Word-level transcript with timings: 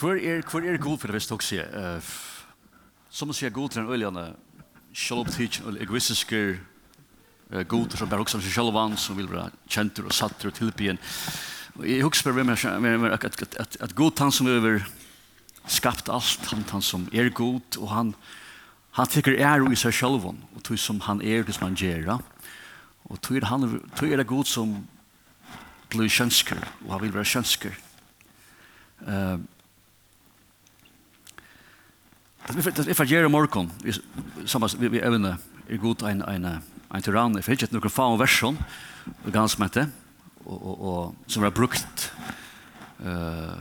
Hvor 0.00 0.16
er, 0.16 0.40
hvor 0.50 0.60
er 0.64 0.78
god 0.80 0.98
for 0.98 1.10
det 1.10 1.18
hvis 1.18 1.26
dere 1.28 1.44
sier? 1.44 1.66
Uh, 1.76 2.12
som 3.12 3.28
man 3.28 3.36
sier 3.36 3.52
god 3.52 3.68
til 3.68 3.82
den 3.82 3.90
øljene, 3.92 4.30
selv 4.96 5.26
om 5.26 5.28
tid, 5.28 5.58
eller 5.66 5.82
egoistiske 5.84 6.38
uh, 7.52 7.60
god 7.68 7.92
som 7.98 8.08
bare 8.08 8.24
også 8.24 8.40
seg 8.40 8.54
selv 8.54 8.72
vann, 8.72 8.96
som 8.96 9.18
vil 9.18 9.28
være 9.28 9.50
kjenter 9.68 10.08
og 10.08 10.16
satter 10.16 10.48
og 10.48 10.56
tilbyen. 10.56 11.00
Jeg 11.84 12.06
husker 12.06 12.32
bare 12.32 12.80
med 12.80 12.96
meg 13.02 13.12
at, 13.12 13.28
at, 13.28 13.58
at, 13.60 13.76
at 13.80 13.94
god 13.94 14.24
han 14.24 14.32
som 14.32 14.48
er 14.48 14.80
skapt 15.68 16.08
alt, 16.08 16.48
han, 16.48 16.64
han 16.72 16.82
som 16.82 17.06
er 17.12 17.28
god, 17.28 17.76
og 17.76 17.92
han, 17.92 18.14
han 18.96 19.12
tykker 19.12 19.36
er 19.36 19.68
i 19.68 19.76
seg 19.76 20.00
selv, 20.00 20.24
og 20.32 20.64
tog 20.64 20.80
som 20.80 21.04
han 21.10 21.20
er, 21.20 21.44
det 21.44 21.58
som 21.58 21.68
han 21.68 21.76
gjør. 21.76 22.16
Og 23.04 23.20
tog 23.20 23.36
er, 23.36 23.50
han, 23.52 23.68
tog 24.00 24.08
er 24.08 24.16
det 24.16 24.26
god 24.32 24.48
som 24.48 24.78
blir 25.92 26.08
kjønsker, 26.08 26.56
og 26.86 26.92
han 26.96 27.04
vil 27.04 27.16
være 27.20 27.34
kjønsker. 27.36 27.80
Uh, 29.04 29.40
Det 32.48 32.88
er 32.88 32.96
for 32.96 33.06
Jerry 33.06 33.28
Morkon, 33.30 33.68
sammen 34.46 34.70
vi 34.80 35.02
evne, 35.04 35.36
er 35.68 35.78
god 35.78 36.02
en, 36.08 36.22
en, 36.24 36.46
en 36.90 37.04
tyrann, 37.04 37.36
jeg 37.36 37.46
finner 37.46 37.66
ikke 37.66 37.76
noen 37.76 37.92
faen 37.92 38.18
versjon, 38.18 38.58
gansmette, 39.30 39.86
og, 40.46 40.70
og, 40.72 41.14
som 41.30 41.44
var 41.44 41.54
brukt 41.54 42.08
uh, 43.04 43.60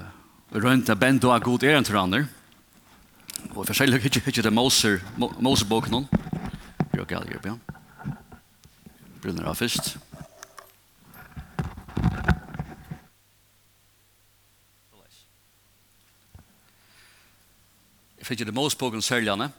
rundt 0.55 0.89
av 0.89 0.97
bendo 0.97 1.33
av 1.35 1.43
god 1.45 1.67
er 1.67 1.77
en 1.77 1.85
tyranner, 1.85 2.25
og 3.53 3.65
for 3.65 3.75
seg 3.77 3.93
ikke, 3.99 4.23
ikke 4.25 4.45
det 4.47 4.55
Moser, 4.55 5.03
Moser-boken, 5.19 6.07
Bjørk 6.95 7.17
Algerb, 7.19 7.51
ja. 7.51 7.57
Brunner 9.19 9.51
av 9.51 9.59
først. 9.59 9.97
Ja. 9.97 10.08
fikk 18.29 18.45
det 18.45 18.53
mås 18.53 18.75
på 18.77 18.85
målspåken 18.85 19.01
søljene. 19.01 19.49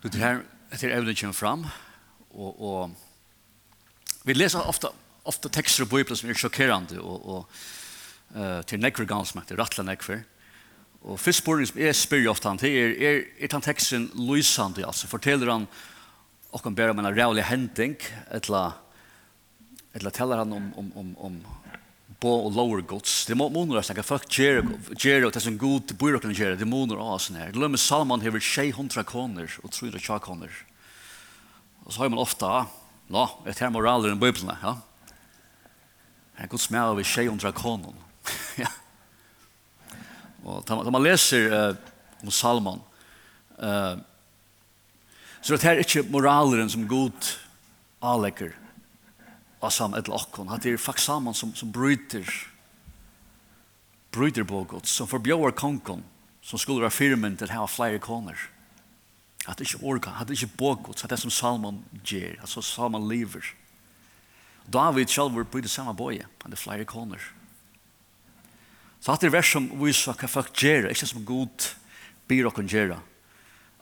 Det 0.00 0.14
er 0.14 0.22
her 0.22 0.38
etter 0.72 0.94
evnen 0.96 1.16
kommer 1.18 1.36
fram. 1.36 1.66
Og, 2.32 2.52
og 2.56 4.24
vi 4.24 4.36
leser 4.36 4.64
ofte, 4.64 4.88
ofte 5.28 5.50
tekster 5.52 5.84
og 5.84 5.92
bøypler 5.92 6.16
som 6.16 6.30
er 6.30 6.38
sjokkerende 6.40 7.00
og, 7.02 7.26
og 7.26 7.58
uh, 8.36 8.62
til 8.68 8.80
nekver 8.80 9.08
gansmakt, 9.08 9.52
rattla 9.58 9.84
nekver. 9.84 10.24
Og 11.06 11.20
først 11.20 11.44
spørsmålet 11.44 11.70
som 11.70 11.82
jeg 11.84 11.98
spør 12.00 12.30
ofte 12.32 12.48
han 12.50 12.62
til 12.62 12.78
er, 12.80 12.96
er, 12.96 13.20
er 13.44 13.52
den 13.52 13.66
teksten 13.68 14.08
lysende, 14.16 14.86
altså 14.86 15.10
forteller 15.10 15.52
han 15.52 15.68
og 16.56 16.62
kan 16.64 16.74
bare 16.74 16.94
om 16.94 17.02
en 17.02 17.12
rævlig 17.12 17.44
hending, 17.44 17.96
eller, 18.32 18.72
eller 19.92 20.10
teller 20.14 20.40
han 20.40 20.52
om, 20.56 20.72
om, 20.80 20.92
om, 20.96 21.10
om 21.28 21.36
bo 22.20 22.46
og 22.46 22.54
lower 22.54 22.80
gods. 22.80 23.26
Det 23.26 23.36
må 23.36 23.48
månar 23.48 23.82
snacka 23.82 24.02
fuck 24.02 24.38
Jericho. 24.38 24.78
Jericho 24.98 25.30
det 25.30 25.44
är 25.44 25.48
en 25.48 25.58
god 25.58 25.96
burken 25.98 26.32
Jericho. 26.32 26.58
Det 26.58 26.64
månar 26.64 26.96
oss 26.96 27.30
när. 27.30 27.40
her. 27.40 27.52
lömmer 27.52 27.76
Salman 27.76 28.20
här 28.20 28.30
vid 28.30 28.42
600 28.42 29.04
kronor 29.04 29.50
och 29.62 29.72
300 29.72 30.18
kronor. 30.18 30.50
Och 31.84 31.92
så 31.92 32.00
har 32.00 32.08
man 32.08 32.18
ofta, 32.18 32.66
No, 33.08 33.28
ett 33.46 33.58
här 33.58 33.70
moraler 33.70 34.12
i 34.12 34.14
Bibeln, 34.14 34.52
ja. 34.62 34.80
En 36.36 36.48
god 36.48 36.60
smäll 36.60 36.96
vid 36.96 37.06
600 37.06 37.52
kronor. 37.52 37.94
ja. 38.56 38.68
Och 40.44 40.70
när 40.70 40.90
man 40.90 41.02
läser 41.02 41.68
eh, 41.68 41.74
om 42.22 42.30
Salman 42.30 42.80
eh, 43.58 43.96
så 45.46 45.56
det 45.56 45.64
er 45.64 45.78
ikke 45.78 46.00
inte 46.00 46.12
moraleren 46.12 46.70
som 46.70 46.88
god 46.88 47.26
avlägger 48.00 48.50
av 49.60 49.70
sam 49.70 49.94
et 49.96 50.08
lakken. 50.08 50.50
At 50.52 50.64
det 50.64 50.74
er 50.74 50.80
faktisk 50.80 51.08
saman 51.08 51.36
som, 51.36 51.54
som 51.56 51.70
bryter, 51.72 52.26
bryter 54.14 54.46
på 54.48 54.64
gods, 54.70 54.92
som 54.92 55.08
forbjør 55.08 55.54
kongen, 55.56 56.04
som 56.44 56.60
skulle 56.60 56.84
være 56.84 56.94
firmen 56.94 57.38
til 57.38 57.50
å 57.50 57.62
ha 57.62 57.70
flere 57.70 58.00
koner. 58.02 58.38
At 59.46 59.58
det 59.58 59.68
ikke 59.68 59.84
orka, 59.86 60.16
at 60.18 60.28
det 60.28 60.38
ikke 60.38 60.58
på 60.58 60.74
gods, 60.88 61.04
at 61.04 61.12
det 61.12 61.20
som 61.22 61.32
Salman 61.32 61.82
gjør, 62.04 62.36
at 62.42 62.50
så 62.50 62.62
Salman 62.64 63.08
lever. 63.08 63.54
David 64.66 65.10
selv 65.10 65.36
var 65.36 65.46
på 65.46 65.62
det 65.62 65.70
samme 65.70 65.94
bøye, 65.94 66.26
han 66.42 66.52
er 66.52 66.58
flere 66.58 66.86
koner. 66.88 67.22
Så 69.00 69.12
at 69.12 69.22
det 69.22 69.28
er 69.30 69.36
vers 69.36 69.52
som 69.52 69.68
viser 69.78 70.16
hva 70.18 70.28
folk 70.30 70.50
gjør, 70.58 70.88
ikke 70.90 71.06
som 71.06 71.26
god 71.26 71.68
byr 72.26 72.48
og 72.50 72.58
gjør. 72.66 72.96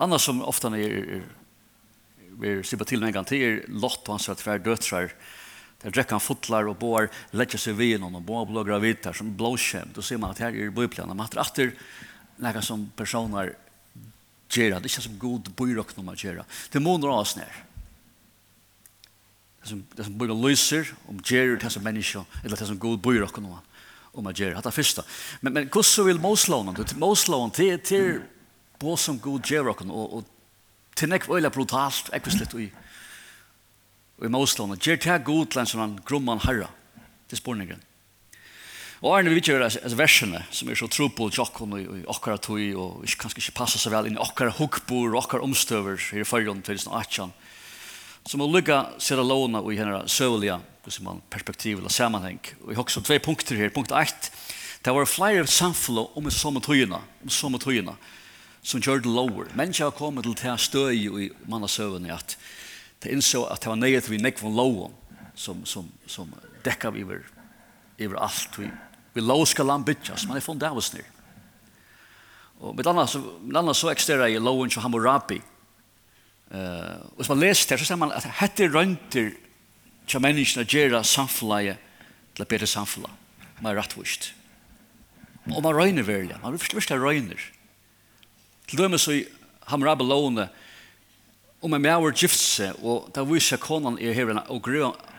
Annars 0.05 0.27
som 0.27 0.43
ofte 0.45 0.69
er, 0.75 0.75
er, 0.77 0.91
er, 1.15 1.31
er, 2.43 2.59
er, 2.59 2.61
er, 2.61 2.75
er, 2.75 3.15
er, 3.65 4.35
er, 4.35 4.59
er, 4.59 4.69
er, 4.69 5.07
er, 5.07 5.15
Der 5.85 5.93
drekker 5.93 6.17
han 6.17 6.25
fotlar 6.25 6.65
og 6.71 6.79
bor 6.81 7.11
letja 7.37 7.59
seg 7.61 7.77
ved 7.77 7.99
noen 8.01 8.17
og 8.17 8.25
bor 8.25 8.47
blå 8.49 8.79
her, 8.81 9.13
som 9.13 9.35
blåskjem. 9.37 9.93
Da 9.93 10.03
ser 10.03 10.17
man 10.21 10.33
at 10.33 10.41
her 10.41 10.57
er 10.57 10.73
bøyplene. 10.73 11.13
Man 11.13 11.29
tar 11.29 11.43
atter 11.45 11.75
nekka 12.41 12.63
som 12.65 12.87
personer 12.97 13.53
gjør 14.55 14.79
Det 14.79 14.87
er 14.87 14.89
ikke 14.89 15.05
som 15.05 15.19
god 15.19 15.51
bøyrok 15.59 15.93
når 15.97 16.05
man 16.05 16.17
gjør 16.17 16.43
Det 16.73 16.81
må 16.81 16.97
noen 16.97 17.13
av 17.13 17.21
oss 17.25 17.37
nær. 17.37 17.61
Det 19.61 19.69
som, 19.69 19.83
det 19.97 20.07
som 20.07 20.17
bøyre 20.19 20.37
lyser, 20.37 20.89
om 21.09 21.21
gjør 21.21 21.59
det 21.61 21.73
som 21.73 21.85
menneske 21.85 22.25
eller 22.43 22.57
det 22.57 22.69
som 22.69 22.79
god 22.81 22.99
bøyrok 23.05 23.41
når 23.41 23.57
man 23.59 23.71
om 24.15 24.25
man 24.25 24.35
gjør 24.35 24.55
Det 24.55 24.67
er 24.67 24.71
første. 24.71 25.03
Men, 25.41 25.53
men 25.53 25.69
hvordan 25.69 26.07
vil 26.07 26.21
Moslånen? 26.21 26.77
Moslånen 26.97 27.51
til, 27.51 27.79
til, 27.79 28.23
til, 28.79 28.97
til, 28.97 29.19
til, 29.19 29.41
til, 29.43 29.61
til, 29.61 29.91
og 29.91 30.25
til, 30.97 31.11
til, 31.11 31.21
til, 31.21 31.51
til, 32.23 32.37
til, 32.39 32.47
til, 32.47 32.71
og 34.19 34.27
i 34.27 34.31
Moslån. 34.31 34.77
og 34.77 34.79
gjør 34.79 34.97
til 35.01 35.25
god 35.25 35.51
til 35.51 35.61
en 35.61 35.67
sånn 35.67 35.99
gromman 36.07 36.43
herra, 36.45 36.71
til 37.29 37.39
spårningen. 37.39 37.83
Og 39.05 39.13
Arne 39.13 39.35
vi 39.35 39.43
gjør 39.45 39.67
det 39.67 39.97
versene, 39.99 40.45
som 40.55 40.71
er 40.71 40.79
så 40.81 40.87
tro 40.89 41.11
på 41.13 41.27
tjokken 41.29 41.75
og, 41.77 41.89
og 41.93 42.13
akkara 42.15 42.39
tog 42.41 42.61
og 42.81 43.03
ikke, 43.05 43.27
kanskje 43.27 43.43
ikke 43.43 43.59
passer 43.59 43.83
så 43.83 43.93
vel 43.93 44.09
inn 44.09 44.17
i 44.17 44.23
akkara 44.23 44.55
hukkbor 44.57 45.11
og 45.11 45.19
akkara 45.21 45.45
omstøver 45.45 45.99
her 46.13 46.23
i 46.23 46.29
fargen 46.29 46.63
til 46.65 46.79
2018, 46.81 47.35
som 48.25 48.41
å 48.41 48.49
seg 48.49 48.71
sida 49.05 49.27
låna 49.27 49.61
og 49.61 49.75
i 49.75 49.77
henne 49.77 50.07
søvelige 50.09 50.57
perspektiv 51.29 51.83
eller 51.83 51.93
sammanheng. 51.93 52.41
Og 52.63 52.73
jeg 52.73 52.79
har 52.79 52.87
også 52.87 53.05
tve 53.05 53.21
punkter 53.21 53.61
her. 53.61 53.75
Punkt 53.75 53.93
1, 53.93 54.31
Det 54.85 54.93
var 54.93 55.05
flere 55.09 55.47
samfunn 55.47 56.07
om 56.17 56.31
samme 56.31 56.61
tøyene, 56.61 57.01
om 57.25 57.29
samme 57.29 57.61
tøyene, 57.61 57.97
som 58.63 58.81
gjør 58.81 59.05
det 59.05 59.13
lower. 59.13 59.53
Mennesker 59.53 59.91
har 59.91 59.97
kommet 59.97 60.25
til 60.25 60.49
å 60.49 60.57
støy 60.57 60.97
i 60.97 61.31
mannesøvene 61.45 62.13
at 62.13 62.39
det 63.03 63.13
innså 63.13 63.45
at 63.51 63.63
det 63.63 63.71
var 63.71 63.81
nøyet 63.81 64.09
vi 64.09 64.21
nekvån 64.23 64.55
loven 64.57 64.95
som, 65.35 65.65
som, 65.67 65.89
som 66.07 66.31
dekka 66.65 66.91
vi 66.95 67.05
over, 67.05 67.25
over 68.01 68.21
alt. 68.23 68.59
Vi, 68.59 68.69
vi 69.15 69.21
lov 69.23 69.45
skal 69.47 69.69
land 69.69 69.87
bytjas, 69.87 70.27
men 70.27 70.37
det 70.37 70.43
er 70.43 70.47
funnet 70.47 70.69
av 70.69 70.79
oss 70.81 70.93
nir 70.95 71.11
Og 72.61 72.75
med 72.77 72.87
annars, 72.87 73.17
med 73.43 73.57
annars 73.59 73.83
så 73.83 73.91
eksterer 73.91 74.31
jeg 74.31 74.43
loven 74.43 74.71
som 74.71 74.83
Hammurabi. 74.83 75.41
Uh, 76.55 77.03
og 77.11 77.19
hvis 77.19 77.29
man 77.29 77.43
leser 77.43 77.75
det, 77.75 77.81
så 77.83 77.89
ser 77.89 77.99
man 78.01 78.15
at 78.15 78.27
hette 78.41 78.71
rønter 78.71 79.33
til 80.07 80.23
menneskene 80.23 80.65
gjør 80.69 81.03
samfunnet 81.03 81.81
til 82.35 82.45
å 82.45 82.49
bedre 82.49 82.69
samfunnet. 82.71 83.11
Man 83.61 83.73
er 83.73 83.81
rettvist. 83.83 84.31
Og 85.51 85.61
man 85.61 85.77
røyner 85.77 86.07
velja. 86.07 86.39
Man 86.43 86.55
vil 86.55 86.63
først 86.63 86.95
røyner. 86.95 87.43
Til 88.71 88.81
dømes 88.81 89.05
så 89.05 89.19
Hammurabi 89.69 90.07
lovene, 90.07 90.49
uh, 90.49 90.64
om 91.65 91.73
en 91.73 91.81
mer 91.81 92.11
gifse, 92.13 92.67
og 92.85 93.09
da 93.17 93.23
viser 93.25 93.57
konan 93.57 93.97
er 93.97 94.13
her 94.13 94.35
og 94.37 94.69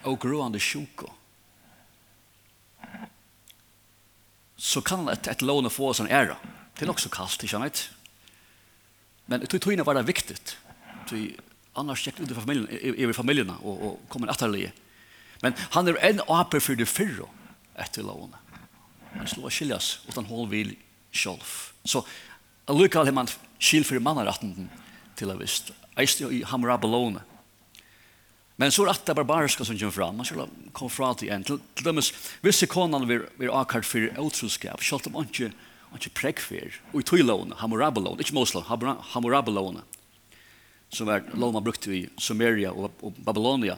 ogruande 0.06 0.60
sjuko. 0.62 1.10
Så 4.56 4.82
kan 4.86 5.10
et, 5.10 5.26
et 5.28 5.42
låne 5.42 5.72
få 5.74 5.90
oss 5.90 6.04
en 6.04 6.12
æra. 6.12 6.38
Det 6.76 6.86
er 6.86 6.92
nok 6.92 7.02
så 7.02 7.10
kaldt, 7.10 7.42
ikke 7.42 7.58
sant? 7.58 7.82
Men 9.26 9.42
jeg 9.42 9.50
tror 9.50 9.64
togene 9.66 9.86
var 9.88 9.98
det 9.98 10.06
viktig. 10.06 10.38
Annars 11.76 12.06
gikk 12.06 12.22
det 12.22 12.30
ut 12.30 12.36
i 12.36 12.38
familien, 12.38 12.70
i, 12.70 13.10
familien 13.14 13.52
og, 13.58 13.74
og 13.74 14.00
kom 14.14 14.24
en 14.24 14.32
atterlige. 14.32 14.72
Men 15.42 15.58
han 15.74 15.90
er 15.90 16.00
en 16.12 16.24
aper 16.30 16.62
for 16.62 16.78
det 16.78 16.88
fyrre 16.88 17.26
etter 17.82 18.06
låne. 18.06 18.38
Han 19.18 19.28
slår 19.28 19.50
skiljas 19.50 19.92
utan 20.06 20.30
håll 20.30 20.48
vil 20.54 20.76
sjolv. 21.10 21.74
Så 21.84 22.06
allukal 22.70 23.10
har 23.10 23.18
man 23.18 23.34
skil 23.60 23.86
för 23.86 24.00
mannarätten 24.00 24.70
til 25.18 25.32
å 25.32 25.38
visst. 25.40 25.72
Eiste 26.00 26.28
i 26.32 26.44
Hammurabalone. 26.48 27.24
Men 28.56 28.72
så 28.72 28.86
er 28.86 28.94
alt 28.94 29.08
det 29.08 29.16
barbariska 29.18 29.66
som 29.68 29.76
kommer 29.76 29.96
fram. 29.96 30.20
Man 30.20 30.28
skal 30.28 30.52
komme 30.76 30.94
fra 30.94 31.12
til 31.20 31.32
en. 31.36 31.44
Til, 31.44 31.60
til 31.76 31.88
dømes, 31.90 32.12
hvis 32.44 32.64
konan 32.72 33.08
vil, 33.10 33.26
vil 33.40 33.52
akkart 33.52 33.88
for 33.88 34.08
utroskap, 34.22 34.84
selv 34.84 35.10
om 35.10 35.20
han 35.20 35.28
ikke, 35.28 35.52
han 35.90 36.00
ikke 36.00 36.16
prekk 36.22 36.44
for. 36.44 36.80
Og 36.94 37.02
i 37.02 37.08
tøylåne, 37.10 37.58
Hammurabalone, 37.60 38.24
ikke 38.24 38.38
Mosla, 38.38 38.64
Hammurabalone, 38.64 39.84
som 40.94 41.12
er 41.12 41.28
lov 41.36 41.52
man 41.56 41.66
brukte 41.66 41.92
i 41.92 42.06
Sumeria 42.22 42.72
og, 42.72 42.94
og 43.04 43.20
Babylonia. 43.28 43.76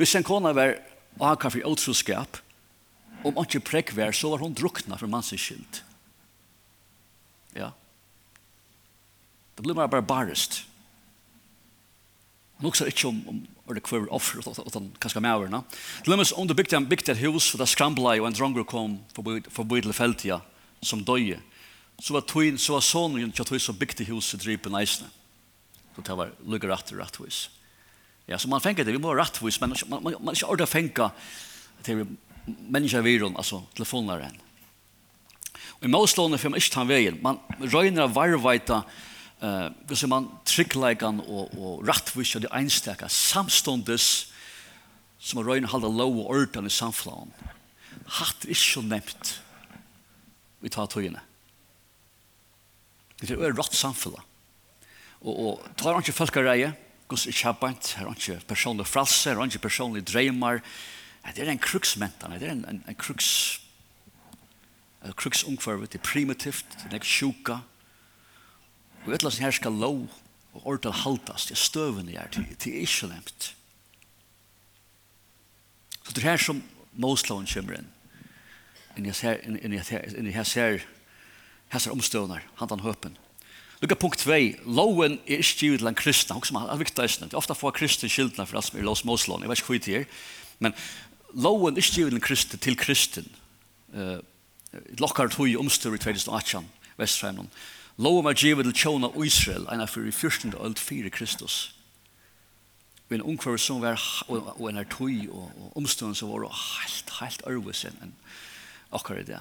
Hvis 0.00 0.16
en 0.18 0.26
kona 0.26 0.54
var 0.56 0.74
akkart 1.22 1.54
for 1.54 1.70
utroskap, 1.70 2.40
om 3.22 3.34
han 3.38 3.46
ikke 3.46 3.66
prekk 3.70 3.94
for, 3.94 4.14
så 4.14 4.32
var 4.32 4.42
hun 4.42 4.54
drukna 4.58 4.98
for 4.98 5.10
mannsens 5.10 5.42
skyld. 5.42 5.82
Ja. 7.56 7.70
Det 9.56 9.64
blir 9.64 9.78
bare 9.78 9.88
barbarist. 9.88 10.64
Han 12.56 12.66
också 12.66 12.86
inte 12.86 13.06
om, 13.06 13.28
om 13.28 13.46
er 13.68 13.74
det 13.74 13.82
kvar 13.82 14.06
offer 14.14 14.40
og 14.40 14.70
den 14.72 14.92
kanske 15.00 15.20
mävarna. 15.20 15.62
Dilemmas 16.04 16.32
om 16.32 16.46
det 16.46 16.54
byggde 16.54 16.76
en 16.76 16.88
byggt 16.88 17.08
ett 17.08 17.18
hus 17.18 17.50
för 17.50 17.58
där 17.58 17.66
scrambla 17.66 18.20
og 18.20 18.26
en 18.26 18.32
dronger 18.32 18.64
kom 18.64 18.98
för 19.12 19.50
för 19.50 19.64
bodde 19.64 19.92
fältia 19.92 20.40
som 20.80 21.04
døye, 21.04 21.40
Så 21.98 22.12
var 22.14 22.20
tøyen, 22.20 22.58
så 22.58 22.72
var 22.72 22.80
sonen 22.80 23.32
jag 23.36 23.46
tog 23.46 23.60
så 23.60 23.72
byggde 23.72 24.04
huset 24.04 24.40
drypen 24.40 24.72
nästan. 24.72 25.08
Så 25.94 26.02
det 26.02 26.14
var 26.14 26.32
lugger 26.46 26.68
rätt 26.68 26.92
rätt 26.92 27.20
hus. 27.20 27.50
Ja, 28.26 28.38
så 28.38 28.48
man 28.48 28.60
fengar 28.60 28.84
det 28.84 28.92
vi 28.92 28.98
må 28.98 29.14
rätt 29.14 29.42
hus 29.42 29.60
men 29.60 29.74
man 29.88 30.02
man 30.02 30.14
man 30.20 30.34
ikke 30.34 30.46
ordet 30.46 30.70
tänka 30.70 31.10
til 31.82 32.06
människa 32.68 33.00
viron 33.00 33.36
altså 33.36 33.62
telefoner 33.74 34.20
än. 34.20 34.40
Och 35.68 35.84
i 35.84 35.88
målslånet 35.88 36.40
för 36.40 36.48
man 36.48 36.58
ikke 36.58 36.76
han 36.76 36.88
vägen. 36.88 37.18
Man 37.22 37.38
röjner 37.60 38.08
varvajta 38.08 38.84
eh 39.46 39.90
uh, 39.90 39.96
så 39.96 40.06
man 40.06 40.28
tryckleikan 40.44 41.20
og 41.20 41.54
og 41.58 41.88
rättvis 41.88 42.36
og 42.36 42.42
det 42.42 42.52
einstaka 42.52 43.08
samstundes 43.08 44.32
som 45.18 45.40
röjn 45.40 45.66
halda 45.66 45.88
low 45.88 46.18
och 46.18 46.30
ordan 46.30 46.66
i 46.66 46.70
samflan. 46.70 47.32
Hatt 48.06 48.44
är 48.44 48.54
så 48.54 48.82
nämnt. 48.82 49.40
Vi 50.60 50.68
tar 50.68 50.86
togene. 50.86 51.20
Det 53.20 53.30
er 53.30 53.52
rätt 53.52 53.74
samfla. 53.74 54.22
og 55.20 55.38
og 55.38 55.76
tar 55.76 55.92
han 55.92 56.02
inte 56.02 56.42
reie 56.42 56.74
gus 57.08 57.26
i 57.26 57.32
chabant, 57.32 57.92
har 57.92 58.06
han 58.06 58.14
inte 58.14 58.46
personlig 58.46 58.86
fralse, 58.86 59.30
har 59.30 59.36
han 59.36 59.44
inte 59.44 59.58
personlig 59.58 60.04
dreymar 60.04 60.62
Det 61.34 61.42
er 61.42 61.50
en 61.50 61.58
kruksmentan 61.58 62.30
det 62.38 62.42
er 62.42 62.52
en 62.52 62.64
en, 62.68 62.84
en 62.88 62.94
krux 62.94 63.60
en 65.04 65.12
krux 65.12 65.44
ungefär 65.44 65.86
det 65.92 66.02
primitivt, 66.02 66.66
det 66.90 66.96
är 66.96 67.00
sjuka. 67.00 67.60
Og 69.06 69.12
et 69.12 69.20
eller 69.20 69.30
annet 69.30 69.44
her 69.44 69.54
skal 69.54 69.72
lov 69.72 70.08
og 70.56 70.66
ordal 70.66 70.92
haltas, 70.92 71.46
Det 71.46 71.54
er 71.54 71.60
støvende 71.60 72.12
her. 72.12 72.26
Det 72.30 72.66
er 72.66 72.80
ikke 72.80 73.06
nevnt. 73.06 73.54
Så 76.04 76.12
det 76.12 76.24
er 76.24 76.30
her 76.30 76.36
som 76.36 76.62
Mosloven 76.92 77.46
kommer 77.46 77.78
inn. 77.78 77.86
Inni 78.96 79.10
her, 79.10 79.36
inni 79.44 79.78
her, 79.78 80.02
inni 80.16 80.30
her, 80.30 80.48
her, 80.54 80.84
her 81.68 81.90
omstøvner, 81.92 82.40
han 82.56 82.68
den 82.68 82.80
høpen. 82.80 83.18
Lukka 83.80 83.94
punkt 83.94 84.18
2. 84.18 84.32
Loven 84.64 85.18
er 85.26 85.42
ikke 85.42 85.58
givet 85.58 85.78
til 85.78 85.88
en 85.88 85.94
kristna, 85.94 86.38
kristne. 86.40 86.60
Han 86.60 86.70
er 86.72 86.80
viktig 86.80 87.02
eisende. 87.04 87.28
Det 87.28 87.34
er 87.34 87.42
ofte 87.42 87.54
få 87.54 87.70
kristne 87.70 88.08
skyldene 88.08 88.46
for 88.46 88.56
alt 88.56 88.70
som 88.70 88.78
er 88.78 88.86
lås 88.86 89.04
Moslån. 89.04 89.42
Jeg 89.42 89.50
vet 89.50 89.60
ikke 89.60 89.72
hva 89.74 89.82
det 89.84 89.96
er. 89.96 90.06
Men 90.58 90.74
loven 91.34 91.76
er 91.76 91.84
ikke 91.84 91.98
givet 92.00 92.10
til 92.10 92.16
en 92.16 92.24
kristne 92.24 92.58
til 92.58 92.76
kristen. 92.76 93.28
Uh, 93.92 94.18
Lokkar 94.98 95.28
tog 95.28 95.48
i 95.48 95.56
omstøver 95.56 95.96
i 95.96 95.98
2018, 95.98 96.70
Vestrheimland. 96.96 97.48
Lov 97.96 98.18
om 98.18 98.26
at 98.26 98.36
givet 98.36 98.64
til 98.64 98.74
tjona 98.74 99.08
Israel, 99.24 99.64
en 99.72 99.80
av 99.80 99.88
fyrir 99.88 100.12
fyrsten 100.12 100.52
14. 100.52 100.66
øld 100.66 100.76
fyrir 100.76 101.10
Kristus. 101.10 101.72
Og 103.08 103.14
en 103.16 103.22
ungkvar 103.22 103.56
som 103.56 103.80
var, 103.80 104.02
og 104.28 104.68
en 104.68 104.76
er 104.76 104.84
tøy, 104.84 105.30
og 105.32 105.72
omstående 105.76 106.18
som 106.18 106.28
var 106.28 106.50
helt, 106.52 107.12
helt 107.20 107.44
ærvis 107.48 107.84
enn 107.88 108.12
akkurat 108.92 109.26
det. 109.26 109.40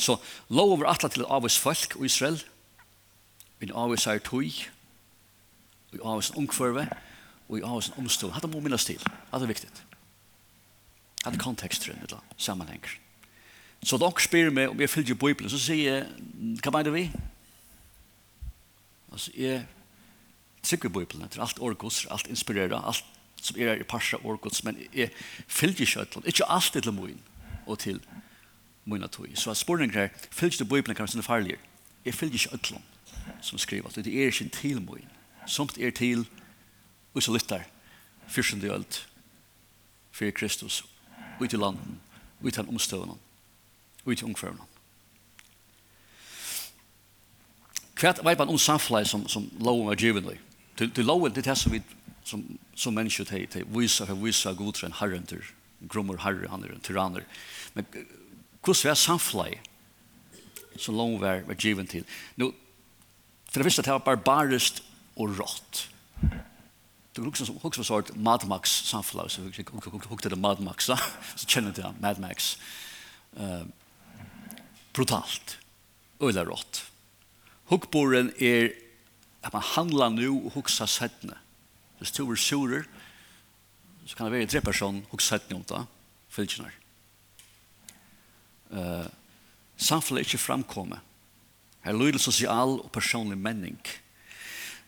Så 0.00 0.16
lov 0.48 0.78
var 0.80 0.94
atla 0.94 1.10
til 1.12 1.28
avvis 1.28 1.58
folk 1.58 1.96
og 1.98 2.06
Israel, 2.06 2.40
vi 3.58 3.68
en 3.68 3.76
avvis 3.76 4.06
er 4.06 4.22
tøy, 4.24 4.48
vi 5.92 6.00
avvis 6.00 6.30
en 6.30 6.40
ungkvarve, 6.46 6.86
og 7.48 7.56
vi 7.56 7.62
avvis 7.62 7.90
en 7.90 8.06
omstående. 8.06 8.34
Hatt 8.34 8.46
det 8.46 8.54
må 8.54 8.62
minnes 8.64 8.88
til, 8.88 9.04
hatt 9.34 9.42
er 9.42 9.52
viktig. 9.52 9.68
Hatt 11.26 11.34
er 11.34 11.44
kontekster, 11.44 12.16
sammenhenger. 12.38 12.96
Så 13.84 14.00
dere 14.00 14.24
spyr 14.24 14.50
meg 14.54 14.72
om 14.72 14.80
jeg 14.80 14.90
fyller 14.90 15.12
i 15.12 15.18
Bibelen, 15.26 15.52
så 15.52 15.60
sier 15.60 15.98
jeg, 15.98 16.08
hva 16.62 16.72
mener 16.78 16.96
vi? 16.96 17.04
Hva 17.04 17.12
mener 17.12 17.20
vi? 17.20 17.31
Altså, 19.12 19.30
jeg 19.36 19.66
trykker 20.62 20.88
Bibelen 20.88 21.24
etter 21.24 21.42
alt 21.42 21.58
årgods, 21.60 22.06
alt 22.10 22.26
inspirerer, 22.26 22.78
alt 22.80 23.04
som 23.42 23.58
er 23.60 23.80
i 23.80 23.86
parsa 23.88 24.16
årgods, 24.24 24.64
men 24.64 24.78
jeg 24.94 25.10
fyller 25.46 25.80
ikke 25.80 26.00
alt, 26.00 26.16
ikke 26.26 26.48
alt 26.48 26.72
til 26.72 26.92
min 26.92 27.20
og 27.66 27.78
til 27.78 28.00
min 28.84 29.08
tog. 29.08 29.26
Så 29.34 29.54
spørningen 29.54 29.94
her, 29.94 30.08
fyller 30.30 30.56
du 30.58 30.64
Bibelen 30.64 30.96
kan 30.96 31.04
være 31.04 31.16
sånn 31.16 31.26
farlig. 31.26 31.58
Jeg 32.04 32.14
fyller 32.14 32.38
ikke 32.38 32.52
alt 32.52 32.72
som 33.42 33.58
skriver, 33.58 33.90
det 33.90 34.06
er 34.06 34.30
ikke 34.30 34.48
til 34.48 34.82
min. 34.82 35.08
Somt 35.46 35.78
er 35.78 35.90
til, 35.90 36.26
og 37.14 37.22
så 37.22 37.34
lytter, 37.34 37.66
fyrsende 38.28 38.70
ølt, 38.70 39.08
fyrir 40.12 40.30
Kristus, 40.30 40.84
ut 41.40 41.52
i 41.52 41.56
landen, 41.56 42.00
ut 42.40 42.56
i 42.56 42.60
omstøvnen, 42.60 43.18
ut 44.06 44.20
i 44.20 44.24
omførnen. 44.24 44.71
Hva 48.02 48.10
vet 48.18 48.38
man 48.40 48.50
om 48.50 48.58
samfunnet 48.58 49.06
som, 49.06 49.28
som 49.30 49.44
loven 49.62 49.86
var 49.86 50.00
givet? 50.00 50.26
Til, 50.76 50.90
til 50.90 51.06
loven, 51.06 51.30
det 51.30 51.44
er 51.44 51.52
det 51.52 51.58
som 51.60 51.72
vi 51.72 51.82
som, 52.24 52.42
som 52.74 52.94
mennesker 52.94 53.26
til, 53.26 53.46
til 53.50 53.66
viser, 53.74 54.06
for 54.06 54.18
viser 54.22 54.54
god 54.58 54.78
til 54.78 54.88
en 54.88 54.96
herren 54.98 55.26
til, 55.26 55.42
grommer 55.90 56.20
herre, 56.22 56.50
han 56.50 56.64
er 56.64 56.74
en 56.74 56.82
tyranner. 56.82 57.26
Men 57.74 57.86
hvordan 58.62 58.90
var 58.90 58.98
samfunnet 58.98 59.70
som 60.78 60.96
loven 60.98 61.20
var, 61.20 61.42
var 61.46 61.58
givet 61.58 61.90
til? 61.90 62.06
Nå, 62.36 62.52
for 63.50 63.60
det 63.60 63.68
visste 63.68 63.82
at 63.82 63.90
det 63.90 63.96
var 63.98 64.06
barbarist 64.06 64.82
og 65.16 65.34
rått. 65.38 65.88
Det 67.12 67.20
var 67.20 67.28
også 67.28 67.44
en 67.44 67.84
sort 67.84 68.14
Mad 68.16 68.46
Max 68.48 68.70
samfla 68.88 69.28
så 69.28 69.42
jag 69.42 69.70
hukte 70.08 70.28
det 70.28 70.38
Mad 70.38 70.60
Max 70.60 70.84
så 71.36 71.46
känner 71.46 71.72
det 71.72 71.94
Mad 72.00 72.18
Max. 72.18 72.58
Uh, 73.36 73.66
brutalt. 74.92 75.58
Øyla 76.20 76.44
rått. 76.44 76.91
Hukkboren 77.72 78.32
er 78.36 78.74
at 79.42 79.52
man 79.52 79.64
handlar 79.64 80.12
nu 80.12 80.44
og 80.44 80.52
huksa 80.58 80.86
sættene. 80.86 81.38
Hvis 81.98 82.12
du 82.12 82.26
er 82.30 82.36
surer, 82.36 82.84
så 84.06 84.16
kan 84.16 84.26
det 84.26 84.32
være 84.32 84.46
tre 84.46 84.60
person 84.60 85.06
huksa 85.10 85.38
sættene 85.38 85.56
om 85.56 85.64
det, 85.64 85.80
fylkjene. 86.28 86.72
Uh, 88.72 89.08
samfunnet 89.76 90.20
er 90.20 90.28
ikke 90.28 90.38
framkommet. 90.38 91.00
Her 91.84 91.96
lyder 91.96 92.18
sosial 92.18 92.78
og 92.80 92.90
personlig 92.92 93.38
menning. 93.38 93.80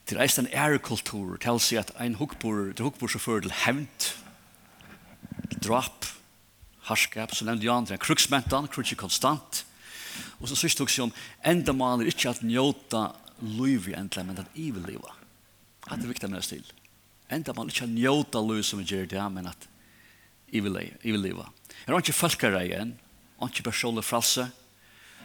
Til 0.07 0.21
eist 0.21 0.39
en 0.39 0.53
ærekultur, 0.53 1.39
til 1.41 1.57
å 1.57 1.63
si 1.63 1.81
at 1.81 1.95
ein 2.01 2.19
hukkborer, 2.21 2.75
til 2.77 2.85
hukkborer 2.85 3.17
som 3.17 3.25
fører 3.25 3.47
til 3.47 3.57
hevnt, 3.65 4.11
drap, 5.65 6.05
harskap, 6.91 7.33
så 7.35 7.49
nevnte 7.49 7.65
jeg 7.65 7.75
andre, 7.75 7.99
kruksmentan, 7.99 8.69
krutsi 8.69 8.95
konstant, 9.01 9.65
Og 10.41 10.49
så 10.49 10.59
sørst 10.59 10.81
også 10.85 11.09
om 11.09 11.13
enda 11.45 11.75
man 11.77 12.03
er 12.03 12.11
ikke 12.13 12.31
at 12.31 12.43
njóta 12.47 13.07
liv 13.41 13.89
i 13.91 13.97
endelig, 13.99 14.27
men 14.27 14.43
at 14.43 14.59
i 14.59 14.71
vil 14.71 14.87
liva. 14.89 15.15
Det 15.85 16.01
er 16.01 16.11
viktig 16.11 16.31
med 16.31 16.41
oss 16.41 16.53
til. 16.53 16.65
Enda 17.33 17.55
man 17.57 17.69
er 17.69 17.75
ikke 17.75 17.89
at 17.89 17.97
njóta 17.97 18.43
liv 18.45 18.63
som 18.65 18.81
vi 18.81 18.89
gjør 18.89 19.09
det, 19.11 19.25
men 19.33 19.51
at 19.51 19.69
i 20.55 20.61
vil 20.61 21.21
liva. 21.21 21.49
har 21.87 21.99
ikke 21.99 22.15
folkere 22.15 22.63
igjen, 22.65 22.95
ikke 23.43 23.67
personlig 23.67 24.05
fralse, 24.05 24.47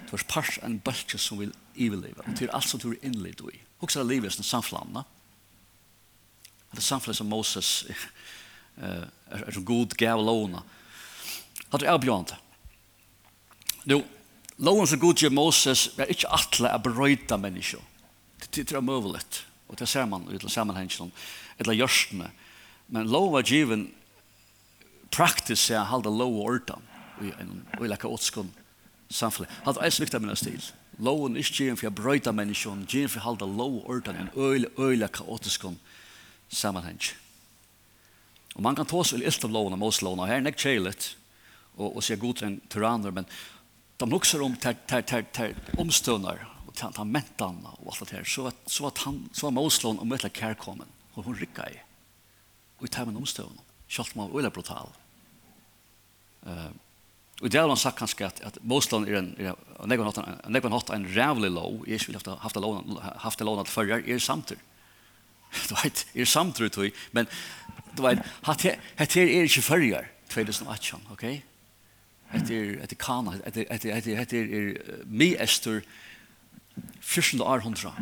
du 0.10 0.16
er 0.16 0.26
part 0.28 0.58
en 0.66 0.80
bølge 0.82 1.20
som 1.22 1.40
vil 1.40 1.54
iveleve, 1.76 2.24
og 2.26 2.36
til 2.38 2.50
alt 2.56 2.68
som 2.68 2.82
du 2.82 2.92
er 2.92 3.06
innlitt 3.06 3.42
i. 3.46 3.60
Hoksar 3.80 4.08
livet 4.08 4.34
som 4.34 4.44
samflamna. 4.44 5.04
Det 6.72 6.82
er 6.82 6.88
samflamna 6.88 7.18
som 7.18 7.30
Moses 7.30 7.70
er 8.80 9.52
som 9.54 9.66
god 9.66 9.94
gav 10.00 10.22
låna. 10.24 10.64
Det 11.70 11.86
er 11.86 11.94
avbjørende. 11.94 12.38
Jo, 13.90 14.02
Loven 14.60 14.88
som 14.88 15.00
god 15.00 15.22
gjør 15.22 15.32
Moses 15.32 15.86
er 15.96 16.10
ikke 16.12 16.32
atle 16.36 16.72
å 16.76 16.82
berøyta 16.84 17.38
mennesker. 17.40 17.80
Det 18.52 18.66
er 18.72 18.84
mulig. 18.84 19.22
Og 19.70 19.78
det 19.80 19.88
ser 19.88 20.08
man 20.10 20.26
ut 20.28 20.44
av 20.44 20.52
sammenhengen, 20.52 21.12
eller 21.62 21.78
gjørstene. 21.78 22.32
Men 22.90 23.12
loven 23.12 23.36
var 23.38 23.46
given 23.46 23.86
praktisk 25.14 25.76
å 25.78 25.86
holde 25.92 26.12
lov 26.12 26.40
og 26.40 26.50
ordan 26.54 26.88
i 27.22 27.32
en 27.38 27.62
ulike 27.80 28.10
åtskånd 28.10 28.50
samfunnet. 29.10 29.52
Han 29.62 29.72
hadde 29.74 29.86
eisen 29.86 30.04
viktig 30.04 30.18
av 30.18 30.26
minnes 30.26 30.44
til. 30.44 30.60
Loven 31.00 31.38
er 31.38 31.46
ikke 31.46 31.64
given 31.64 31.80
for 31.80 31.90
å 31.90 31.96
berøyta 31.96 32.34
mennesker, 32.36 32.84
given 32.90 33.14
for 33.14 33.22
å 33.22 33.28
holde 33.30 33.48
lov 33.48 33.80
og 33.80 33.94
ordan 33.94 34.18
En 34.20 34.32
en 34.34 34.66
ulike 34.76 35.22
kaotisk 35.22 35.70
sammenhengen. 36.50 37.14
Og 38.56 38.64
man 38.66 38.76
kan 38.76 38.86
ta 38.90 39.04
seg 39.04 39.22
litt 39.22 39.44
av 39.46 39.54
loven 39.54 39.78
og 39.78 39.80
Moses 39.80 40.02
loven, 40.02 40.20
og 40.20 40.28
her 40.28 40.42
er 40.42 40.44
det 40.44 40.56
ikke 40.56 40.68
kjeilet, 40.68 41.16
og, 41.78 41.96
og 41.96 42.04
sier 42.04 42.18
god 42.18 42.36
til 42.36 42.48
en 42.48 42.62
tyranner, 42.68 43.14
men 43.16 43.30
de 44.00 44.08
luxar 44.08 44.42
om 44.42 44.56
ter, 44.56 44.78
ter, 44.88 45.04
ter, 45.04 45.26
ter 45.36 45.80
omstøvner 45.80 46.46
og 46.68 46.76
til 46.78 46.96
han 46.96 47.12
mentan 47.12 47.60
og 47.66 47.90
alt 47.92 48.06
det 48.06 48.20
her, 48.20 48.28
så, 48.28 48.48
at 48.52 48.60
så 48.70 48.88
at 48.88 49.02
han, 49.04 49.24
så 49.34 49.48
var 49.48 49.56
Moslån 49.58 50.00
og 50.00 50.08
møtla 50.08 50.30
kærkommen, 50.30 50.88
og 51.16 51.26
hun 51.26 51.36
rykka 51.40 51.66
i. 51.68 51.80
Og 52.80 52.86
i 52.88 52.92
termen 52.94 53.18
omstøvner, 53.20 53.66
kjalt 53.90 54.16
man 54.16 54.32
øyla 54.32 54.52
brutal. 54.54 54.94
Uh, 56.46 56.70
og 57.42 57.52
det 57.52 57.60
har 57.60 57.68
han 57.68 57.80
sagt 57.80 58.00
kanskje 58.00 58.28
at, 58.28 58.40
at 58.44 58.62
Moslån 58.64 59.08
er 59.08 59.20
en, 59.20 59.34
er, 59.40 59.60
negvann 59.88 60.76
hatt 60.76 60.94
en 60.96 61.10
rævlig 61.16 61.52
lov, 61.52 61.84
jeg 61.88 62.00
ikke 62.00 62.14
vil 62.14 62.20
haft 62.44 62.60
haft 63.24 63.42
lov 63.44 63.60
at 63.60 63.72
førjar, 63.72 64.06
er 64.08 64.24
samtur. 64.24 64.60
Du 65.70 65.76
vet, 65.84 66.06
er 66.14 66.26
samtidig, 66.26 66.94
men 67.12 67.28
du 67.98 68.04
vet, 68.06 68.22
hatt 68.46 68.64
her 68.64 68.80
er 69.00 69.44
ikke 69.44 69.66
førjar, 69.66 70.12
2018, 70.30 71.08
ok? 71.10 71.24
Ok? 71.24 71.59
heter 72.32 72.80
heter 72.82 72.96
Kana 72.96 73.32
heter 73.32 73.66
heter 73.72 74.16
heter 74.16 74.38
er 74.38 75.04
mi 75.06 75.36
Esther 75.36 75.82
14. 77.02 77.42
århundra 77.42 77.94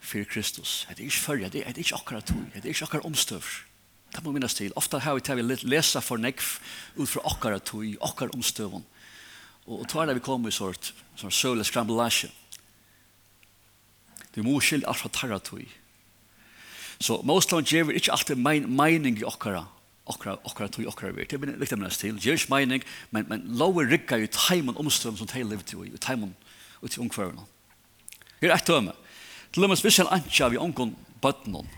for 0.00 0.24
Kristus. 0.24 0.86
Det 0.88 1.02
är 1.02 1.04
inte 1.04 1.16
förr, 1.16 1.48
det 1.52 1.62
är 1.62 1.78
inte 1.78 1.94
akkurat 1.94 2.26
tog, 2.26 2.44
det 2.52 2.64
är 2.64 2.68
inte 2.68 2.84
akkurat 2.84 3.04
omstövs. 3.04 3.62
Det 4.12 4.24
må 4.24 4.32
minnas 4.32 4.54
till. 4.54 4.72
Ofta 4.72 4.98
har 4.98 5.14
vi 5.14 5.20
tagit 5.20 5.62
läsa 5.62 6.00
for 6.00 6.18
nekv 6.18 6.60
ut 6.96 7.08
från 7.08 7.26
akkurat 7.26 7.64
tog, 7.64 7.96
akkurat 8.00 8.60
og 8.60 8.82
og 9.66 9.88
tar 9.88 10.06
det 10.06 10.14
vi 10.14 10.20
kommer 10.20 10.48
i 10.48 10.52
sort, 10.52 10.94
som 11.16 11.30
söle 11.30 11.64
skramblage. 11.64 12.30
Det 14.34 14.42
må 14.44 14.60
skilja 14.60 14.88
allt 14.88 14.98
från 14.98 15.10
tarra 15.10 15.38
tog. 15.38 15.78
Så 16.98 17.22
motstånd 17.22 17.66
ger 17.66 17.92
inte 17.92 18.12
alltid 18.12 18.38
mening 18.68 19.18
i 19.18 19.24
akkurat 19.24 19.66
akkurat 20.06 20.40
akkurat 20.44 20.72
tog 20.72 20.86
akkurat 20.86 21.16
vi. 21.16 21.24
Det 21.24 21.40
blir 21.40 21.58
likt 21.58 21.76
mest 21.78 22.00
til. 22.00 22.18
Jewish 22.18 22.50
mining, 22.50 22.82
men 23.10 23.26
men 23.28 23.44
lower 23.58 23.86
rikka 23.86 24.16
i 24.16 24.26
timen 24.26 24.76
omstrøm 24.76 25.16
som 25.16 25.26
til 25.26 25.46
livet 25.46 25.72
i 25.72 25.98
timen 25.98 26.34
og 26.82 26.90
til 26.90 27.00
ungkvøren. 27.00 27.40
Her 28.40 28.50
er 28.50 28.54
et 28.54 28.66
tømme. 28.66 28.92
Til 29.52 29.64
og 29.64 29.68
med 29.68 29.76
spesielt 29.76 30.10
antja 30.10 30.48
vi 30.48 30.58
onkon 30.58 30.96
bøtten 31.22 31.68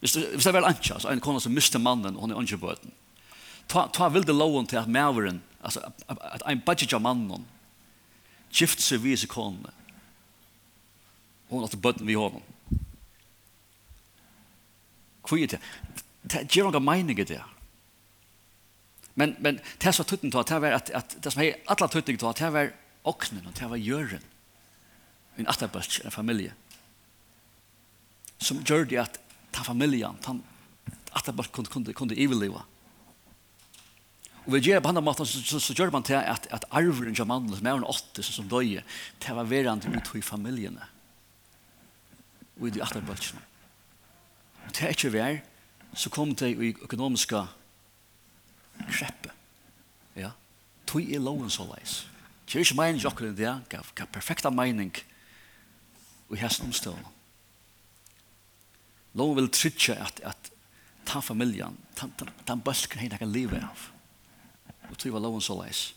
Hvis 0.00 0.12
det 0.12 0.46
er 0.46 0.52
vel 0.52 0.64
antja, 0.64 0.98
så 0.98 1.08
er 1.08 1.12
en 1.12 1.20
kona 1.20 1.40
som 1.40 1.52
mister 1.52 1.78
mannen 1.78 2.16
og 2.16 2.20
hun 2.20 2.30
er 2.30 2.38
antja 2.38 2.56
bøtten. 2.56 2.92
Ta, 3.68 3.86
ta 3.92 4.08
vilde 4.08 4.32
loven 4.32 4.66
til 4.66 4.76
at 4.76 4.88
maveren, 4.88 5.42
altså 5.62 5.80
at 6.08 6.42
ein 6.46 6.62
budget 6.66 6.92
av 6.92 7.02
mannen, 7.02 7.44
gift 8.50 8.80
seg 8.80 9.02
vi 9.04 9.12
i 9.12 9.26
konene. 9.26 9.70
Hun 11.50 11.60
har 11.60 11.68
hatt 11.68 11.82
bøtten 11.82 12.06
vi 12.06 12.14
hånden. 12.14 12.42
Hvor 15.28 15.38
er 15.38 15.46
det? 15.46 15.60
det 16.22 16.48
gjør 16.52 16.70
noen 16.70 16.84
mening 16.84 17.20
i 17.20 17.26
det. 17.28 17.40
Men, 19.14 19.34
men 19.40 19.60
det 19.82 19.92
som 19.92 20.04
var 20.04 20.10
tøtten 20.12 20.32
til, 20.32 20.44
det 20.48 20.58
er 20.58 20.76
at, 20.76 20.90
at 20.96 21.16
det 21.22 21.32
som 21.32 21.42
er 21.42 21.58
alle 21.68 21.88
tøtten 21.92 22.18
til, 22.20 22.34
det 22.36 22.50
er 22.62 22.72
åknen, 23.04 23.46
og 23.46 23.56
det 23.56 23.66
er 23.66 23.84
gjøren. 23.84 24.26
En 25.40 25.48
atterbøtt, 25.48 26.00
en 26.04 26.14
familie. 26.14 26.52
Som 28.40 28.62
gjør 28.64 28.86
det 28.88 29.00
at 29.02 29.20
ta 29.52 29.64
familien, 29.64 30.18
ta 30.24 30.36
atterbøtt 31.16 31.52
kunne, 31.52 31.72
kunne, 31.72 31.96
kunne 31.96 32.16
iveliva. 32.16 32.62
Og 34.46 34.54
vi 34.54 34.62
gjør 34.70 34.80
på 34.80 34.92
andre 34.92 35.04
måten, 35.04 35.28
så, 35.28 35.42
så, 35.44 35.60
så 35.60 35.76
gjør 35.76 35.92
man 35.92 36.04
til 36.06 36.16
at, 36.16 36.46
at 36.50 36.64
arveren 36.70 37.16
som 37.16 37.28
mannen, 37.28 37.52
som 37.56 37.66
er 37.66 37.76
en 37.76 37.88
åtte, 37.88 38.24
som 38.24 38.48
døye, 38.48 38.84
til 39.20 39.34
å 39.34 39.40
være 39.40 39.50
verandre 39.50 39.92
ut 39.92 40.14
i 40.16 40.24
familiene. 40.24 40.88
Og 42.60 42.68
i 42.68 42.74
de 42.76 42.82
atterbøttene. 42.84 43.44
Og 44.66 44.74
til 44.76 44.88
er 44.88 44.96
ikke 44.96 45.12
verandre 45.12 45.49
så 45.94 46.10
kom 46.10 46.34
det 46.34 46.50
i 46.54 46.70
økonomiska 46.74 47.46
kreppe. 48.90 49.32
Ja. 50.14 50.32
Tui 50.86 51.08
i 51.10 51.18
loven 51.18 51.50
så 51.50 51.66
leis. 51.68 52.04
Det 52.46 52.58
er 52.58 52.64
ikke 52.64 52.78
mening 52.80 53.02
jokker 53.02 53.28
enn 53.28 53.38
det, 53.38 53.50
gav, 53.70 53.90
gav 53.94 54.10
perfekta 54.10 54.50
mening 54.50 54.92
i 56.30 56.38
hesten 56.38 56.70
omstående. 56.70 57.16
Loven 59.18 59.40
vil 59.40 59.50
trytja 59.54 59.96
at, 60.02 60.20
at 60.26 60.50
ta 61.06 61.22
familjan, 61.22 61.74
ta, 61.98 62.06
ta, 62.18 62.26
ta 62.46 62.54
en 62.54 62.62
bølken 62.62 63.02
hei 63.02 63.08
nekka 63.10 63.26
livet 63.26 63.62
av. 63.66 63.88
Og 64.90 64.98
tui 64.98 65.10
var 65.14 65.22
loven 65.22 65.42
så 65.42 65.56
leis. 65.58 65.88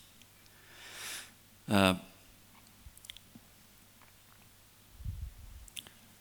Uh, 1.70 1.94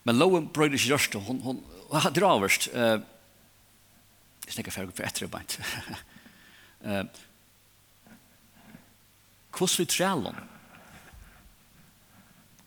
men 0.05 0.19
loven 0.21 0.49
brøyde 0.53 0.77
ikke 0.79 0.93
rørste, 0.95 1.21
hun, 1.21 1.41
hun, 1.41 1.63
hun, 1.89 1.97
hun, 1.97 2.13
hun, 2.13 2.37
hun, 2.37 2.77
hun, 2.77 3.09
Jeg 4.47 4.53
snakker 4.55 4.73
ferdig 4.73 4.95
for 4.97 5.07
etter 5.07 5.27
bant. 5.27 5.61
Hvordan 9.53 9.79
vi 9.79 9.85
trælom? 9.85 10.37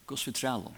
Hvordan 0.05 0.25
vi 0.25 0.31
trælom? 0.31 0.75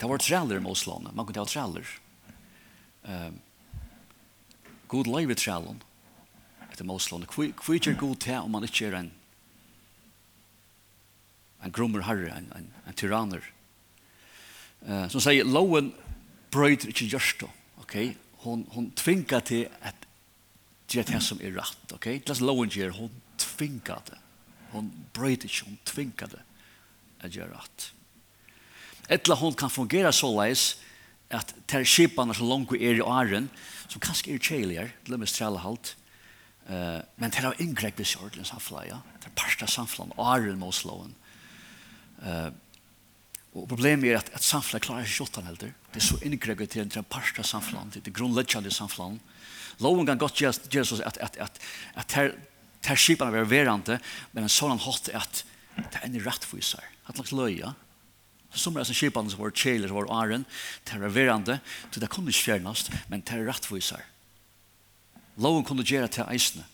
Det 0.00 0.08
var 0.08 0.16
træler 0.16 0.60
med 0.60 0.70
Osland. 0.70 1.12
Man 1.12 1.26
kunne 1.26 1.38
ha 1.38 1.44
træler. 1.44 1.86
God 4.88 5.04
løyve 5.04 5.34
trælom 5.34 5.80
etter 6.72 6.84
med 6.84 6.94
Hvor 7.64 7.74
er 7.74 7.78
det 7.78 7.98
god 7.98 8.16
til 8.16 8.34
om 8.34 8.50
man 8.50 8.62
ikke 8.62 8.86
er 8.86 8.98
en 8.98 9.12
en 11.64 11.72
grummer 11.72 12.02
herre, 12.06 12.38
en, 12.38 12.52
en, 12.56 12.68
en 12.86 12.96
tyranner. 12.96 13.42
Uh, 14.80 15.08
som 15.10 15.22
sier, 15.22 15.46
loven 15.46 15.90
brøyder 16.54 16.92
ikke 16.92 17.10
gjørstå 17.10 17.48
okej. 17.88 18.08
Okay? 18.08 18.16
Hon 18.44 18.66
hon 18.70 18.90
tvingar 18.90 19.40
at 19.40 19.94
det 20.88 21.00
er 21.00 21.04
det 21.04 21.22
som 21.22 21.40
är 21.40 21.50
rätt, 21.50 21.92
okej? 21.92 22.16
Okay? 22.16 22.34
Det 22.34 22.40
låg 22.40 22.68
gjør, 22.72 22.90
hon 22.90 23.10
tvingar 23.36 24.02
det. 24.06 24.18
Hon 24.72 24.92
bröt 25.12 25.44
hon 25.64 25.78
tvingar 25.84 26.28
det 26.28 26.42
att 27.20 27.34
göra 27.34 27.58
rett. 27.58 27.92
Etla 29.08 29.34
hon 29.34 29.54
kan 29.54 29.70
fungera 29.70 30.12
så 30.12 30.28
leis 30.42 30.78
at 31.30 31.54
ter 31.66 31.84
skipane 31.84 32.34
så 32.34 32.44
långt 32.44 32.72
er 32.72 32.94
i 32.94 33.00
åren 33.00 33.48
som 33.88 34.00
kanskje 34.00 34.32
er 34.32 34.52
är 34.80 34.92
det 35.04 35.20
er 35.20 35.26
strälla 35.26 35.58
halt. 35.58 35.96
uh, 36.68 37.00
men 37.16 37.30
det 37.30 37.40
har 37.44 37.60
ingrepp 37.60 38.00
i 38.00 38.04
sjordelen 38.04 38.44
samfunnet, 38.44 38.88
ja, 38.88 39.00
Det 39.20 39.26
er 39.26 39.34
parsta 39.36 39.66
samfunnet, 39.66 40.18
åren 40.18 40.58
måste 40.58 40.82
slå 40.82 41.04
en. 41.04 41.14
Eh, 42.22 42.52
Og 43.62 43.68
problemet 43.68 44.10
er 44.10 44.20
at, 44.20 44.30
at 44.34 44.44
samfunnet 44.44 44.84
klarer 44.84 45.06
ikke 45.06 45.24
åt 45.26 45.40
heller. 45.42 45.72
Det 45.92 46.00
er 46.00 46.06
så 46.06 46.18
ingryggat 46.22 46.70
til 46.74 46.84
en 46.86 47.10
parsta 47.10 47.42
samfunnet, 47.42 47.94
det 47.94 48.06
är 48.06 48.12
grundläggande 48.12 48.70
samfunnet. 48.70 49.20
Loven 49.78 50.06
kan 50.06 50.18
godt 50.18 50.40
gjøre 50.40 50.84
så 50.84 51.02
at, 51.06 51.18
at, 51.18 51.36
at, 51.36 51.60
at 51.94 52.12
här, 52.12 52.34
här 52.84 52.96
skiparna 52.96 53.38
er 53.38 53.46
verande, 53.46 54.00
men 54.32 54.46
en 54.46 54.50
sånn 54.50 54.78
hatt 54.82 55.10
er 55.12 55.20
at 55.22 55.44
det 55.76 56.00
er 56.00 56.06
en 56.08 56.20
rättvisar. 56.20 56.84
Att 57.04 57.18
lagt 57.18 57.32
löja. 57.32 57.74
Som 58.50 58.76
är 58.76 58.84
som 58.84 58.94
skiparna 58.94 59.30
som 59.30 59.40
var 59.40 59.50
kjeler, 59.50 59.88
som 59.88 59.96
var 59.96 60.10
åren, 60.10 60.44
det 60.84 60.92
är 60.92 61.08
verande, 61.08 61.60
så 61.90 62.00
det 62.00 62.10
kunne 62.10 62.30
ikke 62.30 62.42
fjernast, 62.42 62.90
men 63.06 63.20
det 63.20 63.32
är 63.32 63.44
rättvisar. 63.44 64.02
Loven 65.38 65.64
kunne 65.64 65.86
gjøre 65.86 66.08
til 66.10 66.26
eisene. 66.26 66.64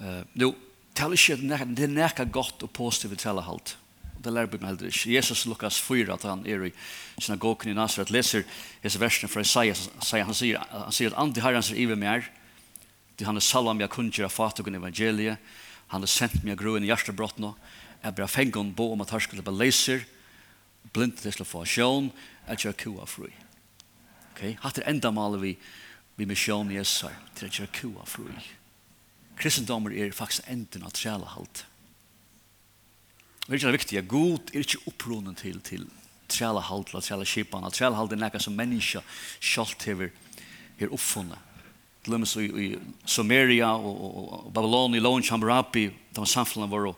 Uh, 0.00 0.24
nå, 0.32 0.54
det 0.96 1.04
er 1.04 1.12
ikke 1.12 1.36
det 1.76 1.84
er 1.84 1.92
nekka 1.92 2.24
godt 2.24 2.62
og 2.64 2.72
positivt 2.72 3.20
til 3.20 3.36
å 3.36 3.44
halt 3.44 3.74
det 4.20 4.32
lærer 4.32 4.50
Bibelen 4.50 4.68
heller 4.68 4.90
ikke. 4.90 5.14
Jesus 5.14 5.46
Lukas 5.46 5.80
4, 5.80 6.12
at 6.12 6.22
han 6.28 6.44
er 6.46 6.66
i 6.68 6.72
synagogen 7.18 7.70
i 7.70 7.76
Nazaret, 7.76 8.10
leser 8.12 8.44
hese 8.82 9.00
versene 9.00 9.30
fra 9.32 9.40
Isaiah, 9.40 10.26
han 10.26 10.36
sier, 10.36 10.60
han 10.70 10.92
sier 10.92 11.12
at 11.12 11.20
andre 11.20 11.44
herren 11.44 11.64
ser 11.64 11.80
iver 11.80 11.96
mer, 11.96 12.26
til 13.16 13.28
han 13.28 13.36
er 13.36 13.44
salam 13.44 13.80
jeg 13.80 13.92
kunngjør 13.92 14.28
av 14.28 14.34
fatugen 14.34 14.76
evangeliet, 14.76 15.40
han 15.90 16.04
er 16.04 16.10
sendt 16.10 16.44
meg 16.44 16.60
gruen 16.60 16.84
i 16.84 16.90
hjertebrottene, 16.90 17.54
jeg 18.00 18.16
bra 18.16 18.28
fengen 18.30 18.74
bo 18.76 18.92
om 18.92 19.04
at 19.04 19.12
her 19.12 19.24
skulle 19.24 19.44
bare 19.44 19.60
leser, 19.60 20.04
blind 20.92 21.18
til 21.20 21.42
å 21.44 21.48
få 21.48 21.64
sjøen, 21.68 22.10
at 22.48 22.64
jeg 22.64 22.76
kua 22.80 23.06
fri. 23.08 23.32
Okay? 24.32 24.56
Hatt 24.62 24.80
er 24.80 24.88
enda 24.90 25.12
maler 25.14 25.42
vi, 25.42 25.56
vi 26.16 26.28
med 26.28 26.38
sjøen 26.38 26.72
Jesus 26.72 27.08
her, 27.08 27.16
til 27.36 27.50
at 27.50 27.60
jeg 27.60 27.72
kua 27.76 28.06
fri. 28.08 28.32
Kristendommer 29.40 29.92
er 29.96 30.12
faktisk 30.12 30.48
enden 30.52 30.84
av 30.84 30.92
trælehalt. 30.96 31.64
Men 33.50 33.58
det 33.58 33.66
er 33.66 33.74
viktig 33.74 33.98
at 33.98 34.06
god 34.06 34.52
er 34.54 34.62
ikke 34.62 34.78
opprunnen 34.86 35.34
til, 35.34 35.56
til 35.66 35.88
træla 36.30 36.60
halt, 36.62 36.92
til 36.92 37.02
træla 37.02 37.24
kipan, 37.26 37.64
træla 37.74 37.96
halt 37.98 38.12
er 38.14 38.20
nekka 38.22 38.38
som 38.38 38.54
menneska 38.54 39.02
kjalt 39.42 39.86
hever 39.88 40.12
er 40.78 40.92
oppfunnet. 40.94 41.48
Til 42.04 42.14
dømes 42.14 42.36
i, 42.38 42.44
i 42.46 42.68
Sumeria 43.10 43.72
og, 43.74 43.90
og, 43.90 44.20
og 44.36 44.52
Babylon, 44.54 44.94
i 44.94 45.02
Lån, 45.02 45.26
Chambarapi, 45.26 45.88
de 45.90 46.26
samfunnet 46.30 46.70
var, 46.70 46.94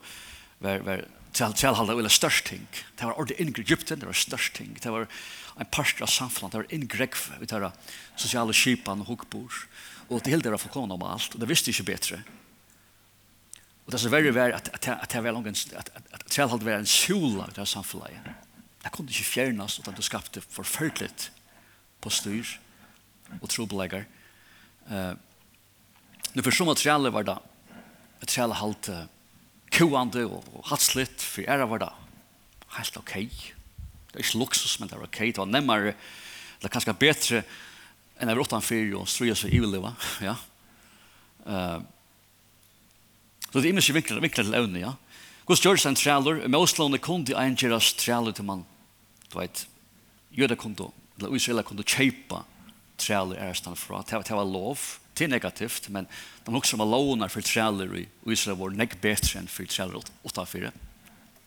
var, 0.61 0.85
var 0.85 1.06
træla, 1.32 1.56
træla 1.56 1.80
halt 1.80 1.97
var 1.97 2.12
størst 2.18 2.44
ting. 2.52 2.68
Det 3.00 3.09
var 3.09 3.16
ordet 3.16 3.40
inngre 3.40 3.64
Egypten, 3.64 4.04
det 4.04 4.12
var 4.12 4.21
størst 4.21 4.52
ting. 4.61 4.76
Det 4.76 4.92
var 4.92 5.09
en 5.56 5.73
parst 5.73 6.04
av 6.04 6.12
samfunnet, 6.12 6.52
det 6.52 6.64
var 6.66 6.76
inngregg, 6.76 7.16
vi 7.40 7.49
tar 7.49 7.71
sosiale 8.12 8.52
kipan 8.52 9.00
og 9.00 9.14
hukkbord. 9.14 9.64
Og 10.11 10.21
det 10.21 10.37
hele 10.37 10.44
det 10.44 10.52
var 10.52 10.61
fullkomna 10.61 11.00
om 11.00 11.09
alt, 11.14 11.32
og 11.32 11.40
det 11.40 11.49
visste 11.49 11.73
ikke 11.73 11.94
bedre. 11.94 12.21
Og 13.92 13.99
det 13.99 14.06
som 14.06 14.12
verre 14.14 14.30
var 14.32 14.54
at, 14.56 14.70
at, 14.72 14.87
at, 14.88 15.02
at, 15.04 15.25
var 15.25 15.34
langt, 15.37 15.72
at, 15.76 15.90
at, 15.92 16.04
at 16.16 16.22
trælhald 16.25 16.62
var 16.64 16.78
en 16.80 16.87
sjula 16.88 17.44
i 17.44 17.52
det 17.52 17.66
samfunnet. 17.68 18.30
Det 18.80 18.92
kunne 18.92 19.12
ikke 19.12 19.26
fjernes 19.28 19.76
utan 19.82 19.99
det 19.99 20.06
skapte 20.06 20.40
forfølgelig 20.40 21.11
på 22.00 22.08
styr 22.08 22.54
og 23.37 23.50
trobelegger. 23.52 24.08
Uh, 24.88 25.12
nu 26.32 26.42
for 26.42 26.56
som 26.56 26.72
at 26.72 26.80
trælhald 26.80 27.12
var 27.12 27.28
da, 27.28 27.37
at 28.22 28.32
trælhald 28.32 28.88
uh, 28.88 29.04
koande 29.68 30.25
og, 30.25 30.40
og 30.56 30.64
hatslitt, 30.72 31.20
for 31.20 31.44
æra 31.44 31.68
var 31.68 31.84
da 31.84 31.92
helt 32.78 32.96
ok. 32.96 33.14
Det 33.14 34.16
er 34.16 34.25
ikke 34.25 34.38
luksus, 34.40 34.80
men 34.80 34.88
det 34.88 34.96
var 34.96 35.04
ok. 35.04 35.20
Det 35.20 35.37
var 35.44 35.52
nemmere, 35.52 35.92
det 35.92 36.64
var 36.64 36.78
kanskje 36.80 36.96
bedre 36.96 37.44
enn 38.16 38.30
jeg 38.30 38.38
var 38.38 38.46
utenfor 38.49 39.00
og 39.02 39.08
strøy 39.08 39.37
seg 39.37 39.52
i 39.52 39.61
livet. 39.61 40.08
Ja. 40.32 40.40
Uh, 41.44 41.82
Så 43.52 43.61
det 43.61 43.68
er 43.68 43.76
ikke 43.76 43.99
viktig, 43.99 44.23
viktig 44.25 44.44
til 44.47 44.56
evne, 44.56 44.80
ja. 44.80 44.94
Guds 45.44 45.61
seg 45.61 45.90
en 45.90 45.99
trealer, 45.99 46.47
med 46.49 46.56
Osland 46.56 46.97
kundi 47.04 47.35
ein 47.37 47.59
gjeras 47.59 47.92
trealer 48.00 48.32
til 48.32 48.47
man, 48.49 48.64
Du 49.28 49.38
vet, 49.38 49.66
jøda 50.32 50.56
kundi, 50.56 50.85
eller 51.18 51.35
Israela 51.37 51.62
kundi 51.62 51.85
kjeipa 51.85 52.42
trealer 53.00 53.37
er 53.40 53.54
stand 53.54 53.76
fra. 53.76 54.02
Det 54.04 54.30
var 54.30 54.44
lov, 54.44 54.78
det 55.16 55.25
er 55.25 55.32
negativt, 55.32 55.88
men 55.88 56.06
de 56.47 56.54
også 56.54 56.76
om 56.76 56.88
lovnar 56.88 57.32
for 57.32 57.40
trealer 57.40 57.92
i 57.97 58.06
Israel 58.26 58.59
var 58.59 58.76
nek 58.76 59.00
betre 59.00 59.40
enn 59.40 59.49
for 59.49 59.68
trælur 59.68 60.04
utanfyrir. 60.25 60.73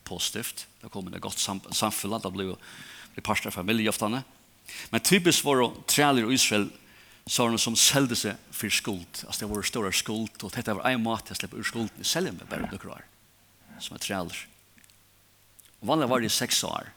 Positivt, 0.05 0.67
det 0.81 0.91
kom 0.93 1.07
inn 1.07 1.17
et 1.17 1.24
godt 1.24 1.39
sam 1.41 1.62
samfunn, 1.74 2.19
det 2.21 2.33
ble 2.33 3.24
parster 3.24 3.50
av 3.50 3.57
familie 3.57 3.89
oftane. 3.89 4.24
Men 4.91 5.01
typisk 5.01 5.45
var 5.45 5.71
trealer 5.88 6.29
i 6.29 6.35
Israel 6.35 6.69
sånne 7.25 7.58
som 7.58 7.74
selgde 7.77 8.17
seg 8.17 8.41
for 8.53 8.74
skuld. 8.74 9.24
Altså 9.25 9.41
det 9.41 9.50
var 9.50 9.65
stora 9.65 9.91
skuld, 9.96 10.36
og 10.44 10.51
dette 10.53 10.75
var 10.77 10.89
en 10.91 11.01
måte 11.03 11.34
jeg 11.34 11.41
slipper 11.41 11.62
ur 11.62 11.65
skuld. 11.67 11.89
Jeg 11.98 12.10
selger 12.10 12.36
meg 12.36 12.50
bare 12.50 12.67
noen 12.67 12.91
år, 12.98 13.08
som 13.82 13.98
er 13.98 14.03
trealer. 14.03 14.41
Og 15.82 15.89
vanlig 15.89 16.10
var 16.12 16.22
det 16.22 16.29
i 16.29 16.36
seks 16.36 16.62
år. 16.67 16.91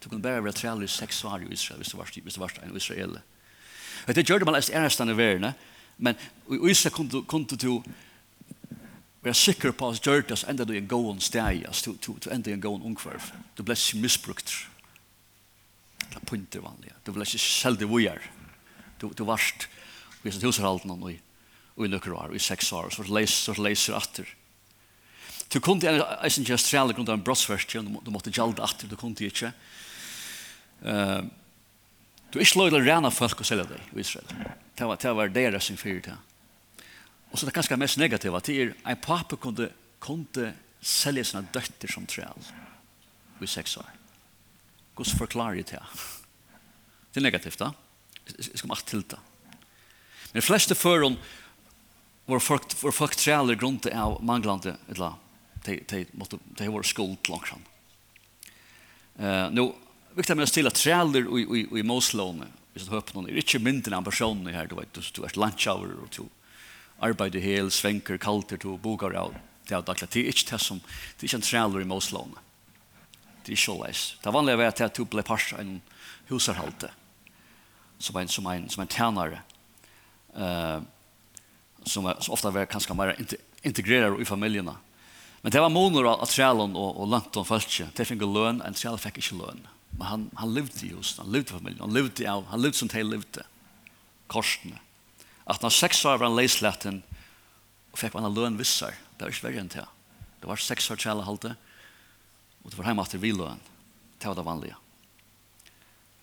Du 0.00 0.08
kunne 0.08 0.24
bare 0.24 0.44
være 0.44 0.56
trealer 0.56 0.86
i 0.86 0.92
seks 0.92 1.20
år 1.24 1.44
i 1.44 1.52
Israel, 1.52 1.82
hvis 1.82 1.92
du 1.92 1.98
var, 1.98 2.12
hvis 2.12 2.38
du 2.38 2.40
var 2.40 2.54
en 2.62 2.76
israel. 2.76 3.18
Og 4.06 4.14
det 4.14 4.24
gjør 4.24 4.40
det 4.40 4.48
man 4.48 4.56
lest 4.56 4.72
enestene 4.72 5.12
i 5.12 5.18
verden, 5.18 5.52
men 5.98 6.16
i 6.48 6.60
Israel 6.70 6.94
kunne, 6.94 7.24
kunne 7.28 7.58
du 7.58 7.82
være 9.20 9.34
sikker 9.34 9.74
på 9.76 9.90
at 9.90 10.00
gjør 10.00 10.24
det, 10.28 10.38
så 10.38 10.48
enda 10.48 10.64
du 10.64 10.72
en 10.72 10.88
gåen 10.88 11.20
steg, 11.20 11.66
altså 11.68 11.92
du, 11.92 11.98
du, 12.06 12.18
du 12.24 12.30
enda 12.32 12.54
en 12.54 12.62
gåen 12.62 12.88
ungkvarv. 12.88 13.32
Du 13.58 13.64
ble 13.66 13.76
ikke 13.76 14.00
misbrukt. 14.00 14.54
Det 16.08 16.16
er 16.16 16.24
punter 16.24 16.64
vanlig. 16.64 16.94
Du 17.04 17.12
ble 17.12 17.26
ikke 17.26 17.42
selv 17.42 17.82
det 17.82 17.90
vi. 17.90 18.37
Du, 18.98 19.08
du 19.14 19.24
varst 19.28 19.68
i 20.24 20.32
sin 20.32 20.42
husarhalden 20.42 20.94
og 20.96 21.10
i, 21.12 21.16
i 21.78 21.90
nøkker 21.90 22.14
år, 22.16 22.34
i 22.34 22.42
seks 22.42 22.72
år, 22.74 22.90
så 22.94 23.06
leser, 23.06 23.54
så 23.54 23.62
leser 23.62 23.98
atter. 23.98 24.28
Du 25.48 25.60
kunne 25.64 25.88
en, 25.88 26.02
jeg 26.02 26.34
synes 26.34 26.44
ikke 26.44 26.58
Australia 26.58 26.96
grunn 26.96 27.08
av 27.08 27.16
en 27.16 27.24
brottsverskjøn, 27.24 27.92
du 28.04 28.10
måtte 28.12 28.32
gjalda 28.34 28.66
atter, 28.66 28.90
du 28.90 28.98
kunne 29.00 29.28
ikke. 29.30 29.52
Uh, 30.82 31.24
du 32.28 32.36
er 32.36 32.44
ikke 32.44 32.60
lov 32.60 32.72
til 32.72 32.82
å 32.82 32.84
rena 32.84 33.10
folk 33.14 33.40
og 33.40 33.48
selja 33.48 33.64
deg 33.70 33.94
i 33.94 34.02
Israel. 34.02 34.28
Det 34.76 34.86
var, 34.86 35.00
det 35.00 35.14
var 35.16 35.32
deres 35.32 35.70
sin 35.70 35.80
fyrt 35.80 36.10
her. 36.10 36.18
Og 37.30 37.38
så 37.38 37.48
det 37.48 37.54
ganske 37.56 37.76
mest 37.80 38.00
negativa, 38.00 38.40
det 38.44 38.56
er 38.56 38.74
en 38.88 39.00
pappa 39.00 39.36
kunde, 39.40 39.70
kunde 40.00 40.52
selja 40.80 41.24
sina 41.24 41.42
døtter 41.54 41.90
som 41.92 42.06
träl 42.08 42.44
i 43.40 43.48
sex 43.48 43.76
år. 43.80 43.88
Guds 44.98 45.14
forklarer 45.16 45.62
det. 45.62 45.80
Det 47.14 47.20
er 47.20 47.28
negativt 47.28 47.60
da 47.60 47.72
jeg 48.36 48.60
skal 48.60 48.70
man 48.70 48.84
til 48.86 49.04
det. 49.08 49.18
Men 50.32 50.40
de 50.40 50.44
fleste 50.44 50.76
føren 50.76 51.16
var 52.28 52.42
folk, 52.44 52.74
var 52.82 52.92
folk 52.92 53.16
trealer 53.16 53.56
grunn 53.56 53.78
til 53.80 53.96
av 53.96 54.18
manglande 54.24 54.76
eller 54.92 55.16
de, 55.64 55.78
de, 55.88 56.04
måtte, 56.12 56.38
de 56.56 56.68
var 56.68 56.86
skuld 56.86 57.30
langt 57.32 57.48
fram. 57.48 57.64
Uh, 59.18 59.48
nå, 59.50 59.64
viktig 60.16 60.36
med 60.36 60.46
å 60.46 60.50
stille 60.50 60.70
at 60.70 60.78
trealer 60.78 61.26
i, 61.26 61.44
i, 61.44 61.62
i 61.80 61.84
Moslåne 61.86 62.50
hvis 62.74 62.86
du 62.86 62.92
høper 62.92 63.16
noen, 63.16 63.30
er 63.32 63.40
ikke 63.40 63.58
mindre 63.58 63.96
enn 63.96 64.06
personer 64.06 64.54
her, 64.54 64.68
du 64.70 64.76
vet, 64.78 64.92
du, 64.94 65.02
du 65.02 65.24
er 65.26 65.34
landsjauer 65.40 65.96
og 65.96 66.12
du 66.14 66.28
arbeider 67.02 67.42
hel, 67.42 67.72
svenker, 67.74 68.20
kalter, 68.22 68.60
du 68.60 68.76
boker 68.78 69.16
av 69.18 69.34
det 69.68 69.76
er 69.76 69.82
daglig. 69.84 70.06
Det 70.08 70.22
er 70.22 70.30
ikke 70.30 70.46
det 70.54 70.60
som, 70.64 70.78
det 70.80 71.24
er 71.24 71.28
ikke 71.28 71.40
en 71.42 71.44
trealer 71.44 71.82
i 71.84 71.88
Moslåne. 71.88 72.44
Det 73.42 73.50
er 73.50 73.56
ikke 73.56 73.64
så 73.66 73.74
leis. 73.82 74.04
Det 74.20 74.30
er 74.30 74.36
vanlig 74.36 74.54
å 74.56 74.60
være 74.62 74.76
til 74.78 74.86
at 74.86 74.96
du 74.96 75.04
ble 75.10 75.24
parst 75.26 75.52
av 75.56 75.60
en 75.64 75.74
husarhalte. 76.30 76.92
Mm 76.92 77.07
som 77.98 78.16
en, 78.16 78.28
som 78.28 78.46
en, 78.46 78.68
som 78.68 78.80
en 78.80 78.88
tjänare 78.88 79.40
eh, 80.36 80.80
som, 81.82 82.14
som 82.18 82.32
ofta 82.32 82.50
var 82.50 82.66
kanske 82.66 82.94
mer 82.94 83.16
integrerad 83.62 84.20
i 84.20 84.24
familjerna. 84.24 84.76
Men 85.40 85.52
det 85.52 85.60
var 85.60 85.68
monor 85.68 86.06
av 86.06 86.26
trälon 86.26 86.76
och, 86.76 87.00
och 87.00 87.06
lantan 87.06 87.44
fölkje. 87.44 87.88
Det 87.94 88.04
fick 88.04 88.22
en 88.22 88.32
lön, 88.32 88.62
en 88.62 88.74
träl 88.74 88.98
fick 88.98 89.16
inte 89.16 89.34
lön. 89.34 89.66
Men 89.90 90.06
han, 90.06 90.30
han 90.34 90.54
levde 90.54 90.86
just, 90.86 91.18
han 91.18 91.32
levde 91.32 91.50
familjen, 91.50 91.80
han 91.80 91.92
levde, 91.92 92.32
av, 92.32 92.46
han 92.46 92.62
levde 92.62 92.76
som 92.76 92.88
det 92.88 93.02
levde. 93.02 93.42
Korsene. 94.26 94.78
Att 95.44 95.62
när 95.62 95.70
sex 95.70 96.04
år 96.04 96.18
var 96.18 96.26
han 96.26 96.36
leislätten 96.36 97.02
och 97.90 97.98
fick 97.98 98.14
han 98.14 98.34
lön 98.34 98.56
vissar. 98.56 98.94
Det 99.16 99.42
var 99.42 99.50
inte 99.50 99.78
det. 99.78 99.86
Det 100.40 100.46
var 100.46 100.56
sex 100.56 100.90
år 100.90 100.96
träla 100.96 101.22
halte 101.22 101.54
och 102.62 102.70
det 102.70 102.76
var 102.76 102.84
hemma 102.84 103.02
efter 103.02 103.18
vi 103.18 103.32
lön. 103.32 103.60
Det 104.18 104.28
var 104.28 104.34
det 104.34 104.42
vanliga. 104.42 104.76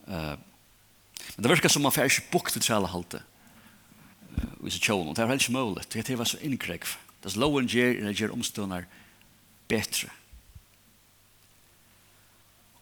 Eh, 0.08 0.32
uh, 0.32 0.34
Men 1.36 1.44
det 1.44 1.52
verkar 1.52 1.74
som 1.74 1.84
man 1.84 1.94
får 1.94 2.12
ikke 2.12 2.32
bukt 2.32 2.56
til 2.56 2.64
tjala 2.64 2.90
halte. 2.92 3.22
Vi 4.64 4.72
så 4.74 4.82
tjån, 4.82 5.10
og 5.10 5.16
det 5.16 5.24
er 5.24 5.32
helt 5.32 5.50
mulig. 5.54 5.84
Det 5.92 6.04
er 6.10 6.24
så 6.28 6.40
innkrekv. 6.44 6.96
Det 7.24 7.34
er 7.34 7.42
loven 7.42 7.68
gjør, 7.68 8.00
det 8.06 8.16
gjør 8.20 8.36
omstående 8.36 8.86
bedre. 9.70 10.12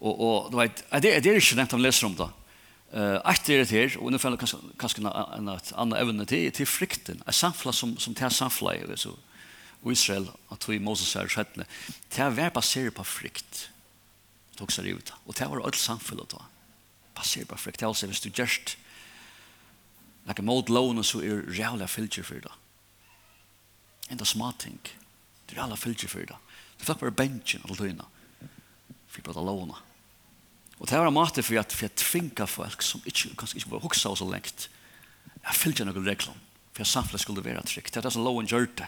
Og, 0.03 0.13
og 0.13 0.51
du 0.51 0.60
vet, 0.60 0.83
det, 1.01 1.13
det 1.23 1.32
er 1.32 1.39
ikke 1.39 1.58
nevnt 1.60 1.75
om 1.77 1.84
leser 1.84 2.10
om 2.10 2.17
det. 2.19 2.30
Uh, 2.93 3.17
Eit 3.25 3.47
er 3.49 3.63
det 3.63 3.71
her, 3.73 3.95
og 3.97 4.12
nå 4.13 4.19
føler 4.21 4.38
jeg 4.38 4.73
kanskje 4.77 5.01
en 5.01 5.10
annen 5.49 5.95
evne 5.97 6.27
til, 6.30 6.51
til 6.54 6.67
frykten. 6.69 7.23
Et 7.25 7.38
samfla 7.38 7.73
som, 7.73 7.95
som 7.97 8.13
til 8.13 8.36
samfla 8.36 8.75
i 8.77 8.97
så, 8.99 9.15
Israel, 9.89 10.27
at 10.54 10.67
vi 10.69 10.77
Moses 10.80 11.15
er 11.17 11.32
skjettene. 11.32 11.65
Det 12.13 12.21
er 12.21 12.54
basert 12.54 12.93
på 12.99 13.06
frykt. 13.08 13.67
Det 14.54 14.62
er 14.62 14.67
også 14.67 14.86
det 14.86 14.93
ut. 14.99 15.13
Og 15.25 15.39
det 15.39 15.49
var 15.49 15.63
alt 15.65 15.80
samfunnet 15.80 16.36
da 16.36 16.43
passer 17.15 17.45
på 17.45 17.58
frektelse 17.60 18.08
hvis 18.10 18.23
du 18.23 18.30
gjørst 18.30 18.78
like 20.28 20.39
a 20.39 20.45
mot 20.45 20.69
loan 20.69 21.04
så 21.04 21.21
er 21.23 21.43
reala 21.52 21.88
filter 21.88 22.23
for 22.23 22.39
det. 22.43 22.52
Enda 24.12 24.26
smarting. 24.26 24.80
Det 25.47 25.56
er 25.56 25.62
reala 25.62 25.76
filter 25.76 26.08
for 26.08 26.26
det. 26.28 26.38
Det 26.80 26.89
er 26.89 26.99
bare 26.99 27.15
benchen 27.15 27.63
alle 27.65 27.78
tøyna. 27.78 28.06
For 29.08 29.21
på 29.21 29.36
det 29.36 29.43
låna. 29.43 29.80
Og 30.80 30.88
det 30.89 30.97
er 30.97 31.08
en 31.08 31.15
måte 31.15 31.43
for 31.43 31.60
at 31.60 31.71
for 31.71 31.86
jeg 31.86 31.95
tvinga 31.99 32.47
folk 32.49 32.82
som 32.82 33.04
ikke, 33.06 33.36
kanskje 33.38 33.62
ikke 33.62 33.76
bare 33.76 33.86
huksa 33.86 34.15
så 34.15 34.28
lengt. 34.28 34.69
Jeg 35.43 35.60
filter 35.60 35.88
noen 35.88 36.08
regler. 36.08 36.36
For 36.73 36.82
jeg 36.82 36.89
samfunnet 36.89 37.21
skulle 37.21 37.43
være 37.45 37.63
trygg. 37.67 37.91
Det 37.91 38.02
er 38.02 38.08
det 38.08 38.13
som 38.15 38.23
lån 38.26 38.49
gjør 38.49 38.67
det. 38.80 38.88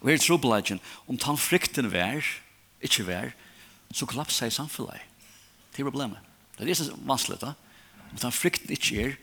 Og 0.00 0.08
her 0.08 0.16
er 0.16 0.24
trobladjen. 0.24 0.80
Om 1.06 1.20
tan 1.20 1.38
frykten 1.38 1.92
vær, 1.92 2.24
ikke 2.80 3.06
vær, 3.06 3.32
så 3.92 4.08
kollapser 4.08 4.48
i 4.48 4.54
samfunnet. 4.54 5.04
Det 5.70 5.84
er 5.84 5.88
problemet. 5.88 6.29
Det 6.60 6.66
er 6.66 6.74
det 6.74 6.76
som 6.76 6.90
er 6.92 7.08
vanskelig, 7.08 7.38
da. 7.40 7.54
Om 8.10 8.18
den 8.20 8.34
frykten 8.36 8.72
ikke 8.74 9.04
er, 9.06 9.14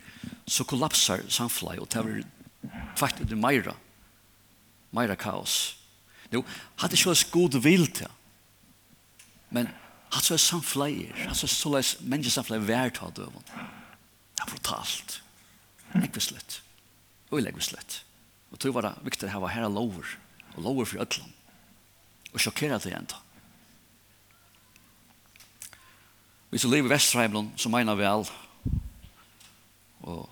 så 0.49 0.65
kollapsar 0.65 1.21
samfunnet, 1.29 1.83
og 1.83 1.91
det 1.93 1.99
er 2.01 2.79
faktisk 2.97 3.29
det 3.29 3.37
meira, 3.37 3.75
meira 4.95 5.13
kaos. 5.19 5.75
Jo, 6.33 6.41
hadde 6.81 6.97
ikke 6.97 7.11
vært 7.11 7.33
god 7.35 7.59
vil 7.61 7.85
til, 7.99 8.09
men 9.53 9.69
hadde 10.09 10.25
så 10.25 10.33
er 10.33 10.41
samfunnet, 10.41 11.11
er, 11.11 11.21
hadde 11.27 11.37
så 11.37 11.45
er 11.45 11.53
så 11.53 11.73
leis 11.75 11.93
menneskesamfunnet 12.01 12.65
vært 12.65 13.03
av 13.05 13.13
døven. 13.21 13.45
Det 13.53 14.41
er 14.41 14.49
brutalt. 14.49 15.19
Ekvislett. 16.01 16.61
Og 17.29 17.43
legvislett. 17.45 18.01
Og 18.49 18.57
tog 18.57 18.73
var 18.73 18.89
det 18.89 18.95
viktig 19.11 19.29
å 19.29 19.37
ha 19.45 19.53
herre 19.53 19.69
lover, 19.69 20.17
og 20.55 20.65
lover 20.65 20.89
for 20.89 21.05
ødelen. 21.05 21.31
Og 22.33 22.41
sjokkere 22.41 22.81
det 22.81 22.97
enda. 22.97 23.21
Hvis 26.49 26.63
du 26.63 26.69
lever 26.71 26.87
i 26.87 26.93
Vestreimlund, 26.93 27.51
så 27.59 27.69
mener 27.69 27.95
vi 27.95 28.07
all. 28.07 28.25
Og 30.07 30.29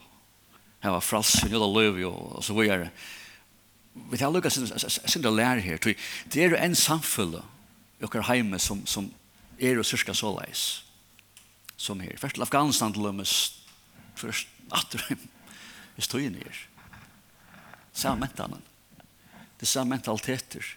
her 0.84 0.94
var 0.94 1.00
frals, 1.00 1.32
fralsen, 1.32 1.52
jøda 1.52 1.68
løv, 1.68 2.00
og 2.08 2.44
så 2.44 2.54
videre. 2.54 2.90
Vi 3.96 4.18
tar 4.18 4.32
lukka 4.32 4.50
sin 4.50 4.68
lær 5.24 5.60
her. 5.64 5.78
Det 5.78 6.44
er 6.44 6.50
jo 6.50 6.60
en 6.60 6.76
samfunn 6.76 7.38
i 8.00 8.04
okker 8.04 8.26
heime 8.28 8.60
som, 8.60 8.86
som 8.86 9.08
er 9.60 9.80
og 9.80 9.88
syrska 9.88 10.14
så 10.14 10.32
leis. 10.36 10.84
Som 11.78 12.00
her. 12.00 12.18
Først 12.18 12.36
til 12.36 12.44
Afghanistan 12.44 12.94
til 12.94 13.04
lømmes. 13.04 13.34
Først 14.16 14.48
atter 14.72 15.04
vi 15.96 16.04
stod 16.04 16.24
inn 16.24 16.40
her. 16.40 16.64
Samme 17.96 18.26
mentanen. 18.26 18.64
Det 19.56 19.68
er 19.68 19.72
samme 19.72 19.96
mentaliteter. 19.96 20.76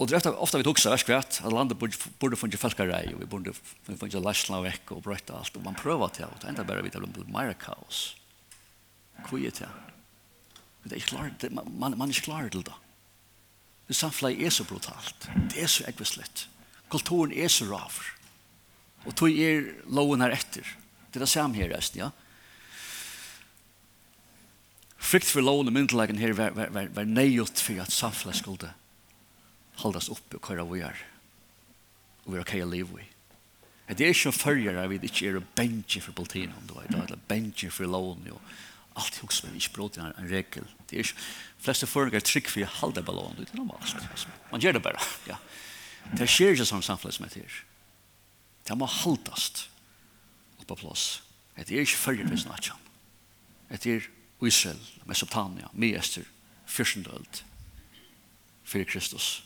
Og 0.00 0.08
det 0.08 0.16
er 0.16 0.32
ofte 0.40 0.56
vi 0.56 0.64
tok 0.64 0.78
seg 0.80 0.94
verskvært 0.94 1.42
at 1.44 1.52
landet 1.52 1.76
burde 1.76 2.38
funnet 2.40 2.56
felkarei, 2.60 3.10
og 3.12 3.20
vi 3.20 3.28
burde 3.28 3.52
funnet 3.84 4.16
lærsla 4.16 4.62
og 4.62 4.64
vekk 4.64 4.94
og 4.96 5.02
brøyta 5.04 5.36
alt, 5.36 5.58
og 5.60 5.66
man 5.66 5.76
prøver 5.76 6.14
til, 6.16 6.30
og 6.30 6.40
det 6.40 6.48
enda 6.48 6.64
bare 6.64 6.84
vi 6.86 6.92
til 6.94 7.04
å 7.04 7.10
bli 7.12 7.26
mer 7.28 7.52
kaos. 7.60 8.14
Hvor 9.26 9.36
er 9.36 9.52
det? 9.52 9.68
Det 10.88 10.96
er 10.96 11.04
klar, 11.04 11.28
det, 11.42 11.52
man, 11.52 11.92
man 12.00 12.08
er 12.08 12.14
ikke 12.14 12.30
klar 12.30 12.48
til 12.48 12.64
det. 12.64 12.78
Det 13.90 13.98
samfunnet 13.98 14.40
er 14.40 14.54
så 14.54 14.64
brutalt. 14.64 15.28
Det 15.52 15.60
er 15.60 15.68
så 15.68 15.84
ekvislet. 15.90 16.46
Kulturen 16.88 17.36
er 17.36 17.52
så 17.52 17.68
raver. 17.68 18.08
Og 19.04 19.12
tog 19.18 19.36
er 19.36 19.68
loven 19.92 20.24
her 20.24 20.32
etter. 20.32 20.64
Det 21.10 21.20
er 21.20 21.26
det 21.26 21.32
samme 21.32 21.60
her 21.60 21.68
resten, 21.74 22.06
ja. 22.06 22.10
Frykt 24.96 25.28
for 25.28 25.44
loven 25.44 25.68
og 25.68 25.76
myndelagen 25.76 26.20
her 26.20 26.32
var, 26.38 26.56
var, 26.56 26.72
var, 26.72 26.88
var 26.96 27.08
nøyot 27.08 27.60
for 27.60 27.84
at 27.84 27.92
samfunnet 27.92 28.40
skulle 28.40 28.72
holdas 29.82 30.10
oppe 30.12 30.38
og 30.38 30.44
køyra 30.44 30.66
vi 30.68 30.82
er. 30.86 31.06
Og 32.24 32.32
vi 32.32 32.38
er 32.38 32.44
okay 32.44 32.62
å 32.64 32.68
leve 32.70 33.02
i. 33.02 33.06
Det 33.90 34.06
er 34.06 34.12
ikke 34.14 34.30
en 34.30 34.36
følger 34.36 34.76
at 34.78 34.90
vi 34.90 35.00
ikke 35.02 35.30
er 35.32 35.46
bengi 35.58 36.00
for 36.00 36.14
politien, 36.14 36.52
om 36.54 36.66
du 36.68 36.76
vet, 36.76 36.92
eller 36.94 37.18
bengi 37.28 37.70
for 37.74 37.90
loven, 37.90 38.28
og 38.30 39.00
allt 39.00 39.18
hos 39.18 39.40
som 39.40 39.56
ikke 39.56 39.72
bråd 39.74 39.96
til 39.96 40.04
en 40.04 40.30
regel. 40.30 40.68
Det 40.86 40.98
er 40.98 41.08
ikke, 41.08 41.24
fleste 41.64 41.88
følger 41.90 42.20
er 42.20 42.26
trygg 42.26 42.52
for 42.52 42.62
å 42.62 42.70
holde 42.76 43.02
ballon, 43.06 43.34
det 43.38 43.48
er 43.48 43.58
normalt. 43.58 43.96
Man 44.52 44.62
gjør 44.62 44.78
det 44.78 44.84
bare, 44.84 45.02
ja. 45.26 45.40
Det 46.14 46.28
skjer 46.30 46.54
ikke 46.54 46.68
sånn 46.70 46.86
samfunn 46.86 47.14
som 47.14 47.26
heter. 47.26 47.58
Det 48.66 48.78
må 48.78 48.86
holdast 48.86 49.66
oppe 50.60 50.70
på 50.70 50.80
plass. 50.84 51.22
Det 51.58 51.74
er 51.74 51.82
ikke 51.82 52.04
følger 52.06 52.30
vi 52.30 52.38
snakker 52.40 52.76
om. 52.76 52.86
Det 53.70 53.86
er 53.90 54.06
Israel, 54.46 54.80
Mesopotamia, 55.06 55.68
Miester, 55.74 56.24
Fyrsendøld, 56.70 57.42
fyrir 58.64 58.86
Kristus. 58.88 59.40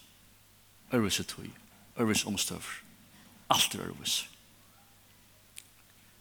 Ørvis 0.94 1.20
er 1.20 1.26
tøy, 1.28 1.50
ørvis 1.98 2.24
omstøver. 2.30 2.70
Alt 3.50 3.74
er 3.74 3.88
ørvis. 3.88 4.28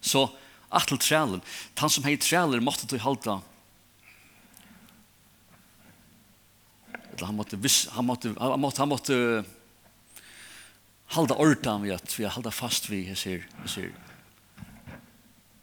Så, 0.02 0.28
at 0.74 0.88
til 0.90 1.00
trælen, 1.00 1.42
han 1.78 1.90
som 1.90 2.04
hei 2.04 2.18
træler 2.18 2.64
måtte 2.64 2.90
tøy 2.90 3.00
halda 3.00 3.40
eller 7.14 7.30
han 7.30 7.38
måtte 7.38 7.60
viss, 7.62 7.88
han 7.94 8.08
måtte 8.10 8.34
han 8.40 8.60
måtte 8.60 8.82
han 8.82 8.90
måtte 8.90 9.18
halda 11.14 11.38
ordan 11.38 11.84
vi 11.86 11.94
at 11.94 12.16
vi 12.18 12.26
halda 12.26 12.52
fast 12.54 12.90
við 12.90 13.14
hesir 13.14 13.46
hesir 13.62 13.94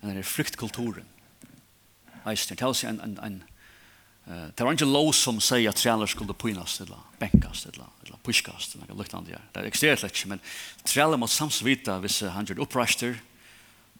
Den 0.01 0.17
er 0.17 0.25
fryktkulturen. 0.25 1.05
Eisner, 2.25 2.57
det 2.57 2.65
er 2.65 2.89
en, 2.89 3.01
en, 3.05 3.19
en 3.21 3.35
Det 4.27 4.63
var 4.63 4.77
ikke 4.77 4.87
lov 4.87 5.11
som 5.17 5.41
sier 5.43 5.73
at 5.73 5.81
trealer 5.81 6.07
skulle 6.11 6.37
pynas 6.39 6.77
eller 6.85 7.01
benkast 7.19 7.67
eller, 7.71 7.89
eller 8.05 8.21
pushkast 8.23 8.77
eller 8.77 8.91
noe 8.91 9.01
liknande. 9.01 9.41
Det 9.55 9.65
eksisterer 9.67 10.13
ikke, 10.13 10.29
men 10.31 10.43
trealer 10.85 11.19
måtte 11.19 11.35
samsvita 11.35 11.97
hvis 12.05 12.21
han 12.31 12.47
gjør 12.47 12.63
opprester, 12.67 13.17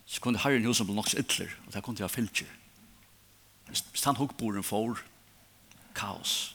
så 0.07 0.23
kunne 0.23 0.43
herren 0.43 0.67
husen 0.67 0.87
bli 0.87 0.95
noks 0.95 1.17
ytler, 1.19 1.51
og 1.67 1.75
det 1.75 1.83
kunne 1.87 2.03
jeg 2.03 2.13
fylkjer. 2.13 2.53
Hvis 3.71 4.07
han 4.07 4.19
hukkboren 4.19 4.67
får 4.67 5.03
kaos. 5.95 6.55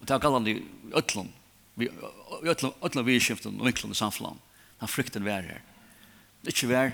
Og 0.00 0.08
det 0.08 0.14
er 0.14 0.22
gallande 0.24 0.52
i 0.52 0.62
ötlun, 0.96 1.30
i 1.80 1.88
ötlun, 2.48 2.74
ötlun 2.84 3.06
vidskiften 3.06 3.60
og 3.60 3.68
vinklun 3.68 3.92
i 3.94 3.98
samfunn. 3.98 4.40
Han 4.80 4.90
frykten 4.90 5.24
vær 5.24 5.44
her. 5.44 5.60
Ikke 6.44 6.68
vær 6.68 6.92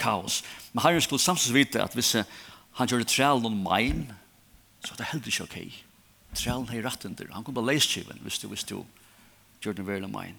kaos. 0.00 0.42
Men 0.72 0.84
herren 0.84 1.04
skulle 1.04 1.22
samsvita 1.22 1.84
at 1.84 1.96
hvis 1.96 2.16
han 2.78 2.88
gjør 2.88 3.02
det 3.02 3.10
trælen 3.12 3.46
om 3.48 3.62
mein, 3.64 4.04
så 4.84 4.94
det 4.96 5.04
er 5.04 5.12
heller 5.12 5.26
ikke 5.26 5.46
ok. 5.48 5.58
Trælen 6.34 6.68
har 6.70 6.86
rett 6.86 7.04
under. 7.04 7.32
Han 7.34 7.44
kom 7.44 7.54
på 7.54 7.64
leiskiven, 7.64 8.20
hvis 8.22 8.38
du, 8.38 8.48
hvis 8.48 8.64
du 8.64 8.84
gjør 9.60 9.76
det 9.76 9.86
veldig 9.86 10.08
om 10.08 10.14
mein. 10.14 10.38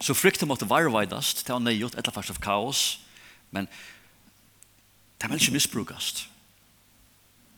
Så 0.00 0.14
frykten 0.14 0.48
måtte 0.48 0.68
varveidast, 0.68 1.46
det 1.46 1.54
var 1.54 1.62
nøyot, 1.64 1.96
etter 1.96 2.12
først 2.12 2.34
av 2.34 2.42
kaos, 2.44 2.82
men 3.50 3.68
det 5.18 5.30
var 5.30 5.40
ikke 5.40 5.56
misbrukast. 5.56 6.26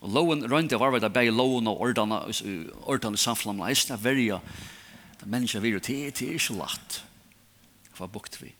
Og 0.00 0.12
loven 0.14 0.46
rundt 0.48 0.70
det 0.72 0.78
varveida 0.80 1.10
bare 1.12 1.34
loven 1.34 1.68
og 1.68 1.82
ordene, 1.84 2.22
ordene 2.88 3.18
i 3.18 3.20
samfunnet, 3.20 3.58
men 3.58 3.74
det 3.74 3.90
er 3.90 4.04
veldig, 4.04 4.28
det 5.18 5.26
er 5.26 5.34
mennesker 5.34 5.60
vi 5.60 5.72
virus, 5.72 5.86
det 5.88 6.28
er 6.28 6.38
ikke 6.38 6.56
lagt. 6.56 7.02
Hva 7.98 8.08
bukt 8.08 8.38
vi? 8.40 8.54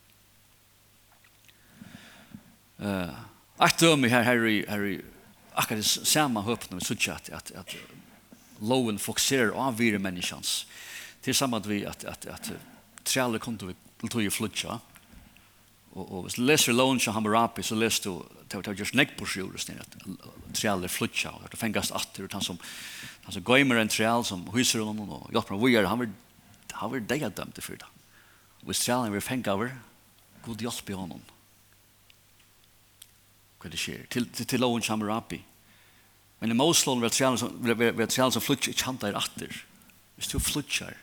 Uh, 2.81 3.13
Ett 3.61 3.81
dømme 3.81 4.09
her, 4.09 4.23
her 4.25 4.45
i, 4.49 4.61
her 4.69 4.85
akkurat 5.61 5.83
det 5.83 6.07
samma 6.09 6.43
höpna 6.43 6.79
vi 6.79 6.85
sier 6.85 7.15
at, 7.15 7.31
at, 7.31 7.53
at 7.57 7.77
loven 8.61 8.99
fokuserer 8.99 9.51
av 9.51 9.77
vire 9.77 9.99
människans. 9.99 10.67
Till 11.21 11.35
samma 11.35 11.59
vi 11.59 11.87
at, 11.87 12.05
at, 12.05 12.27
at 12.27 12.51
att 12.51 13.05
trälle 13.05 13.39
kom 13.39 13.59
till 13.59 13.75
tog 14.09 14.23
ju 14.23 14.31
flutja. 14.31 14.81
og 15.93 16.23
hvis 16.23 16.35
du 16.35 16.43
leser 16.43 16.73
loven 16.73 17.01
som 17.01 17.15
Hammurabi 17.15 17.63
så 17.63 17.75
leser 17.75 18.05
du 18.05 18.23
til 18.49 18.61
å 18.61 18.75
gjøre 18.75 18.97
näck 18.97 19.17
på 19.19 19.27
sjur 19.27 19.55
at 19.55 19.61
snett 19.61 19.97
trälle 20.55 20.89
flutja 20.89 21.31
och 21.31 21.49
det 21.51 21.57
fängast 21.57 21.93
atter, 21.93 22.25
og 22.25 22.33
han 22.33 22.43
som 22.43 22.59
han 23.25 23.33
som 23.33 23.43
gøymer 23.43 23.77
en 23.77 23.89
träll 23.89 24.25
som 24.25 24.47
hyser 24.55 24.81
honom 24.81 25.11
og 25.11 25.33
hjelper 25.33 25.49
tror 25.49 25.67
vi 25.67 25.77
är 25.77 25.85
han 25.85 25.99
vil 25.99 26.13
han 26.73 26.93
vill 26.93 27.07
dig 27.07 27.21
dömt 27.21 27.65
för 27.65 27.77
det. 27.77 27.87
hvis 28.61 28.77
strällen 28.77 29.13
vil 29.13 29.21
fänga 29.21 29.53
over, 29.53 29.77
god 30.45 30.63
hjelp 30.63 30.91
i 30.91 30.93
honom. 30.93 31.21
Hva 33.61 33.71
det 33.71 33.79
skjer? 33.79 34.07
Til, 34.11 34.27
til, 34.33 34.47
til 34.47 34.61
loven 34.61 34.83
som 34.83 35.01
Hammurabi 35.01 35.45
Men 36.41 36.55
i 36.55 36.57
Moslån 36.57 37.03
vil 37.03 37.11
jeg 37.11 38.13
tjene 38.15 38.33
som 38.33 38.43
flytter 38.45 38.73
ikke 38.73 38.89
handa 38.89 39.11
i 39.11 39.17
atter. 39.17 39.53
Hvis 40.17 40.31
du 40.33 40.39
flytter, 40.41 40.97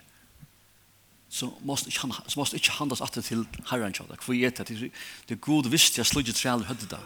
så 1.28 1.50
måste 1.66 1.92
ikke, 1.92 2.08
så 2.26 2.40
måste 2.40 2.58
ikke 2.58 2.74
handas 2.78 3.02
atter 3.04 3.22
til 3.22 3.44
herren 3.70 3.94
tjene. 3.94 4.18
Hvor 4.24 4.34
er 4.34 4.50
det? 4.50 4.90
Det 5.28 5.36
er 5.36 5.42
god 5.44 5.68
visst 5.70 5.98
jeg 6.00 6.08
sluttet 6.08 6.40
tjene 6.40 6.66
høyde 6.66 6.88
da. 6.90 7.00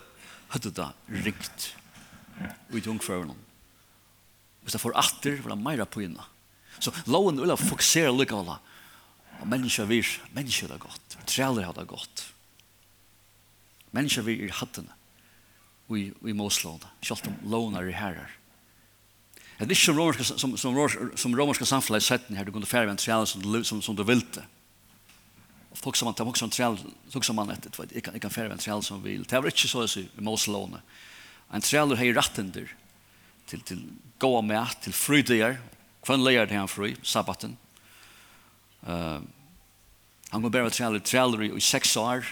Høyde 0.55 0.73
da, 0.77 0.91
rikt. 1.25 1.73
Og 2.71 2.79
i 2.79 2.85
tungføren. 2.85 3.35
Hvis 4.63 4.77
det 4.77 4.81
får 4.81 4.97
atter, 5.01 5.41
vil 5.43 5.53
jeg 5.53 5.61
meira 5.61 5.85
på 5.89 6.05
inna. 6.07 6.25
Så 6.79 6.95
loven 7.11 7.41
vil 7.43 7.51
jeg 7.53 7.67
fokusere 7.67 8.15
lykke 8.15 8.39
alle. 8.39 8.57
Og 9.43 9.49
mennesker 9.51 9.89
vir, 9.91 10.09
mennesker 10.37 10.71
er 10.71 10.77
det 10.77 10.85
godt. 10.87 11.17
Trealer 11.27 11.67
har 11.67 11.77
det 11.77 11.89
godt. 11.91 12.29
Mennesker 13.93 14.25
vir 14.25 14.47
i 14.47 14.53
hattene 14.55 14.95
i, 15.99 16.09
i 16.29 16.35
Moslån, 16.37 16.83
selv 17.03 17.29
om 17.29 17.37
låner 17.51 17.89
i 17.89 17.97
herrer. 17.97 18.39
Det 19.59 19.69
er 19.69 19.77
ikke 19.77 19.85
som 19.93 19.99
romerske, 19.99 20.25
som, 20.27 20.57
som, 20.59 20.79
som 21.15 21.35
romerske 21.39 21.67
samfunnet 21.69 22.03
sett 22.03 22.27
her, 22.35 22.45
du 22.45 22.51
kunne 22.55 22.67
fære 22.67 22.89
med 22.89 22.97
en 22.97 23.03
trial 23.03 23.27
som, 23.31 23.45
som, 23.63 23.83
som 23.85 23.97
du 23.97 24.03
vilte. 24.03 24.43
Og 25.71 25.79
folk 25.79 25.97
som 25.97 26.09
man 26.11 26.17
tar 26.19 26.27
også 26.27 26.49
en 26.49 26.55
trial, 26.55 26.79
så 27.13 27.23
som 27.23 27.39
man 27.39 27.53
etter, 27.55 27.71
jeg 27.93 28.03
kan, 28.03 28.17
jeg 28.17 28.25
kan 28.25 28.35
fære 28.35 28.51
med 28.51 28.59
en 28.59 28.65
trial 28.65 28.83
som 28.83 29.05
vil. 29.05 29.23
Det 29.23 29.39
var 29.39 29.53
ikke 29.53 29.71
så 29.71 29.87
i 30.01 30.09
Moslån. 30.19 30.81
En 31.55 31.65
trial 31.65 31.95
har 31.95 32.13
rettender 32.19 32.75
til, 33.47 33.63
til 33.63 33.87
gå 34.19 34.33
med, 34.43 34.75
til 34.83 34.97
frydiger, 34.97 35.61
kvann 36.03 36.25
leir 36.25 36.49
det 36.51 36.59
han 36.59 36.71
fri, 36.71 36.97
sabbaten. 37.07 37.55
Uh, 38.83 39.23
han 40.33 40.43
går 40.43 40.51
bare 40.51 40.75
trial 40.75 40.99
trial 41.07 41.39
i 41.45 41.63
seks 41.63 41.95
år, 42.01 42.27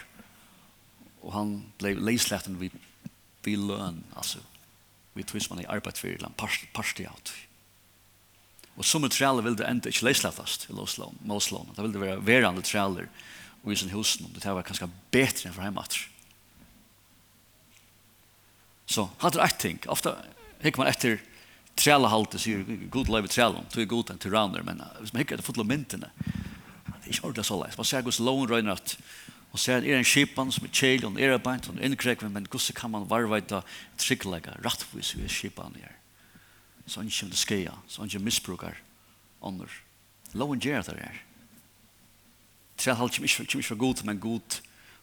og 1.21 1.35
han 1.37 1.59
ble 1.79 1.95
leisleten 2.01 2.59
vid 2.59 2.75
vi 3.45 3.57
løn, 3.57 4.03
altså, 4.17 4.43
vi 5.15 5.25
tror 5.27 5.47
man 5.51 5.65
er 5.65 5.73
arbeid 5.73 5.99
for 5.99 6.23
land, 6.23 6.37
parst 6.75 7.01
i 7.01 7.09
alt. 7.09 7.33
Og 8.77 8.87
som 8.87 9.05
et 9.05 9.13
trealer 9.13 9.45
vil 9.45 9.59
det 9.59 9.67
enda 9.69 9.91
ikke 9.91 10.07
leislettast 10.07 10.69
i 10.71 10.77
Måslån, 10.77 11.75
det 11.77 11.83
vil 11.85 11.93
det 11.93 12.01
være 12.01 12.23
verande 12.25 12.63
trealer 12.65 13.11
og 13.61 13.73
i 13.73 13.77
sin 13.77 13.93
husen, 13.93 14.25
og 14.25 14.39
det 14.39 14.55
var 14.57 14.65
kanskje 14.65 14.89
betre 15.13 15.51
enn 15.51 15.57
for 15.57 15.67
heimatter. 15.67 16.07
Så, 18.91 19.05
hatt 19.21 19.37
er 19.37 19.45
eit 19.45 19.59
ting, 19.63 19.83
ofta 19.93 20.17
hikker 20.65 20.83
man 20.83 20.89
etter 20.91 21.21
trealehalte, 21.79 22.41
sier 22.41 22.65
god 22.93 23.13
leiv 23.13 23.29
i 23.29 23.33
trealen, 23.33 23.69
du 23.71 23.83
er 23.83 23.91
god 23.91 24.15
enn 24.15 24.23
tyranner, 24.23 24.65
men 24.67 24.81
hvis 24.99 25.13
man 25.13 25.23
hikker 25.23 25.37
etter 25.37 25.47
fotlo 25.47 25.67
myntene, 25.67 26.09
det 26.17 27.05
er 27.05 27.13
ikke 27.13 27.29
ordentlig 27.29 27.47
så 27.47 27.61
leis, 27.61 27.77
man 27.79 27.91
ser 27.91 28.09
hos 28.09 28.23
loven 28.23 28.49
røyner 28.51 28.81
at 28.81 28.97
Og 29.51 29.59
så 29.59 29.73
er 29.75 29.87
en 29.97 30.07
skipan 30.07 30.53
som 30.55 30.67
er 30.67 30.75
kjell, 30.75 31.05
og 31.09 31.19
er 31.19 31.39
beint, 31.43 31.69
og 31.69 31.81
innkrekve, 31.83 32.29
men 32.31 32.47
hvordan 32.47 32.77
kan 32.77 32.93
man 32.93 33.09
varveita 33.11 33.65
trygglega, 33.99 34.55
rattvis 34.65 35.17
vi 35.19 35.27
skipan 35.29 35.75
er. 35.83 35.97
Så 36.87 37.03
han 37.03 37.11
kommer 37.11 37.35
det 37.35 37.41
skeia, 37.41 37.75
så 37.89 38.03
han 38.03 38.11
kommer 38.11 38.31
misbrukar 38.31 38.79
ånder. 39.41 39.71
Loven 40.35 40.63
gjør 40.63 40.87
det 40.87 41.01
her. 41.03 41.19
Tre 42.79 42.95
halv 42.95 43.11
kommer 43.11 43.29
ikke 43.29 43.63
for 43.67 43.77
god, 43.77 44.05
men 44.05 44.21
god 44.23 44.61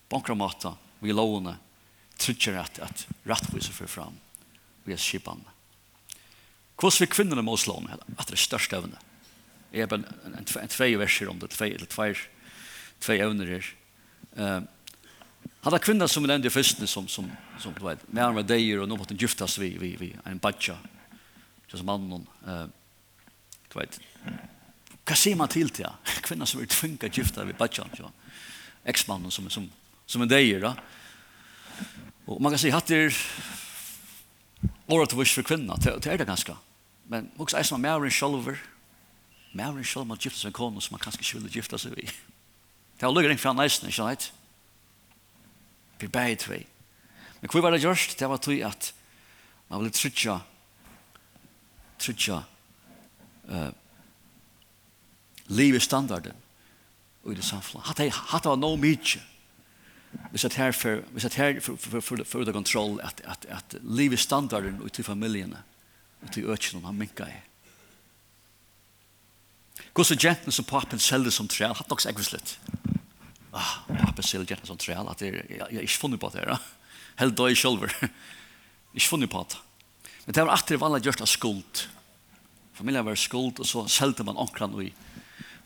bankramata, 0.10 0.78
vi 1.00 1.12
lovene, 1.12 1.58
tryggjer 2.18 2.58
at, 2.62 2.80
at 2.82 3.06
rattvis 3.28 3.70
er 3.70 3.92
fram, 3.92 4.16
vi 4.86 4.96
er 4.96 5.02
skipan. 5.02 5.44
Hvordan 6.78 7.04
vil 7.04 7.12
kvinnerne 7.12 7.44
må 7.44 7.58
slå 7.58 7.80
med 7.84 8.00
at 8.18 8.28
det 8.30 8.38
er 8.38 8.42
størst 8.42 8.74
evne. 8.74 8.98
Jeg 9.74 9.84
har 9.84 9.98
en, 9.98 10.06
en, 10.26 10.38
en, 10.40 10.48
en 10.62 10.72
tvei 10.72 10.94
verser 10.98 11.30
om 11.30 11.40
det, 11.42 11.52
tvei 11.52 11.74
eller 11.74 11.90
tvei, 11.90 12.14
tvei 13.04 13.20
evner 13.22 13.50
her. 13.58 13.72
Eh, 14.38 14.62
han 15.62 15.72
var 15.72 15.80
kvinna 15.80 16.08
som 16.08 16.28
den 16.28 16.52
första 16.52 16.88
som 16.88 17.08
som 17.08 17.32
som 17.60 17.74
du 17.74 17.86
vet, 17.86 18.12
när 18.12 18.24
han 18.24 18.36
var 18.36 18.44
och 18.80 18.90
något 18.90 19.12
att 19.12 19.22
giftas 19.22 19.58
vi 19.58 19.78
vi 19.78 19.96
vi 19.96 20.16
en 20.24 20.38
batcha. 20.38 20.78
Just 21.68 21.84
mannen 21.84 22.28
eh 22.48 22.66
du 23.74 23.80
vet. 23.80 24.00
Vad 25.06 25.18
ser 25.18 25.36
man 25.36 25.48
till 25.48 25.70
till? 25.70 25.88
Kvinna 26.22 26.46
som 26.46 26.60
vill 26.60 26.70
tvunga 26.70 27.08
gifta 27.14 27.44
vid 27.44 27.56
badjan, 27.56 27.90
ja. 27.98 28.12
Exmannen 28.84 29.32
som 29.32 29.50
som 29.50 29.72
som 30.06 30.22
en 30.22 30.28
där 30.28 30.60
då. 30.62 30.74
Och 32.26 32.42
man 32.42 32.52
kan 32.52 32.60
säga 32.60 32.78
att 32.78 32.86
det 32.86 32.96
är 32.96 33.18
året 34.86 35.14
viss 35.14 35.32
för 35.32 35.44
kvinna, 35.44 35.76
det 35.76 36.06
är 36.06 36.18
det 36.18 36.26
ganska. 36.26 36.58
Men 37.04 37.32
också 37.38 37.58
är 37.58 37.64
som 37.64 37.82
mer 37.82 38.06
än 38.06 38.12
shoulder. 38.12 38.60
Mer 39.52 39.66
än 39.66 39.84
shoulder 39.84 40.08
man 40.08 40.18
gifta 40.22 40.40
sig 40.40 40.48
med 40.48 40.54
konen 40.54 40.82
som 40.82 40.94
man 40.94 41.00
kanske 41.00 41.24
skulle 41.24 41.50
gifta 41.50 41.78
sig 41.78 41.92
vid. 41.96 42.10
Det 42.98 43.06
er 43.06 43.14
lukket 43.14 43.36
inn 43.36 43.42
fra 43.42 43.54
næsten, 43.54 43.90
ikke 43.90 44.02
sant? 44.02 44.32
Vi 46.02 46.10
bæg 46.10 46.38
tvei. 46.42 46.64
Men 47.42 47.52
hva 47.52 47.62
var 47.62 47.74
det 47.74 47.84
gjørst? 47.84 48.18
Det 48.20 48.30
var 48.30 48.42
tog 48.42 48.62
at 48.66 48.94
man 49.70 49.84
ville 49.84 49.94
trutja 49.94 50.40
trutja 51.98 52.44
uh, 53.50 53.72
livet 55.48 55.82
standarden 55.82 56.36
og 57.24 57.34
i 57.34 57.36
det 57.36 57.46
samfunnet. 57.46 57.88
Hatt 57.88 57.98
det 57.98 58.12
hatt 58.14 58.46
var 58.46 58.60
noe 58.60 58.78
mykje. 58.80 59.22
Vi 60.32 60.40
satt 60.40 60.56
her 60.58 60.72
for, 60.72 61.02
vi 61.14 61.22
satt 61.22 61.36
her 61.38 61.60
for, 61.60 61.76
for, 61.76 62.00
for, 62.00 62.24
for, 62.24 62.46
for 62.46 62.54
kontroll 62.56 63.02
at, 63.04 63.22
at, 63.26 63.46
at 63.50 63.76
livet 63.84 64.20
standarden 64.20 64.80
ut 64.82 65.00
i 65.00 65.06
familiene 65.06 65.64
og 66.24 66.32
til 66.34 66.50
økjen 66.50 66.86
han 66.86 66.98
minka 66.98 67.28
i. 67.30 67.38
Gås 69.94 70.14
og 70.14 70.24
jenten 70.24 70.54
som 70.54 70.66
papen 70.66 71.02
selger 71.02 71.34
som 71.34 71.50
trell, 71.50 71.76
hatt 71.76 71.90
nok 71.90 72.02
så 72.02 72.12
ekvislitt 72.12 72.56
ah, 73.58 73.74
appelsil 74.10 74.46
gjerne 74.48 74.68
som 74.70 74.80
treal, 74.80 75.08
at 75.12 75.22
jeg, 75.24 75.44
jeg, 75.50 75.62
jeg 75.62 75.88
ikke 75.88 76.02
funnet 76.04 76.22
på 76.22 76.32
det 76.34 76.44
her. 76.44 76.68
Helt 77.22 77.38
døy 77.38 77.56
selv. 77.58 77.86
ikke 78.96 79.10
funnet 79.10 79.32
på 79.34 79.44
det. 79.50 79.62
Men 80.26 80.36
det 80.36 80.46
var 80.46 80.58
at 80.58 80.70
det 80.70 80.80
var 80.82 81.00
gjort 81.00 81.24
av 81.24 81.32
skuld. 81.32 81.88
Familien 82.78 83.06
var 83.08 83.18
skuld, 83.18 83.62
og 83.64 83.68
så 83.68 83.86
selte 83.90 84.26
man 84.28 84.38
omkran 84.38 84.76
i 84.84 84.92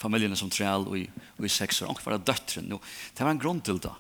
familien 0.02 0.38
som 0.38 0.52
treal 0.54 0.88
og 0.88 0.96
i, 0.98 1.06
og 1.38 1.46
i 1.46 1.52
seks 1.52 1.82
år. 1.82 1.92
Omkran 1.92 2.16
var 2.16 2.26
døttren. 2.30 2.70
No, 2.72 2.80
det 3.18 3.26
var 3.26 3.34
en 3.34 3.42
grunn 3.42 3.62
til 3.66 3.82
det. 3.84 3.94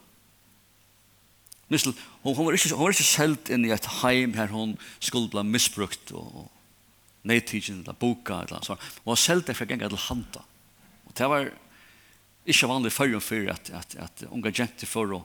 Nysl, 1.71 1.93
hon, 2.23 2.35
hon 2.35 2.47
var 2.47 2.57
ikke, 2.57 2.73
hon 2.75 2.87
var 2.87 2.95
ikke 2.95 3.07
selt 3.07 3.51
inn 3.53 3.65
i 3.67 3.71
et 3.71 3.87
heim 4.01 4.33
her 4.35 4.51
hun 4.51 4.73
skulle 4.99 5.31
bli 5.31 5.43
misbrukt 5.47 6.11
og, 6.11 6.43
og 6.43 7.27
nedtidgen 7.27 7.83
eller 7.85 7.95
boka 7.99 8.41
eller 8.43 8.65
sånn. 8.65 8.81
Hun 9.03 9.13
var 9.13 9.21
selt 9.21 9.47
det 9.47 9.55
for 9.55 9.67
å 9.67 9.71
gjenge 9.71 9.91
til 9.93 10.03
handa. 10.09 10.43
Og 11.07 11.15
det 11.17 11.29
var 11.31 11.51
Ikke 12.45 12.69
vanlig 12.69 12.91
før 12.91 13.17
og 13.19 13.23
før 13.23 13.51
at, 13.53 13.69
at, 13.73 13.95
at 14.01 14.23
unge 14.29 14.53
jenter 14.57 14.89
for 14.89 15.13
å 15.17 15.21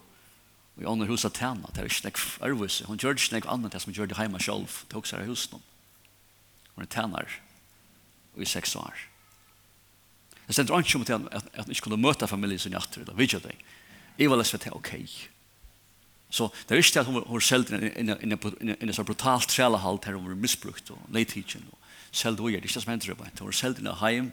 og 0.76 0.82
i 0.84 0.88
andre 0.88 1.08
huset 1.08 1.32
tjene. 1.32 1.64
det 1.72 1.80
er 1.80 1.88
ikke 1.88 2.04
nek 2.04 2.18
ervise. 2.44 2.84
Hun 2.84 2.98
gjør 3.00 3.16
ikke 3.16 3.38
nek 3.38 3.46
annet 3.48 3.72
det 3.72 3.80
som 3.80 3.90
hun 3.90 3.96
gjør 3.96 4.10
det 4.10 4.18
hjemme 4.20 4.40
selv, 4.44 4.68
det 4.88 4.92
er 4.92 5.00
også 5.00 5.16
her 5.16 5.24
i 5.24 5.30
husen. 5.30 5.62
Hun 6.74 6.84
er 6.84 6.90
tjener 6.92 7.38
i 8.36 8.44
seks 8.44 8.76
år. 8.76 9.06
Jeg 10.46 10.54
stender 10.54 10.78
ikke 10.78 10.98
om 10.98 11.06
til 11.08 11.14
at, 11.32 11.48
at 11.54 11.64
hun 11.64 11.72
ikke 11.72 11.86
kunne 11.88 12.02
møte 12.02 12.28
familien 12.28 12.60
sin 12.60 12.76
hjertet, 12.76 13.00
eller 13.02 13.16
vidje 13.16 13.40
det. 13.40 13.56
Jeg 14.18 14.30
var 14.30 14.36
lest 14.36 14.52
for 14.52 14.76
ok. 14.76 14.92
Så 16.30 16.50
det 16.68 16.76
er 16.76 16.82
ikke 16.82 17.00
at 17.00 17.08
hun 17.08 17.24
har 17.24 17.40
selv 17.40 17.72
en 17.72 18.92
så 18.92 19.04
brutalt 19.06 19.48
trælehalt 19.48 20.04
her 20.04 20.18
hun 20.18 20.28
var 20.28 20.36
misbrukt 20.36 20.90
og 20.90 21.00
leitidgen 21.08 21.64
og 21.72 21.78
selv 22.12 22.36
det 22.36 22.44
var 22.44 22.50
det 22.50 22.64
ikke 22.64 22.80
som 22.80 22.90
hendte 22.90 23.08
det, 23.08 23.40
hun 23.40 23.48
har 23.48 23.52
selv 23.52 23.78
inne 23.78 23.94
heim, 24.00 24.32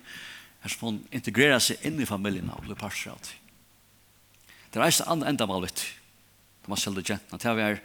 her 0.63 0.71
som 0.71 0.87
hun 0.87 1.01
integrerer 1.11 1.59
seg 1.63 1.81
inn 1.85 1.99
i 1.99 2.07
familien 2.07 2.51
og 2.53 2.63
blir 2.65 2.79
parser 2.79 3.11
av 3.13 3.19
det. 3.23 3.35
Det 4.71 4.79
er 4.79 4.87
eisen 4.87 5.09
andre 5.11 5.29
enda 5.29 5.47
valget 5.49 5.83
da 6.63 6.71
man 6.71 6.79
selv 6.79 7.01
er 7.01 7.09
gjentene. 7.11 7.39
Det 7.41 7.51
er 7.51 7.81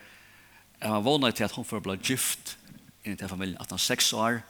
jeg 0.79 0.93
var 0.95 1.03
vånet 1.03 1.35
til 1.35 1.49
at 1.49 1.57
hun 1.59 1.67
får 1.67 1.83
bli 1.83 1.97
gift 2.07 2.55
inn 3.03 3.19
i 3.19 3.31
familien. 3.31 3.59
At 3.59 3.73
han 3.75 3.83
seks 3.83 4.13
år 4.15 4.43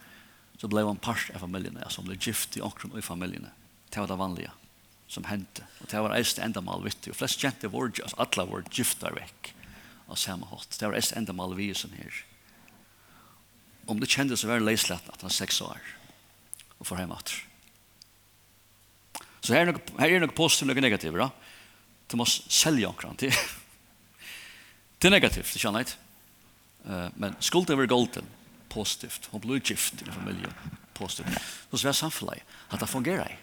så 0.61 0.69
ble 0.69 0.85
han 0.85 1.01
parser 1.01 1.37
av 1.37 1.45
familien. 1.47 1.79
altså 1.81 2.03
hun 2.03 2.11
ble 2.11 2.19
gift 2.21 2.59
i 2.59 2.65
omkring 2.65 2.93
i 2.99 3.05
familien. 3.05 3.49
Det 3.89 4.03
var 4.03 4.11
det 4.11 4.19
vanlige 4.21 4.53
som 5.09 5.25
hendte. 5.25 5.65
Og 5.81 5.89
det 5.89 6.03
var 6.05 6.17
eisen 6.19 6.45
enda 6.45 6.61
valget. 6.61 7.09
Og 7.09 7.17
flest 7.17 7.41
gjenter 7.41 7.73
var, 7.73 7.89
altså 7.89 8.21
alle 8.21 8.49
var 8.51 8.69
gifter 8.69 9.15
vekk 9.17 9.55
av 10.09 10.21
samme 10.21 10.49
hatt. 10.51 10.77
Det 10.77 10.85
var 10.85 10.99
eisen 10.99 11.23
enda 11.23 11.33
valget 11.33 11.81
som 11.81 11.97
her. 11.97 12.25
Om 13.89 14.03
det 14.03 14.11
kjendes 14.13 14.45
å 14.45 14.51
være 14.51 14.67
leislet 14.67 15.09
at 15.09 15.25
han 15.25 15.33
seks 15.33 15.63
år 15.65 15.81
og 16.79 16.87
får 16.87 17.01
hjemme 17.01 17.17
etter. 17.17 17.39
Så 19.41 19.55
här 19.55 19.61
är 19.61 19.67
nog 19.67 19.81
här 19.99 20.11
är 20.11 20.21
nog 20.21 20.35
positivt 20.35 20.77
och 20.77 20.83
negativt, 20.83 21.15
va? 21.15 21.31
Du 22.07 22.17
måste 22.17 22.53
sälja 22.53 22.89
omkring 22.89 23.15
till. 23.15 23.33
Det 24.99 25.07
är 25.07 25.11
negativt, 25.11 25.53
det 25.53 25.59
känner 25.59 25.79
jag 25.79 25.87
men 27.15 27.35
skulden 27.39 27.73
över 27.73 27.87
golden 27.87 28.25
positivt. 28.69 29.29
Hon 29.31 29.41
blir 29.41 29.71
gift 29.71 30.03
i 30.03 30.05
familjen 30.05 30.53
positivt. 30.93 31.39
Så 31.71 31.79
så 31.79 31.87
det 31.87 31.95
samfällig 31.95 32.45
att 32.69 32.81
det 32.81 32.87
fungerar. 32.87 33.39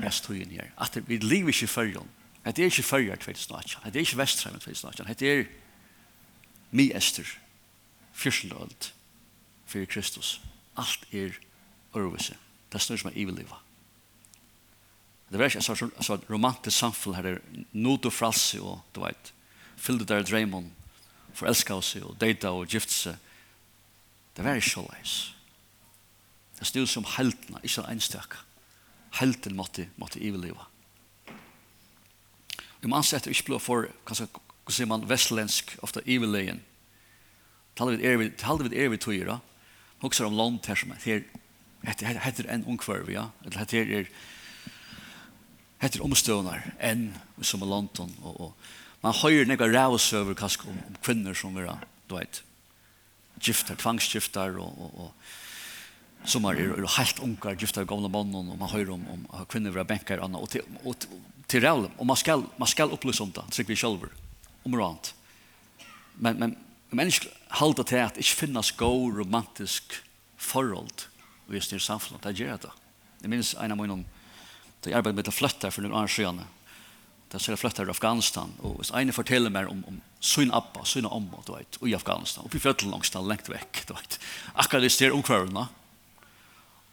Mest 0.00 0.24
tror 0.24 0.38
ju 0.38 0.44
här. 0.56 0.72
Att 0.74 0.96
vi 0.96 1.18
lever 1.18 1.64
i 1.64 1.66
förjon. 1.66 2.08
Det 2.42 2.58
är 2.58 2.64
inte 2.64 2.82
förjon 2.82 3.16
för 3.16 3.34
snart. 3.34 3.78
Det 3.92 3.98
är 3.98 4.00
inte 4.00 4.16
västheim 4.16 4.60
för 4.60 4.74
snart. 4.74 5.00
Det 5.18 5.22
är 5.22 5.48
mi 6.70 6.90
ester. 6.90 7.38
Fyrslöld. 8.12 8.84
För 9.66 9.84
Kristus. 9.84 10.40
Allt 10.74 11.04
är 11.10 11.38
örvelse. 11.94 12.34
Det 12.68 12.78
snurr 12.78 12.96
som 12.96 13.10
är 13.10 13.14
evil 13.14 13.44
det 15.34 15.40
var 15.40 15.50
ikke 15.50 15.64
en 15.64 15.98
sånn, 16.06 16.26
romantisk 16.30 16.76
samfunn 16.76 17.16
her, 17.18 17.40
nod 17.74 18.06
og 18.06 18.12
fralse 18.14 18.60
og, 18.62 18.84
du 18.94 19.00
vet, 19.02 19.32
fyllde 19.74 20.06
der 20.06 20.22
dreimon, 20.22 20.68
forelska 21.34 21.74
oss 21.74 21.88
og 21.98 22.12
deita 22.20 22.52
og 22.54 22.70
giftse. 22.70 23.16
Det 24.36 24.44
var 24.46 24.60
ikke 24.60 24.70
så 24.76 24.84
leis. 24.86 25.14
Det 26.60 26.68
stod 26.70 26.86
som 26.86 27.08
heltene, 27.16 27.58
ikke 27.66 27.82
en 27.90 28.02
støk. 28.06 28.36
Helten 29.18 29.58
måtte, 29.58 29.88
måtte 29.98 30.22
iveleva. 30.22 30.68
Vi 32.78 32.86
må 32.86 33.00
ansette 33.00 33.32
ikke 33.34 33.48
blå 33.48 33.58
for, 33.58 33.88
hva 34.06 34.14
sier 34.70 34.86
man, 34.86 35.08
vestlensk, 35.10 35.74
ofte 35.82 36.04
iveleien. 36.06 36.62
Taler 37.74 37.98
vi 37.98 38.78
er 38.78 38.94
vi 38.94 39.02
tog, 39.02 39.18
da. 39.26 39.40
Hoksar 40.06 40.30
om 40.30 40.38
land 40.38 40.62
her 40.70 40.78
som 40.78 40.94
er, 40.94 41.26
heter 41.90 42.46
en 42.54 42.68
ungkvarv, 42.70 43.10
ja. 43.10 43.32
Eller 43.42 43.64
heter 43.64 43.98
er, 43.98 44.14
heter 45.84 46.04
omstånar 46.04 46.64
enn 46.82 47.12
som 47.44 47.62
er 47.64 47.70
London 47.70 48.12
og, 48.22 48.40
og 48.40 49.04
man 49.04 49.16
høyrer 49.20 49.48
nekva 49.48 49.68
rævsøver 49.68 50.36
kask 50.38 50.64
om, 50.64 50.76
om 50.88 50.98
kvinner 51.04 51.36
som 51.36 51.56
er, 51.60 51.68
du 52.08 52.16
vet 52.16 52.40
gifter, 53.44 53.76
tvangsgifter 53.76 54.56
og, 54.62 54.78
og, 54.80 54.94
og 55.04 56.28
som 56.30 56.46
er, 56.48 56.62
er 56.64 56.80
er 56.80 56.96
helt 56.96 57.20
unger, 57.20 57.58
gifter 57.60 57.84
gamle 57.84 58.08
mannen 58.08 58.52
og 58.54 58.58
man 58.58 58.72
høyrer 58.72 58.94
om, 58.96 59.04
om 59.12 59.46
kvinner 59.50 59.74
vil 59.74 59.84
benkar 59.84 60.22
anna, 60.24 60.40
og 60.40 60.48
til, 60.54 60.64
og, 60.84 61.04
til 61.48 61.66
rævlem 61.66 61.92
og 61.98 62.06
man 62.06 62.16
skal, 62.16 62.46
man 62.58 62.70
skal 62.70 62.94
opplyse 62.94 63.22
om 63.22 63.32
det 63.32 63.44
trygg 63.52 63.68
vi 63.68 63.76
selv, 63.76 64.08
om 64.64 64.72
noe 64.72 64.88
annet. 64.88 65.14
men, 66.16 66.38
men 66.40 66.56
mennesker 66.94 67.28
halda 67.58 67.82
til 67.82 68.00
at 68.00 68.16
ikke 68.16 68.40
finnes 68.44 68.72
god 68.72 69.18
romantisk 69.18 70.00
forhold 70.36 71.08
i 71.50 71.58
just 71.58 71.70
det 71.70 71.82
samfunnet 71.82 72.24
det 72.24 72.38
gjør 72.38 72.56
det 72.56 72.72
jeg 73.20 73.30
minns 73.30 73.54
en 73.60 73.72
av 73.72 73.78
mine 73.80 74.04
Det 74.84 74.92
jeg 74.92 75.00
arbeidet 75.00 75.22
med 75.22 75.30
å 75.32 75.34
flytte 75.34 75.70
for 75.72 75.84
noen 75.84 75.96
annen 75.96 76.12
skjønne. 76.12 76.44
Da 77.32 77.40
jeg 77.40 77.58
flyttet 77.58 77.80
til 77.82 77.90
Afghanistan. 77.90 78.52
Og 78.62 78.76
hvis 78.78 78.92
en 78.94 79.12
forteller 79.16 79.50
meg 79.50 79.70
om, 79.70 79.80
om 79.88 79.96
sin 80.20 80.52
appa, 80.54 80.84
sin 80.86 81.08
omma, 81.08 81.40
du 81.46 81.54
vet, 81.56 81.78
i 81.88 81.94
Afghanistan. 81.96 82.44
Oppi 82.46 82.60
fjøtlen 82.62 82.92
langs 82.92 83.10
den, 83.10 83.24
lengt 83.26 83.48
vekk, 83.50 83.80
du 83.88 83.94
vet. 83.96 84.18
Akkurat 84.54 84.84
det 84.84 84.92
styrer 84.92 85.16
omkvarene. 85.16 85.64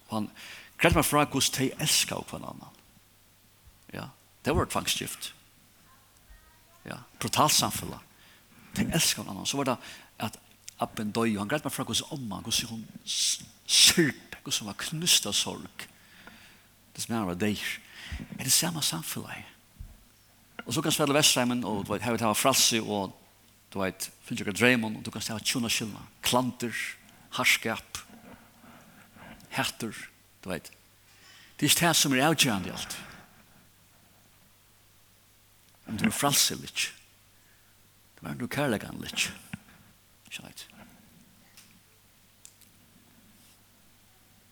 Og 0.08 0.16
han 0.16 0.32
krevet 0.80 1.02
meg 1.02 1.08
fra 1.10 1.26
hvordan 1.28 1.58
de 1.60 1.70
elsker 1.84 2.24
på 2.32 2.40
en 2.40 2.48
annen. 2.54 2.80
Ja, 3.92 4.08
det 4.48 4.56
var 4.56 4.66
et 4.66 4.74
fangstgift. 4.74 5.34
Ja, 6.88 7.04
brutalt 7.22 7.54
samfunnet. 7.54 8.02
De 8.80 8.88
elsker 8.88 9.22
en 9.22 9.36
annen. 9.36 9.46
Så 9.46 9.60
var 9.60 9.68
det 9.68 9.78
at 10.24 10.40
appen 10.82 11.12
døy, 11.14 11.36
og 11.36 11.44
han 11.44 11.52
greide 11.52 11.68
meg 11.68 11.76
fra 11.76 11.86
hvordan 11.86 12.16
omma, 12.18 12.42
hvordan 12.42 12.72
hun 12.72 12.86
sørp, 13.06 14.40
hvordan 14.42 14.64
hun 14.64 14.72
var 14.72 14.84
knust 14.88 15.28
av 15.30 15.38
sorg 15.38 15.91
det 16.96 17.04
som 17.04 17.16
er 17.16 17.32
av 17.32 17.40
deg, 17.40 17.62
er 18.38 18.46
det 18.46 18.54
samme 18.54 18.84
samfunnet. 18.84 19.48
Og 20.66 20.76
så 20.76 20.84
kan 20.84 20.94
spille 20.94 21.16
Vestheimen, 21.16 21.64
og 21.66 21.86
du 21.86 21.94
vet, 21.94 22.04
her 22.06 22.16
vil 22.16 22.26
ha 22.26 22.34
fralse, 22.38 22.82
og 22.82 23.16
du 23.74 23.80
vet, 23.82 24.10
finner 24.26 24.46
ikke 24.46 24.58
dreimen, 24.60 24.98
og 24.98 25.06
du 25.06 25.12
kan 25.14 25.24
spille 25.24 25.46
tjona 25.48 25.72
skillna, 25.72 26.04
klanter, 26.26 26.76
harskap, 27.38 28.02
hætter, 29.56 29.96
du 30.44 30.52
vet. 30.52 30.72
Det 31.58 31.68
er 31.68 31.74
ikke 31.74 31.88
det 31.88 31.96
som 31.98 32.14
er 32.16 32.28
avgjørende 32.28 32.72
i 32.72 32.76
alt. 32.76 32.98
Om 35.88 35.98
du 36.00 36.06
er 36.08 36.16
fralse 36.16 36.56
litt, 36.60 36.92
det 38.20 38.30
er 38.30 38.38
du 38.38 38.48
kærlegan 38.52 39.02
litt, 39.02 39.32
Skjønner 40.32 40.54
vet. 40.54 40.81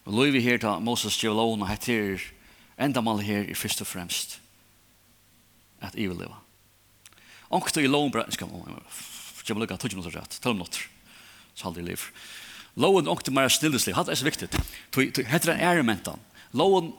Og 0.05 0.13
lov 0.15 0.33
vi 0.33 0.43
her 0.43 0.59
til 0.61 0.85
Moses 0.85 1.17
Gjevalon 1.19 1.65
og 1.65 1.69
heter 1.69 2.21
enda 2.79 3.01
mal 3.03 3.19
her 3.23 3.49
i 3.49 3.57
først 3.57 3.81
og 3.83 3.89
fremst 3.89 4.39
at 5.79 5.95
jeg 5.95 6.11
vil 6.11 6.19
leve. 6.19 6.35
Onkt 7.49 7.77
og 7.79 7.83
i 7.83 7.89
loven 7.89 8.11
bra, 8.13 8.25
skal 8.29 8.49
man, 8.51 8.79
skal 9.41 9.55
man 9.55 9.63
lukka, 9.63 9.77
tog 9.79 9.95
minutter 9.95 10.19
rett, 10.19 10.39
tog 10.43 10.57
minutter, 10.57 10.85
så 11.55 11.69
aldri 11.69 11.85
liv. 11.87 12.03
Loven 12.79 13.09
og 13.09 13.23
til 13.25 13.33
mer 13.35 13.49
stillesliv, 13.51 13.95
hatt 13.97 14.11
er 14.11 14.19
så 14.19 14.27
viktig, 14.27 14.49
heter 15.27 15.53
en 15.55 15.63
ærementan. 15.71 16.21
Loven, 16.53 16.91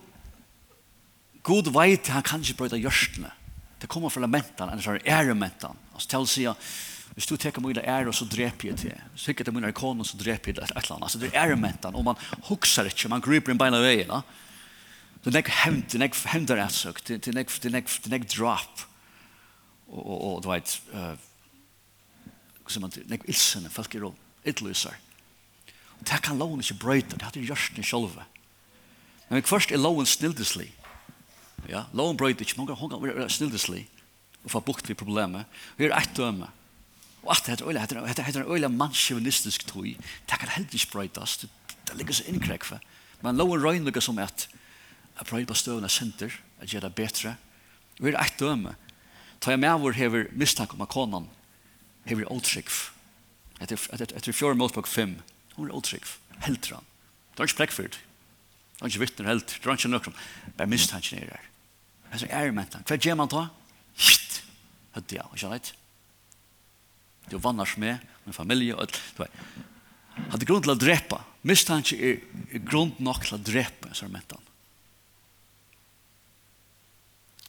God 1.46 1.70
veit, 1.74 2.10
han 2.12 2.26
kan 2.26 2.42
ikke 2.42 2.58
brøyta 2.64 2.80
gjørstene. 2.80 3.30
Det 3.80 3.88
kommer 3.88 4.12
fra 4.12 4.24
lamentan, 4.24 4.72
enn 4.72 4.82
så 4.82 4.96
er 4.96 5.06
ærementan. 5.20 5.78
Altså, 5.94 6.10
til 6.10 6.26
å 6.26 6.28
si, 6.28 6.48
hvis 7.14 7.26
du 7.26 7.34
teker 7.36 7.62
mye 7.62 7.82
ære, 7.82 8.12
så 8.14 8.24
dreper 8.24 8.68
jeg 8.68 8.76
til. 8.78 9.00
Hvis 9.12 9.24
Sikkert 9.28 9.48
er 9.48 9.54
mye 9.56 9.72
ikoner, 9.72 10.06
så 10.06 10.18
dreper 10.18 10.52
jeg 10.52 10.60
til 10.60 10.64
et 10.64 10.70
eller 10.70 10.94
annet. 10.94 11.08
Altså, 11.08 11.18
det 11.18 11.30
er 11.32 11.42
ærementan, 11.42 11.94
og 11.94 12.04
man 12.04 12.20
hukser 12.48 12.86
ikke, 12.90 13.10
man 13.10 13.24
griper 13.24 13.52
inn 13.52 13.58
beina 13.58 13.80
av 13.80 13.84
veien. 13.84 14.12
Det 15.20 15.32
er 15.32 15.36
nek 15.36 15.50
hevnt, 15.64 15.90
det 15.90 15.98
er 15.98 16.04
nek 16.04 16.16
hevnderrettsøk, 16.32 17.02
det 17.08 17.18
er 17.28 17.36
nek, 17.36 17.50
det 17.50 17.68
er 17.68 17.76
nek, 17.76 17.90
det 17.90 18.08
er 18.08 18.14
nek 18.14 18.28
drap. 18.30 18.86
Og, 19.90 20.00
og, 20.00 20.18
og 20.28 20.42
du 20.44 20.50
vet, 20.52 20.76
uh, 20.94 21.14
nek 23.10 23.26
ilsene, 23.28 23.72
folk 23.74 23.94
er 23.98 24.06
idlyser. 24.48 24.94
Og 25.98 26.06
det 26.08 26.22
kan 26.24 26.38
loven 26.40 26.62
ikke 26.62 26.78
brøyte, 26.80 27.18
det 27.18 27.42
er 27.42 27.48
gjørst 27.50 27.76
den 27.76 27.84
sjølve. 27.84 28.24
Men 29.28 29.44
først 29.46 29.74
er 29.74 29.82
loven 29.82 30.06
snildeslig. 30.08 30.70
Ja, 31.68 31.84
loven 31.92 32.16
brøyte 32.16 32.46
ikke, 32.46 32.56
men 32.56 32.72
hun 32.74 32.90
kan 32.90 33.02
være 33.02 33.28
snildeslig 33.30 33.84
og 34.40 34.54
få 34.54 34.62
bukt 34.64 34.88
ved 34.88 34.96
problemet. 34.96 35.44
Vi 35.76 35.84
er 35.84 35.98
ett 35.98 36.16
døme. 36.16 36.48
Og 37.22 37.34
at 37.36 37.46
det 37.46 38.18
er 38.18 38.40
en 38.40 38.48
øyla 38.48 38.68
mannsjuvenistisk 38.68 39.66
tog, 39.68 39.84
det 39.84 40.38
kan 40.40 40.48
heldig 40.48 40.80
brøytas, 40.92 41.36
det 41.36 41.96
ligger 41.96 42.14
så 42.14 42.24
innkrekve. 42.30 42.80
Men 43.22 43.36
lov 43.36 43.52
og 43.52 43.64
røyn 43.64 43.84
lukka 43.84 44.00
som 44.00 44.18
at 44.22 44.48
jeg 45.18 45.28
prøyde 45.28 45.50
på 45.50 45.58
støvende 45.58 45.88
senter, 45.92 46.32
at 46.60 46.72
gjør 46.72 46.86
det 46.86 46.94
bedre. 46.96 47.34
Vi 48.00 48.08
er 48.08 48.20
eit 48.20 48.38
døme. 48.40 48.74
Ta 49.40 49.52
jeg 49.52 49.60
med 49.60 49.82
hvor 49.82 49.92
hever 49.96 50.30
mistanke 50.32 50.76
om 50.76 50.84
at 50.84 50.92
konan 50.92 51.28
hever 52.08 52.30
åtrykv. 52.32 52.78
Etter 53.60 54.32
fjord 54.32 54.56
motbok 54.56 54.88
fem, 54.88 55.18
hun 55.56 55.68
er 55.68 55.76
åtrykv, 55.76 56.14
heldur 56.46 56.78
han. 56.78 56.88
Det 57.36 57.44
er 57.44 57.50
ikke 57.50 57.60
brekkfyrt. 57.60 58.00
Det 58.00 58.86
er 58.86 58.92
ikke 58.92 59.02
vittner 59.04 59.28
helt. 59.28 59.52
Det 59.60 59.68
er 59.68 59.76
ikke 59.76 59.92
nøkron. 59.92 60.16
Bare 60.56 60.72
mistanken 60.72 61.20
er 61.20 61.34
her. 61.34 61.48
Det 62.08 62.16
er 62.16 62.22
så 62.22 62.30
er 62.30 62.54
mentan. 62.56 62.84
Hva 62.88 62.96
gjør 62.96 63.18
man 63.20 63.28
da? 63.28 63.44
Hitt, 64.00 64.40
Hødde 64.96 65.20
ja, 65.20 65.26
ikke 65.36 65.52
leit. 65.52 65.74
Du 67.28 67.36
vannars 67.38 67.76
med, 67.76 68.00
min 68.24 68.36
familie 68.36 68.76
og 68.76 68.86
alt. 68.86 69.00
Hadde 70.30 70.48
grunn 70.48 70.62
til 70.64 70.74
å 70.74 70.78
drepa. 70.78 71.20
Mistanke 71.46 71.96
er, 71.96 72.22
er 72.52 72.64
grunn 72.64 72.94
nok 73.02 73.26
til 73.26 73.38
å 73.38 73.42
drepa, 73.42 73.92
så 73.94 74.06
er 74.06 74.14
mentan. 74.14 74.46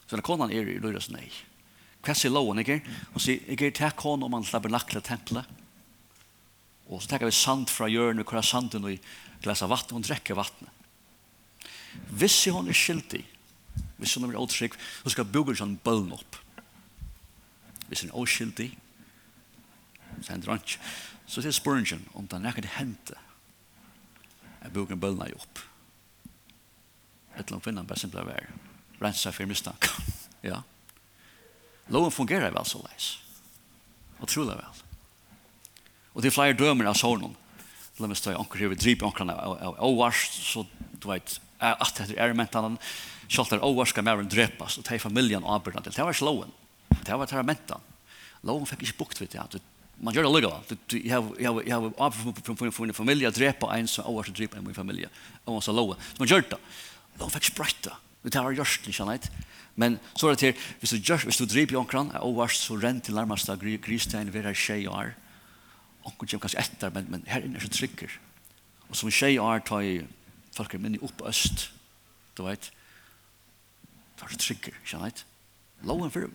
Så 0.05 0.17
når 0.19 0.27
konan 0.27 0.51
er 0.51 0.67
i 0.67 0.79
løyres 0.83 1.07
nei. 1.13 1.29
Hva 2.03 2.15
sier 2.17 2.33
loven, 2.33 2.59
ikke? 2.63 2.81
Hun 3.13 3.23
sier, 3.23 3.43
ikke 3.53 3.69
er 3.69 3.77
takk 3.77 4.01
hon 4.03 4.23
om 4.25 4.33
han 4.35 4.45
slapper 4.47 4.73
nakle 4.73 4.99
tempelet. 5.05 5.47
Og 6.91 6.99
så 6.99 7.13
takker 7.13 7.29
vi 7.29 7.35
sand 7.35 7.69
fra 7.71 7.87
hjørnet, 7.87 8.25
hvor 8.27 8.41
er 8.41 8.47
sanden 8.47 8.87
og 8.89 8.97
av 9.47 9.71
vatten, 9.71 9.95
hun 9.95 10.05
drekker 10.05 10.35
vattnet. 10.37 10.69
Hvis 12.11 12.35
hun 12.51 12.67
er 12.69 12.77
skyldig, 12.77 13.21
hvis 14.01 14.17
hun 14.17 14.27
er 14.27 14.39
åtrygg, 14.39 14.75
så 15.03 15.13
skal 15.13 15.29
bygge 15.29 15.55
sånn 15.61 15.77
bøln 15.85 16.11
opp. 16.15 16.39
Hvis 17.87 18.03
hun 18.03 18.11
er 18.11 18.19
oskyldig, 18.19 18.69
det 20.21 20.33
hender 20.33 20.55
ikke. 20.55 20.79
Så 21.27 21.41
det 21.41 21.51
er 21.51 21.57
spørringen 21.57 22.07
om 22.13 22.27
det 22.27 22.37
er 22.37 22.43
noe 22.43 22.53
hente 22.53 22.75
hendte. 22.77 23.19
Jeg 24.61 24.97
bølna 24.99 25.27
i 25.27 25.33
opp. 25.33 25.61
Et 27.35 27.39
eller 27.39 27.55
annet 27.55 27.65
finner 27.65 27.87
bare 27.87 27.99
simpelthen 27.99 28.29
være. 28.29 28.47
Rensa 29.01 29.31
for 29.31 29.49
mistanke. 29.49 29.89
ja. 30.43 30.61
Loven 31.89 32.13
fungerer 32.13 32.51
vel 32.53 32.67
så 32.67 32.81
leis. 32.83 33.13
Og 34.19 34.27
trolig 34.29 34.57
vel. 34.59 34.81
Og 36.13 36.21
det 36.21 36.29
er 36.29 36.35
flere 36.35 36.57
dømer 36.57 36.91
av 36.91 36.99
sånn. 36.99 37.31
La 37.99 38.09
meg 38.09 38.19
stå 38.19 38.33
i 38.33 38.37
anker 38.37 38.61
her, 38.61 38.71
vi 38.71 38.79
dripe 38.79 39.07
anker 39.07 39.29
av 39.31 39.79
åvars, 39.85 40.25
så 40.51 40.65
du 41.01 41.07
vet, 41.09 41.37
at 41.61 42.01
det 42.09 42.17
er 42.19 42.33
mentan, 42.37 42.77
selv 43.31 43.53
er 43.55 43.65
åvars 43.65 43.93
skal 43.93 44.05
mer 44.05 44.21
enn 44.21 44.29
drepas, 44.31 44.77
og 44.77 44.85
det 44.87 44.95
er 44.95 45.03
familien 45.03 45.45
avbyrden 45.47 45.85
til. 45.85 45.95
Det 45.95 46.05
var 46.05 46.15
ikke 46.15 46.27
loven. 46.27 46.53
Det 46.91 47.17
var 47.17 47.29
det 47.29 47.43
mentan. 47.47 47.89
Loven 48.47 48.67
fikk 48.69 48.87
ikke 48.87 49.03
bukt 49.03 49.21
ved 49.21 49.31
det, 49.33 49.43
at 49.43 49.70
man 50.03 50.13
gör 50.13 50.23
det 50.23 50.29
legal. 50.29 50.61
Jag 50.87 51.21
har 51.21 51.35
jag 51.39 51.53
har 51.53 51.63
jag 51.65 51.93
har 51.97 52.11
från 52.11 52.55
från 52.55 52.71
från 52.71 52.87
en 52.87 52.93
familj 52.93 53.25
att 53.25 53.35
drepa 53.35 53.77
en 53.77 53.87
så 53.87 54.03
och 54.03 54.19
att 54.19 54.35
drepa 54.35 54.57
en 54.57 54.63
min 54.65 54.75
familj. 54.75 55.05
Och 55.43 55.63
så 55.63 55.71
låga. 55.71 55.93
Så 55.93 56.15
man 56.17 56.27
gör 56.27 56.43
det. 56.49 56.57
Då 57.17 57.29
fick 57.29 57.43
sprätta. 57.43 57.97
Det 58.21 58.35
har 58.35 58.51
gjort 58.51 58.81
det 58.85 58.93
så 58.93 59.17
Men 59.75 59.99
så 60.15 60.29
det 60.29 60.41
här 60.41 60.55
hvis 60.79 60.89
du 60.89 60.97
just 60.97 61.25
hvis 61.25 61.37
du 61.37 61.45
drepa 61.45 61.77
en 61.77 61.85
kran 61.85 62.11
och 62.11 62.35
vars 62.35 62.55
så 62.55 62.77
rent 62.77 63.03
till 63.03 63.13
larmasta 63.13 63.55
gristen 63.55 64.31
vid 64.31 64.43
här 64.43 64.53
tjej 64.53 64.85
är. 64.85 65.15
Och 66.01 66.17
kunde 66.17 66.39
kanske 66.39 66.57
efter 66.57 66.89
men 66.89 67.05
men 67.05 67.23
här 67.27 67.45
inne 67.45 67.59
så 67.59 67.67
trycker. 67.67 68.19
Och 68.89 68.97
som 68.97 69.11
tjej 69.11 69.37
är 69.37 69.59
tar 69.59 69.81
ju 69.81 70.05
folk 70.51 70.73
men 70.73 70.95
i 70.95 70.97
upp 70.97 71.21
öst. 71.21 71.69
Du 72.33 72.43
vet. 72.43 72.71
Fast 74.15 74.39
trycker, 74.39 74.73
så 74.85 74.97
vet. 74.99 75.25
Loven, 75.83 76.11
for, 76.13 76.29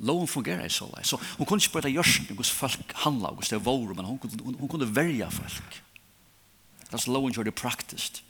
loven 0.00 0.28
fungerer 0.30 0.68
så 0.72 0.88
lei. 0.94 1.02
Så 1.04 1.18
hun 1.36 1.46
kunne 1.46 1.60
ikke 1.60 1.76
bare 1.78 1.92
gjørsen 1.92 2.30
hos 2.38 2.52
folk 2.52 2.94
handla, 3.02 3.34
hos 3.36 3.52
det 3.52 3.60
våre, 3.64 3.94
men 3.96 4.08
hun, 4.08 4.20
hun, 4.40 4.56
hun 4.56 4.70
kunne 4.72 4.88
verja 4.88 5.28
folk. 5.32 5.82
Det 6.86 6.94
er 6.94 7.02
så 7.02 7.12
loven 7.12 7.34
gjør 7.34 7.50
det 7.50 7.58
praktisk. 7.58 8.22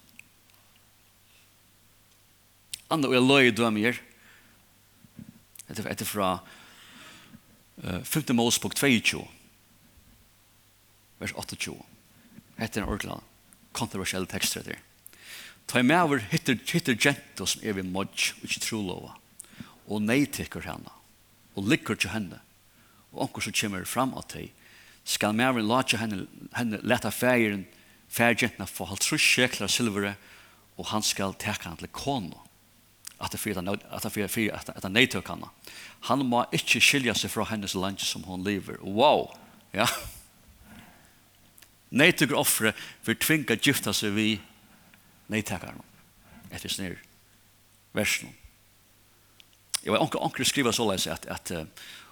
Andre 2.90 3.10
og 3.10 3.16
jeg 3.16 3.26
løy 3.26 3.50
Det 3.56 3.96
Etter, 5.66 5.88
etter 5.90 6.06
fra 6.06 6.28
uh, 7.82 8.02
5. 8.06 8.30
Mosebok 8.38 8.76
22, 8.78 9.18
vers 11.18 11.32
28. 11.34 11.74
Etter 12.62 12.82
en 12.84 12.88
ordentlig 12.88 13.18
kontroversiell 13.74 14.28
tekst 14.30 14.60
etter. 14.60 14.78
Ta 15.66 15.82
i 15.82 15.82
med 15.82 15.98
over 15.98 16.22
hitter, 16.30 16.58
hitter 16.70 16.94
jento 16.94 17.48
som 17.50 17.64
er 17.66 17.74
vi 17.74 17.82
modj, 17.82 18.30
og 18.38 18.46
ikke 18.46 18.62
trolova 18.62 19.16
og 19.86 20.02
neitikker 20.02 20.66
henne, 20.66 20.92
og 21.56 21.68
likker 21.70 21.98
til 21.98 22.12
henne, 22.12 22.40
og 23.12 23.26
onker 23.26 23.46
som 23.46 23.54
kommer 23.56 23.86
fram 23.88 24.14
av 24.18 24.26
deg, 24.32 24.50
skal 25.06 25.36
mæren 25.38 25.68
lage 25.68 25.98
henne, 26.00 26.26
henne 26.56 26.80
leta 26.82 27.12
færen, 27.14 27.66
færgjentene 28.10 28.66
få 28.66 28.88
halvt 28.90 29.06
trus 29.06 29.22
sjekler 29.22 29.70
silvere, 29.70 30.16
og 30.76 30.90
han 30.90 31.04
skal 31.06 31.36
teka 31.38 31.70
henne 31.70 31.80
til 31.80 31.92
kono, 31.94 32.42
at 33.22 33.32
det 33.32 33.40
fyrir 33.40 33.62
at 33.62 34.02
det 34.02 34.12
fyrir 34.12 34.52
at 34.52 34.82
det 34.82 34.92
neitøk 34.92 35.30
henne. 35.30 35.48
Han 36.10 36.26
må 36.28 36.44
ikke 36.52 36.82
skilja 36.84 37.14
seg 37.16 37.32
fra 37.32 37.46
hennes 37.48 37.74
land 37.74 38.02
som 38.04 38.26
hon 38.28 38.44
lever. 38.44 38.76
Wow! 38.82 39.30
Ja. 39.72 39.86
Neitøk 41.96 42.34
offre 42.36 42.74
vil 43.06 43.16
tvinga 43.16 43.56
gifta 43.56 43.94
seg 43.96 44.12
vi 44.18 44.34
neitøkerne. 45.32 45.84
Etter 46.52 46.70
snir 46.70 46.98
versen. 47.96 48.34
Jeg 49.86 49.94
var 49.94 50.02
onkel 50.02 50.18
onkel 50.18 50.46
skriva 50.46 50.72
så 50.74 50.82
leis 50.90 51.06
at 51.06 51.26
att 51.26 51.50
att 51.50 51.68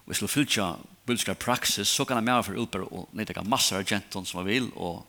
vi 0.06 0.14
skulle 0.14 0.28
fylla 0.28 0.78
bulska 1.06 1.34
praxis 1.34 1.88
så 1.88 2.04
kan 2.04 2.16
jeg 2.16 2.24
mer 2.24 2.42
for 2.42 2.54
ulper 2.54 2.84
og 2.86 3.08
nej 3.12 3.26
det 3.26 3.34
kan 3.34 3.52
av 3.52 3.84
genton 3.84 4.26
som 4.26 4.38
man 4.38 4.46
vil, 4.46 4.70
og 4.76 5.06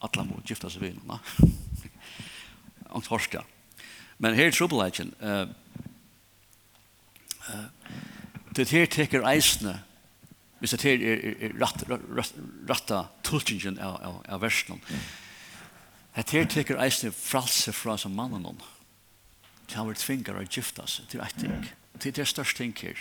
alla 0.00 0.24
må 0.24 0.40
gifta 0.44 0.70
seg 0.70 0.82
vill 0.82 0.98
va. 1.04 1.18
Och 2.90 3.04
torska. 3.04 3.44
Men 4.18 4.34
er 4.34 4.50
trouble 4.50 4.90
Uh, 5.22 5.48
uh, 7.48 7.64
det 8.56 8.68
her 8.68 8.86
teker 8.86 9.22
eisne 9.28 9.82
hvis 10.58 10.70
det 10.70 10.82
her 10.82 10.92
er 10.92 11.18
er, 11.40 11.48
er 11.48 11.52
ratta 12.68 13.04
tulkingen 13.22 13.78
av 13.78 14.00
av, 14.02 14.24
av 14.28 14.40
versen. 14.40 14.80
Det 16.16 16.30
her 16.30 16.44
teker 16.44 16.80
eisne 16.80 17.12
fralse 17.12 17.72
fra 17.72 17.96
som 17.96 18.12
mannen 18.12 18.46
om 18.46 18.58
til 19.66 19.80
han 19.80 19.88
var 19.88 19.98
tvingar 19.98 20.38
å 20.38 20.46
gifta 20.46 20.86
seg 20.90 21.08
til 21.10 21.22
ett 21.24 21.36
ting. 21.40 21.54
Til 22.00 22.14
det 22.14 22.28
største 22.28 22.62
ting 22.62 22.74
her. 22.82 23.00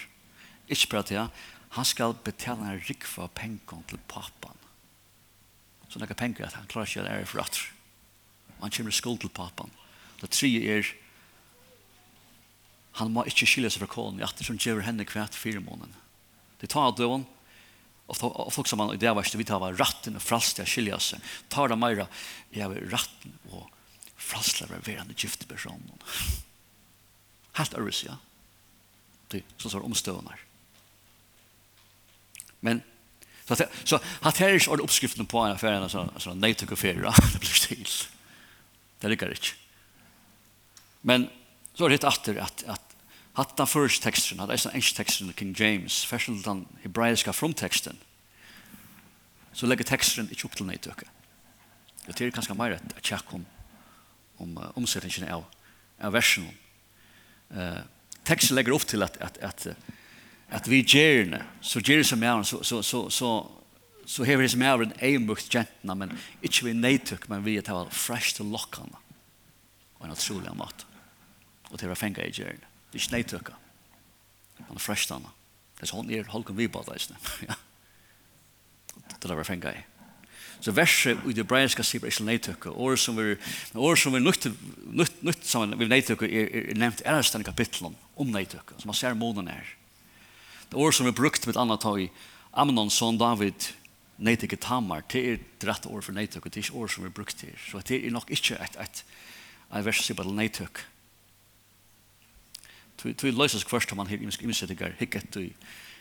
Ikke 0.71 0.95
bare 0.95 1.09
til 1.09 1.27
han 1.75 1.87
skal 1.87 2.15
betale 2.23 2.63
en 2.69 2.83
rikva 2.87 3.27
penger 3.35 3.81
til 3.89 3.99
pappan. 4.07 4.55
Så 5.89 5.99
det 5.99 6.09
er 6.09 6.19
penger 6.19 6.47
at 6.47 6.55
han 6.55 6.69
klarer 6.71 6.87
ikke 6.87 7.03
å 7.03 7.07
lære 7.07 7.27
for 7.29 7.43
at. 7.43 7.59
Han 8.61 8.71
kommer 8.71 8.93
i 8.93 8.95
skuld 8.95 9.19
til 9.21 9.33
pappan. 9.35 9.73
Det 10.21 10.31
tre 10.31 10.51
er 10.63 10.93
han 12.95 13.11
må 13.11 13.25
ikke 13.27 13.47
skilja 13.49 13.73
seg 13.73 13.83
fra 13.83 13.91
kålen 13.91 14.21
i 14.21 14.23
at 14.23 14.37
det 14.39 14.47
som 14.47 14.59
gjør 14.59 14.85
henne 14.85 15.07
kvært 15.07 15.35
fire 15.35 15.59
måneder. 15.59 15.97
Det 16.61 16.69
tar 16.71 16.93
av 16.93 16.95
døven 16.95 17.25
og 18.05 18.51
folk 18.53 18.69
som 18.69 18.79
han 18.83 18.93
i 18.93 19.01
det 19.01 19.11
var 19.17 19.25
vi 19.25 19.47
tar 19.47 19.63
av 19.65 19.79
ratten 19.79 20.15
og 20.15 20.23
fralst 20.23 20.59
til 20.59 20.63
å 20.63 20.69
skilja 20.69 20.99
seg. 21.01 21.23
Tar 21.51 21.71
det 21.71 21.79
meira 21.81 22.05
jeg 22.53 22.63
har 22.63 22.91
ratten 22.93 23.33
og 23.51 23.65
fralst 24.15 24.59
til 24.59 24.69
å 24.69 24.77
være 24.77 25.01
en 25.01 25.15
gifte 25.17 25.49
personen. 25.49 25.97
Helt 27.55 27.73
av 27.73 27.89
ja. 27.89 28.17
Det 29.31 29.39
er 29.39 29.45
sånn 29.57 29.69
som 29.69 29.77
står 29.77 29.85
omstående. 29.87 30.35
Men 32.61 32.81
så 33.45 33.53
att 33.53 33.61
så 33.83 33.99
hatt 34.21 34.37
her 34.37 34.49
er 34.49 34.57
ikke 34.57 34.81
oppskriften 34.81 35.27
på 35.29 35.39
en 35.39 35.53
affär 35.53 35.87
så 35.87 36.09
så 36.17 36.33
nej 36.33 36.53
till 36.53 36.75
ferie, 36.75 37.11
det 37.33 37.39
blir 37.39 37.53
stil. 37.53 37.89
Det 39.01 39.09
lykker 39.09 39.31
ikke. 39.31 39.53
Men 41.01 41.29
så 41.75 41.85
er 41.85 41.89
det 41.89 42.03
åter 42.03 42.41
at, 42.41 42.63
at 42.67 42.81
hatt 43.35 43.57
den 43.57 43.67
första 43.67 44.09
texten, 44.09 44.37
det 44.37 44.53
är 44.53 44.57
sån 44.57 44.71
engelsk 44.71 44.95
texten 44.95 45.33
King 45.37 45.55
James, 45.59 46.05
først 46.05 46.09
fashion 46.25 46.41
den 46.41 46.67
hebraiske 46.83 47.33
fromteksten. 47.33 47.97
Så 49.53 49.67
legger 49.67 49.83
teksten 49.83 50.29
ikke 50.31 50.45
opp 50.45 50.55
til 50.55 50.65
nej 50.65 50.79
Det 52.07 52.21
er 52.21 52.31
kanske 52.31 52.53
mer 52.53 52.71
att 52.71 53.05
checka 53.05 53.35
om 53.35 53.45
om 54.37 54.57
uh, 54.57 54.71
omsättningen 54.75 55.33
av 55.33 55.45
av 55.99 56.13
versionen 56.13 56.57
eh 57.49 57.77
texten 58.23 58.55
lägger 58.55 58.71
upp 58.71 58.87
till 58.87 59.03
att 59.03 59.17
att 59.17 59.37
att 59.37 59.67
att 60.49 60.67
vi 60.67 60.85
gärna 60.87 61.43
så 61.61 61.79
gärna 61.79 62.03
som 62.03 62.23
är 62.23 62.43
så 62.43 62.63
så 62.63 62.83
så 62.83 63.09
så 63.09 63.51
så 64.05 64.23
här 64.23 64.41
är 64.41 64.47
som 64.47 64.61
är 64.61 64.83
en 64.83 64.93
aimbux 65.01 65.49
gentna 65.49 65.95
men 65.95 66.17
inte 66.41 66.65
vi 66.65 66.73
nejtuk 66.73 67.27
men 67.27 67.43
vi 67.43 67.61
tar 67.61 67.89
fresh 67.89 68.35
till 68.35 68.51
lockarna 68.51 68.97
och 69.93 70.05
en 70.05 70.11
otrolig 70.11 70.55
mat 70.55 70.85
och 71.69 71.77
det 71.77 71.87
var 71.87 71.95
fänga 71.95 72.23
i 72.23 72.31
gärna 72.31 72.59
det 72.91 72.97
är 72.97 73.11
nejtuka 73.11 73.53
man 74.67 74.79
fresh 74.79 75.03
stanna 75.03 75.29
det 75.75 75.83
är 75.83 75.87
sån 75.87 76.11
är 76.11 76.23
holken 76.23 76.55
vi 76.55 76.67
bara 76.67 76.83
det 76.83 77.15
ja. 77.47 77.55
Det 79.19 79.35
var 79.35 79.43
fänga 79.43 79.73
i 79.73 79.94
Så 80.61 80.73
verset 80.75 81.21
i 81.25 81.33
det 81.33 81.43
hebreiska 81.43 81.83
sier 81.85 82.05
ikke 82.07 82.25
neitøkke. 82.25 82.71
År 82.71 82.97
som 82.99 83.17
vi, 83.19 83.35
år 83.75 83.99
som 83.99 84.15
vi 84.15 84.21
nytt, 84.23 84.47
nytt, 84.87 85.17
nytt 85.25 85.45
sammen 85.47 85.75
med 85.77 85.91
neitøkke 85.91 86.29
er, 86.29 86.49
er 86.71 86.79
nevnt 86.79 87.03
ærresten 87.05 87.43
i 87.43 87.47
kapitlen 87.47 87.97
om 88.15 88.31
neitøkke, 88.33 88.79
som 88.79 88.91
man 88.91 88.97
ser 88.97 89.17
månen 89.19 89.51
er. 89.51 89.75
Det 90.71 90.79
år 90.81 90.95
som 90.95 91.05
vi 91.05 91.13
brukt 91.15 91.45
med 91.45 91.59
annet 91.59 91.83
tag 91.83 92.07
i 92.07 92.09
Amnon, 92.55 92.89
son 92.89 93.19
David, 93.19 93.71
neitøkke 94.17 94.57
Tamar, 94.63 95.03
det 95.11 95.21
er 95.21 95.39
det 95.59 95.69
rette 95.69 95.91
år 95.91 96.05
for 96.05 96.15
neitøkke, 96.15 96.49
det 96.49 96.61
er 96.61 96.67
ikke 96.69 96.81
år 96.81 96.91
som 96.91 97.05
vi 97.05 97.13
brukt 97.13 97.41
her. 97.43 97.55
Så 97.59 97.83
det 97.85 97.99
er 97.99 98.15
nok 98.15 98.31
ikke 98.31 98.57
et, 98.63 98.77
et, 98.81 99.03
et 99.75 99.85
vers 99.85 100.01
som 100.01 100.17
bare 100.17 100.33
neitøkke. 100.33 100.91
Tui 103.05 103.31
løses 103.35 103.67
kvørst 103.67 103.91
om 103.91 103.99
man 103.99 104.07
her 104.09 104.21
imsettinger, 104.23 104.95
hikket 104.97 105.27
du 105.35 105.41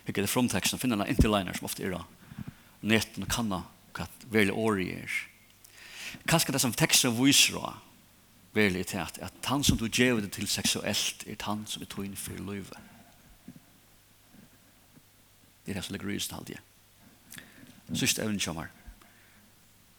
hikket 0.07 0.24
det 0.24 0.30
i 0.30 0.74
og 0.74 0.80
finna 0.80 0.96
han 1.00 1.09
interliner 1.09 1.57
som 1.57 1.66
ofte 1.68 1.84
er 1.84 1.96
netten 2.84 3.24
og 3.24 3.30
kanna 3.32 3.62
hva 3.95 4.09
vel 4.32 4.53
året 4.53 5.05
er. 5.05 5.16
Kanskje 6.28 6.55
det 6.55 6.62
som 6.62 6.74
teksten 6.74 7.16
viser 7.18 7.59
av, 7.61 7.80
vel 8.55 8.76
er 8.78 8.86
at, 9.03 9.18
at 9.22 9.51
han 9.51 9.64
som 9.66 9.78
du 9.78 9.88
gjør 9.88 10.20
det 10.22 10.32
til 10.36 10.49
seksuelt, 10.49 11.24
er 11.26 11.40
han 11.47 11.64
som 11.66 11.82
er 11.82 11.90
tog 11.90 12.07
inn 12.07 12.18
for 12.18 12.38
løyve. 12.38 12.78
Det 15.64 15.72
er 15.72 15.80
det 15.80 15.84
som 15.84 15.97
ligger 15.97 16.12
i 16.12 16.20
stedet. 16.20 16.61
Sist 17.95 18.18
evnen 18.18 18.40
kommer. 18.40 18.70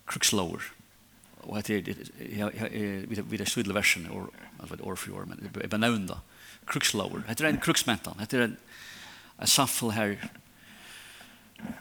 Krukslover. 0.05 0.61
Og 1.45 1.57
at 1.57 1.67
det 1.67 1.89
er, 1.89 3.05
vi 3.05 3.37
er 3.37 3.49
sydlig 3.49 3.75
versen, 3.75 4.07
or, 4.09 4.29
altså 4.59 4.77
år 4.81 4.95
for 4.95 5.19
år, 5.19 5.25
men 5.25 5.41
det 5.41 5.63
er 5.63 5.69
benevnda. 5.69 6.19
Krukslover. 6.65 7.21
Det 7.27 7.41
er 7.41 7.49
en 7.49 7.61
kruksmentan. 7.61 8.17
Det 8.19 8.39
er 8.39 8.47
en, 8.47 8.57
en 9.41 9.47
samfunn 9.47 9.93
her, 9.93 10.15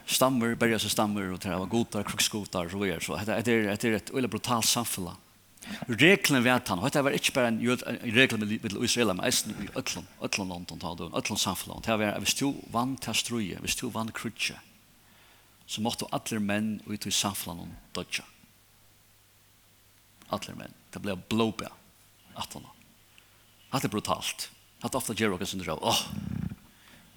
stammer, 0.06 0.54
börjar 0.54 0.78
sig 0.78 0.90
stammer 0.90 1.32
og 1.32 1.40
det 1.40 1.58
var 1.58 1.66
goda 1.66 2.02
krukskotar, 2.02 2.68
så 2.68 2.78
vidare. 2.78 3.00
Så 3.00 3.16
det 3.16 3.28
er, 3.28 3.42
det 3.42 3.84
är 3.84 3.92
et 3.92 4.10
eller 4.10 4.28
brutalt 4.28 4.64
samfälle. 4.64 5.16
Reglerna 5.88 6.40
vi 6.40 6.50
han, 6.50 6.78
og 6.78 6.92
det 6.92 7.04
var 7.04 7.10
ikke 7.10 7.32
bare 7.32 7.48
en 7.48 7.60
regel 8.16 8.38
med 8.38 8.84
Israel, 8.84 9.14
men 9.14 9.24
eisen 9.24 9.56
i 9.64 9.68
Ötland, 9.78 10.06
Ötland 10.20 10.50
London 10.50 10.78
tar 10.78 10.96
det, 10.96 11.16
Ötland 11.16 11.40
samfälle. 11.40 11.80
Det 11.84 11.98
var 11.98 12.18
hvis 12.18 12.34
du 12.34 12.54
vann 12.72 12.96
til 12.96 13.14
struje, 13.14 13.58
hvis 13.60 13.76
du 13.76 13.88
vann 13.90 14.12
krutje. 14.12 14.60
Så 15.66 15.80
måtte 15.80 16.06
alle 16.12 16.40
menn 16.40 16.80
ut 16.86 17.06
i 17.06 17.10
samfällan 17.10 17.72
dødja. 17.96 18.24
Alle 20.28 20.54
menn. 20.58 20.74
Det 20.92 21.00
ble 21.02 21.16
blåbär. 21.16 21.72
Attarna. 22.34 22.68
Det 23.72 23.84
er 23.84 23.88
brutalt. 23.88 24.50
Det 24.82 24.94
är 24.94 24.96
ofta 24.96 25.14
Jerokes 25.14 25.54
under 25.54 25.66
det. 25.66 25.78
Åh! 25.80 26.00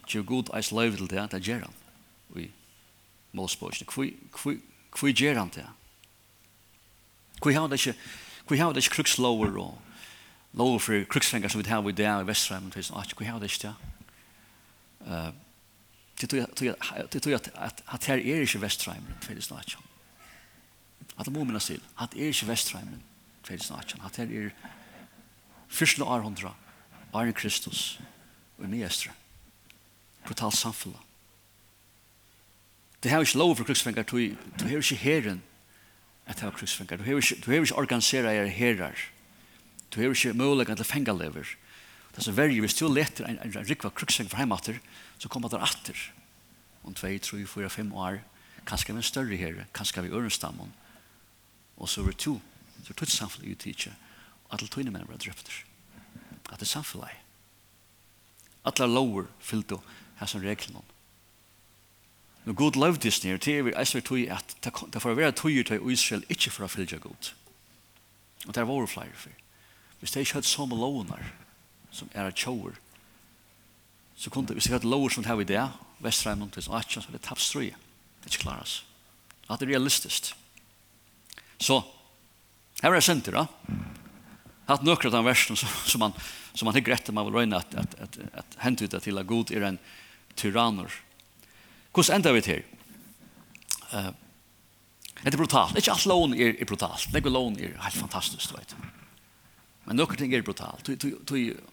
Det 0.08 0.18
är 0.18 0.22
god 0.24 0.50
eis 0.56 0.72
løy 0.72 0.96
til 0.96 1.08
det, 1.08 1.28
det 1.32 1.38
är 1.38 1.50
Jeran. 1.50 1.74
Och 2.34 2.40
målspåsene. 3.32 3.88
Hvor 3.88 5.10
gjør 5.12 5.40
han 5.40 5.52
det? 5.56 5.66
Hvor 7.42 7.52
har 7.54 7.68
det 7.68 7.80
ikke, 7.80 8.00
hvor 8.48 8.58
har 8.58 8.74
det 8.74 8.84
ikke 8.84 8.96
krukslover 8.96 9.58
og 9.62 9.82
lover 10.54 10.80
for 10.80 11.04
kruksfenger 11.10 11.50
som 11.50 11.62
vi 11.62 11.70
har 11.70 11.90
i 11.90 11.92
dag 11.92 12.22
i 12.24 12.28
Vestrheim 12.28 12.72
hvor 12.72 13.24
har 13.26 13.40
det 13.40 13.52
ikke 13.52 13.68
det? 13.68 13.76
Det 16.22 16.30
tror 17.22 17.32
jeg 17.32 17.42
at 17.88 18.06
her 18.08 18.18
er 18.18 18.42
ikke 18.42 18.62
Vestrheim 18.62 19.04
i 19.04 19.14
2018. 19.22 19.84
At 21.20 21.26
det 21.26 21.34
må 21.34 21.44
minnes 21.44 21.66
til, 21.66 21.82
at 22.02 22.14
er 22.14 22.28
ikke 22.34 22.48
Vestrheim 22.48 22.88
i 22.88 23.00
2018. 23.44 24.02
At 24.06 24.16
her 24.18 24.26
er 24.26 24.50
fyrste 25.68 26.04
århundra, 26.04 26.56
Arne 27.14 27.34
Kristus 27.34 28.00
og 28.58 28.70
Nyestre. 28.70 29.12
Brutalt 30.26 30.58
samfunnet 30.58 31.07
Det 33.04 33.12
har 33.12 33.22
ikke 33.22 33.38
lov 33.38 33.56
for 33.56 33.64
krigsfengar, 33.64 34.04
du, 34.04 34.18
du 34.60 34.66
har 34.66 34.82
ikke 34.82 34.96
herren 34.96 35.42
at 36.28 36.40
ha 36.40 36.50
krigsfengar, 36.50 36.98
du 36.98 37.04
har 37.04 37.22
ikke, 37.22 37.38
du 37.46 37.52
har 37.52 37.62
ikke 37.62 37.78
organisera 37.78 38.34
er 38.34 38.50
herrar, 38.52 38.98
du 39.94 40.02
har 40.02 40.10
ikke 40.10 40.34
mulighet 40.34 40.78
til 40.78 40.86
fengalever. 40.86 41.46
Det 42.16 42.24
som 42.24 42.38
verger, 42.38 42.60
hvis 42.60 42.74
du 42.74 42.88
leter 42.90 43.28
en, 43.30 43.38
en 43.40 43.70
rikva 43.70 43.90
krigsfengar 43.94 44.34
for 44.34 44.42
heimater, 44.42 44.82
så 45.20 45.30
kommer 45.30 45.50
det 45.50 45.62
atter 45.62 46.02
om 46.84 46.94
2, 46.94 47.08
3, 47.22 47.46
4, 47.46 47.70
5 47.70 47.94
år, 47.94 48.20
kanskje 48.66 48.94
vi 48.94 48.98
en 48.98 49.04
større 49.04 49.38
herre, 49.38 49.68
kanskje 49.74 50.04
vi 50.04 50.12
ørenstammen, 50.12 50.74
og 51.78 51.90
så 51.90 52.02
er 52.02 52.12
det 52.12 52.18
to, 52.18 52.40
så 52.82 52.90
er 52.90 52.94
det 52.94 52.98
to 52.98 53.06
samfunnet 53.14 53.52
utidje, 53.52 53.94
og 54.48 54.54
at 54.54 54.60
alle 54.60 54.74
tøyne 54.74 54.92
menn 54.92 55.08
var 55.08 55.22
drøpter. 55.22 55.64
At 56.50 56.60
det 56.60 56.66
er 56.66 56.74
samfunnet. 56.74 57.24
Alle 58.66 58.88
lover 58.90 59.28
fyllt 59.40 59.72
og 59.72 59.84
her 60.18 60.28
som 60.28 60.42
regler 60.42 60.74
noen 60.74 60.97
Når 62.48 62.54
Gud 62.54 62.78
lovdist 62.80 63.26
nere, 63.26 63.38
det 63.44 63.58
er 63.58 63.66
vi 63.68 63.74
eisver 63.76 64.02
tog 64.08 64.20
at 64.32 64.54
det 64.94 65.02
får 65.02 65.18
være 65.20 65.32
tog 65.36 65.52
til 65.68 65.90
Israel 65.92 66.24
ikke 66.32 66.52
for 66.56 66.64
å 66.64 66.72
fylgja 66.72 67.00
Gud. 67.04 67.32
Og 68.48 68.54
det 68.56 68.62
er 68.62 68.70
våre 68.70 68.88
flere 68.88 69.16
for. 69.20 69.34
Hvis 70.00 70.14
det 70.14 70.24
ikke 70.24 70.38
hadde 70.38 70.48
som 70.48 70.72
lovnar, 70.72 71.26
som 71.92 72.08
er 72.14 72.32
tjauer, 72.32 72.78
så 74.16 74.30
kunde 74.30 74.56
vi 74.56 74.62
se 74.62 74.76
att 74.76 74.84
lower 74.84 75.10
som 75.10 75.24
det 75.24 75.36
vi 75.38 75.44
i 75.44 75.46
det, 75.46 75.70
Vestreimund, 76.00 76.54
hvis 76.54 76.66
det 76.66 76.80
ikke, 76.80 76.94
så 76.94 77.02
hadde 77.02 77.18
det 77.18 77.26
tapt 77.28 77.42
strøy. 77.42 77.66
Det 77.68 78.30
er 78.30 78.32
ikke 78.32 78.44
klaras. 78.44 78.84
Att 79.50 79.60
det 79.60 79.68
er 79.68 79.74
realistisk. 79.74 80.34
Så, 81.60 81.82
her 82.82 82.94
er 82.94 83.00
senter 83.00 83.32
då. 83.32 83.46
Hatt 84.68 84.84
nøkker 84.84 85.08
av 85.08 85.12
den 85.12 85.26
versen 85.26 85.56
som 85.58 86.00
man, 86.00 86.14
som 86.54 86.66
man 86.66 86.76
har 86.76 86.82
grett 86.82 87.12
man 87.12 87.26
vill 87.26 87.34
röna 87.34 87.58
att 87.58 87.76
att 87.76 88.00
att 88.00 88.18
att 88.34 88.56
hänt 88.58 88.82
ut 88.82 89.04
til 89.04 89.18
at 89.18 89.28
god 89.28 89.52
är 89.52 89.62
en 89.62 89.80
tyranner, 90.36 90.92
Hvordan 91.98 92.20
ender 92.20 92.36
vi 92.36 92.42
til? 92.46 92.60
Uh, 93.90 94.12
det 95.24 95.34
er 95.34 95.38
brutalt. 95.38 95.78
Ikke 95.80 95.96
alt 95.96 96.06
lån 96.06 96.36
er, 96.38 96.52
er 96.62 96.68
brutalt. 96.70 97.08
Legge 97.14 97.32
lån 97.34 97.58
er 97.58 97.74
helt 97.82 97.98
fantastisk, 97.98 98.52
du 98.52 98.60
vet. 98.60 98.76
Men 99.88 99.98
noen 99.98 100.20
ting 100.20 100.36
er 100.36 100.46
brutalt. 100.46 100.92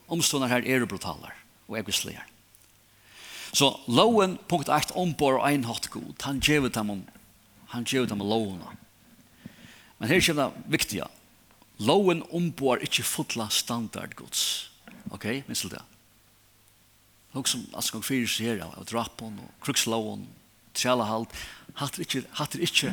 Omstående 0.09 0.49
her 0.49 0.65
er 0.65 0.87
brutaler 0.89 1.37
og 1.69 1.77
egoisligere. 1.77 2.25
Så 3.53 3.69
loven, 3.87 4.39
punkt 4.49 4.73
8, 4.73 4.97
ombor 4.97 5.43
og 5.43 5.45
einhatt 5.51 5.91
god. 5.93 6.17
Han 6.25 6.41
gjev 6.41 6.71
dem 6.73 6.91
om, 6.91 7.05
han 7.77 7.85
gjev 7.85 8.09
dem 8.09 8.25
loven. 8.25 8.65
Men 9.99 10.09
her 10.09 10.25
kommer 10.25 10.57
det 10.57 10.73
viktige. 10.73 11.11
Loven 11.85 12.25
ombor 12.33 12.81
ikke 12.81 13.05
fotla 13.05 13.51
standard 13.53 14.17
gods. 14.17 14.71
Ok, 15.13 15.45
minst 15.47 15.69
det. 15.69 15.85
Nog 17.35 17.49
som 17.49 17.67
Askan 17.75 18.03
fyrir 18.07 18.31
sier 18.31 18.61
av 18.63 18.85
drappen 18.87 19.41
og 19.43 19.55
krukslåen, 19.65 20.29
trælahalt, 20.75 21.33
hattir 21.81 22.05
ikkje, 22.05 22.21
hattir 22.39 22.63
ikkje 22.63 22.93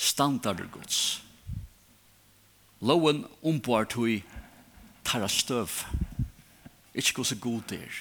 standarder 0.00 0.70
gods. 0.72 1.20
Låen 2.80 3.26
omboar 3.44 3.84
tui 3.84 4.22
tarra 5.04 5.28
støv. 5.28 5.82
Ikkje 6.96 7.16
gos 7.18 7.32
er 7.34 7.42
god 7.44 7.74
er. 7.76 7.98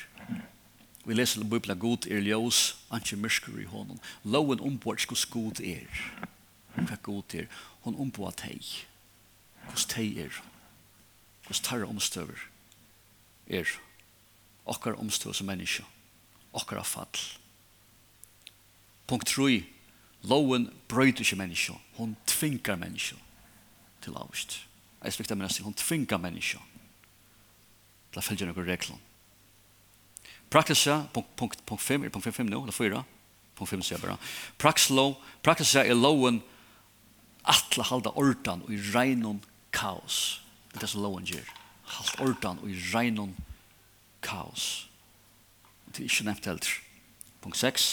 Vi 1.04 1.18
leser 1.18 1.44
i 1.44 1.50
Bibelen 1.52 1.80
god 1.80 2.08
er 2.08 2.24
ljós, 2.24 2.78
anki 2.88 3.20
myrskur 3.20 3.60
i 3.60 3.68
honom. 3.68 4.00
Låen 4.24 4.64
omboar 4.64 4.96
ikkje 4.96 5.12
gos 5.12 5.26
god 5.28 5.60
er. 5.60 6.00
Hva 6.80 6.96
god 7.04 7.36
er. 7.36 7.52
Hon 7.84 8.00
omboar 8.00 8.32
tei. 8.40 8.64
Gos 9.68 9.84
tei 9.84 10.14
er. 10.24 10.42
Gos 11.48 11.60
tarra 11.60 11.92
omstøver 11.92 12.48
er. 13.52 13.68
Gos 13.68 13.89
okkar 14.70 15.00
omstå 15.02 15.34
som 15.34 15.50
menneske, 15.50 15.84
okkar 16.54 16.82
af 16.82 16.86
fall. 16.86 17.22
Punkt 19.10 19.28
3. 19.28 19.64
Loven 20.30 20.70
brøyder 20.88 21.24
ikke 21.24 21.36
menneske, 21.40 21.74
hun 21.98 22.18
tvingar 22.28 22.76
menneske 22.76 23.16
til 24.04 24.18
avst. 24.20 24.60
Jeg 25.04 25.16
spekter 25.16 25.36
meg 25.36 25.48
nesten, 25.48 25.66
hun 25.66 25.78
tvingar 25.78 26.20
menneske 26.20 26.60
til 28.12 28.20
å 28.20 28.26
følge 28.26 28.50
noen 28.50 28.68
regler. 28.68 29.00
Praksisa, 30.50 31.04
punkt, 31.14 31.32
punkt, 31.38 31.64
punkt 31.66 31.84
5, 31.84 32.06
er 32.06 32.14
punkt 32.14 32.26
5, 32.26 32.36
5 32.42 32.50
nå, 32.50 32.62
eller 32.66 32.76
4, 32.76 33.04
punkt 33.56 33.72
5 33.72 33.86
sier 33.86 33.98
jeg 33.98 34.04
bare. 34.04 34.18
Prakslov, 34.60 35.16
praksisa 35.46 35.86
er 35.86 35.98
loven 35.98 36.42
atle 37.50 37.86
halda 37.88 38.12
ordan 38.20 38.66
og 38.66 38.74
i 38.76 38.82
reinon 38.92 39.40
kaos. 39.72 40.42
Det 40.70 40.82
er 40.82 40.86
det 40.86 40.92
som 40.92 41.06
loven 41.06 41.26
gjør. 41.30 41.54
Halt 41.96 42.20
ordan 42.26 42.60
og 42.62 42.70
i 42.70 42.82
reinon 42.92 43.32
kaos 43.32 43.46
kaos. 44.22 44.90
Det 45.88 46.00
er 46.00 46.10
ikke 46.10 46.28
nevnt 46.30 46.46
heller. 46.46 46.72
Punkt 47.42 47.58
6. 47.58 47.90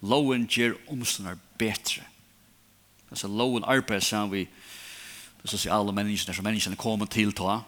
Loven 0.00 0.46
gjør 0.48 0.78
omståndene 0.88 1.38
bedre. 1.58 2.04
Altså 3.10 3.28
loven 3.28 3.64
arbeider 3.64 4.04
sammen 4.04 4.32
vi 4.32 4.48
det 5.42 5.50
sosiale 5.50 5.92
menneskene 5.92 6.34
som 6.36 6.44
menneskene 6.44 6.76
kommer 6.76 7.06
til 7.06 7.32
ta 7.32 7.60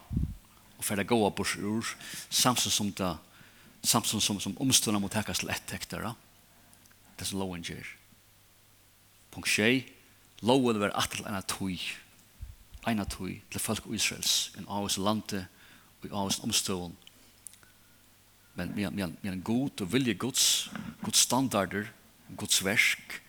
og 0.82 0.84
for 0.84 0.98
det 0.98 1.06
går 1.06 1.30
på 1.30 1.46
ur 1.62 1.86
samtidig 2.30 2.72
som 2.72 2.92
det 2.92 3.16
samtidig 3.82 4.22
som, 4.22 4.40
som 4.40 4.56
omstående 4.60 5.00
må 5.00 5.08
tekkes 5.08 5.38
til 5.38 5.50
ettektere. 5.50 6.14
Det 7.18 7.26
som 7.26 7.38
loven 7.38 7.62
gjør. 7.62 7.86
Punkt 9.30 9.48
6. 9.48 9.84
Loven 10.42 10.80
vil 10.80 10.90
at 10.94 11.10
til 11.10 11.26
en 11.26 11.34
av 11.34 11.46
tog 11.46 11.78
en 12.86 12.98
av 12.98 13.06
tog 13.06 13.30
til 13.50 13.60
folk 13.60 13.86
Israels, 13.94 14.52
en 14.58 14.66
av 14.68 14.84
oss 14.84 14.98
landet 14.98 15.46
og 16.00 16.06
i 16.06 16.10
av 16.10 16.26
oss 16.26 16.40
omstående 16.42 16.96
men 18.54 18.68
men 18.68 18.94
men 18.94 19.32
en 19.32 19.42
god 19.42 19.80
och 19.80 19.94
vilje 19.94 20.14
Guds 20.14 20.70
Guds 21.00 21.18
standarder 21.18 21.92
Guds 22.28 22.62
verk 22.62 23.20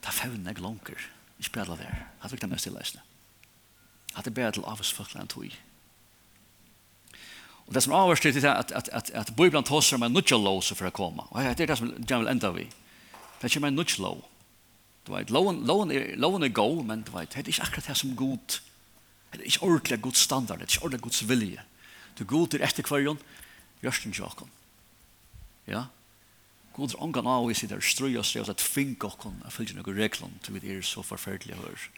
ta 0.00 0.10
fevne 0.10 0.50
jag 0.50 0.58
lånker 0.58 1.10
jag 1.36 1.44
spelar 1.44 1.76
där 1.76 2.06
har 2.18 2.30
vi 2.30 2.36
kan 2.36 2.50
mest 2.50 2.66
läsa 2.66 3.00
hade 4.12 4.30
bättre 4.30 4.62
av 4.62 4.80
oss 4.80 4.92
förklara 4.92 5.26
tog 5.26 5.60
och 7.64 7.72
det 7.72 7.80
som 7.80 7.92
avslutar 7.92 8.40
till 8.40 8.48
att 8.48 8.72
att 8.72 8.88
att 8.88 9.10
att 9.10 9.36
bibeln 9.36 9.64
tossar 9.64 9.98
med 9.98 10.10
nutcha 10.10 10.36
law 10.36 10.60
så 10.60 10.74
för 10.74 10.86
att 10.86 10.92
komma 10.92 11.22
och 11.22 11.40
det 11.40 11.60
är 11.60 11.66
det 11.66 11.76
som 11.76 12.04
jag 12.08 12.18
vill 12.18 12.28
ända 12.28 12.52
vi 12.52 12.68
det 13.40 13.54
kommer 13.54 13.68
en 13.68 13.74
nutcha 13.74 14.02
law 14.02 14.24
det 15.04 15.12
var 15.12 15.24
lowen 15.28 15.56
lowen 15.66 15.88
lowen 16.16 16.52
go 16.52 16.82
men 16.82 17.02
du 17.02 17.10
vet 17.12 17.30
det 17.30 17.40
är 17.40 17.48
inte 17.48 17.62
akkurat 17.62 17.86
det 17.86 17.94
som 17.94 18.16
god 18.16 18.52
det 19.30 19.38
är 19.38 19.44
inte 19.44 19.58
ordentligt 19.60 20.00
god 20.00 20.16
standard 20.16 20.58
det 20.58 20.62
är 20.62 20.74
inte 20.74 20.84
ordentligt 20.84 21.02
Guds 21.02 21.22
vilje 21.22 21.62
Du 22.18 22.24
god 22.24 22.54
er 22.54 22.62
etter 22.66 22.84
kvarjon, 22.84 23.18
Gjørsten 23.82 24.14
tjokken. 24.14 24.50
Ja? 25.66 25.86
God 26.72 26.94
er 26.94 27.02
ångan 27.04 27.28
av 27.28 27.50
i 27.50 27.56
sitt 27.56 27.72
er 27.74 27.82
strøy 27.84 28.14
og 28.16 28.24
strøy 28.24 28.44
og 28.44 28.48
slett 28.48 28.64
fink 28.64 29.04
okken 29.04 29.42
av 29.44 29.52
fylgjene 29.52 29.84
og 29.84 29.92
reglene 29.96 30.40
til 30.44 30.56
vi 30.56 30.72
er 30.72 30.86
så 30.86 31.04
forferdelig 31.04 31.58
hør. 31.60 31.88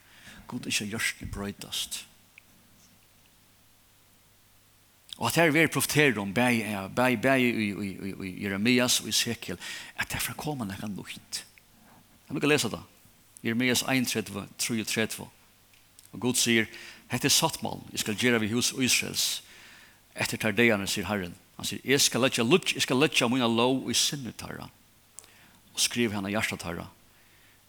God 0.50 0.66
er 0.66 0.74
ikke 0.74 0.90
gjørsten 0.90 1.30
brøytast. 1.34 2.02
Og 5.14 5.28
at 5.28 5.36
her 5.38 5.52
vi 5.54 5.60
er 5.62 5.70
profeterer 5.70 6.18
om 6.18 6.32
bæg, 6.34 6.64
bæg, 6.96 7.20
bæg 7.22 7.44
i 7.44 8.32
Jeremias 8.42 8.98
og 9.00 9.08
i 9.08 9.14
Sekel, 9.14 9.58
at 9.96 10.10
derfor 10.10 10.34
kommer 10.34 10.66
det 10.66 10.80
en 10.82 10.96
lukt. 10.96 11.46
Jeg 12.28 12.34
vil 12.34 12.48
lese 12.48 12.70
det. 12.70 12.80
Jeremias 13.44 13.82
31, 13.82 14.48
33. 14.58 15.28
Og 16.12 16.20
God 16.20 16.34
sier, 16.34 16.66
hette 17.12 17.30
sattmål, 17.30 17.82
jeg 17.92 18.02
skal 18.02 18.18
gjøre 18.18 18.40
vi 18.40 18.50
hos 18.50 18.72
Israels, 18.72 19.44
etter 20.16 20.40
tardegene, 20.40 20.86
sier 20.90 21.06
Herren. 21.06 21.34
Han 21.56 21.68
sier, 21.68 21.82
jeg 21.86 22.02
skal 22.02 22.24
letja 22.24 22.44
lutsk, 22.46 22.74
jeg 22.74 22.86
skal 22.86 22.98
letja 22.98 23.28
mine 23.30 23.48
lov 23.48 23.90
i 23.90 23.96
sinne 23.96 24.32
tarra. 24.38 24.68
Og 25.74 25.82
skriv 25.82 26.14
henne 26.14 26.32
hjertet 26.32 26.62
tarra. 26.62 26.88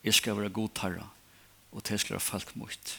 Jeg 0.05 0.17
skal 0.17 0.37
være 0.37 0.53
god 0.53 0.73
tarra. 0.77 1.09
Og 1.71 1.83
det 1.87 1.99
skal 2.01 2.17
være 2.17 2.25
folk 2.25 2.55
mot. 2.55 2.95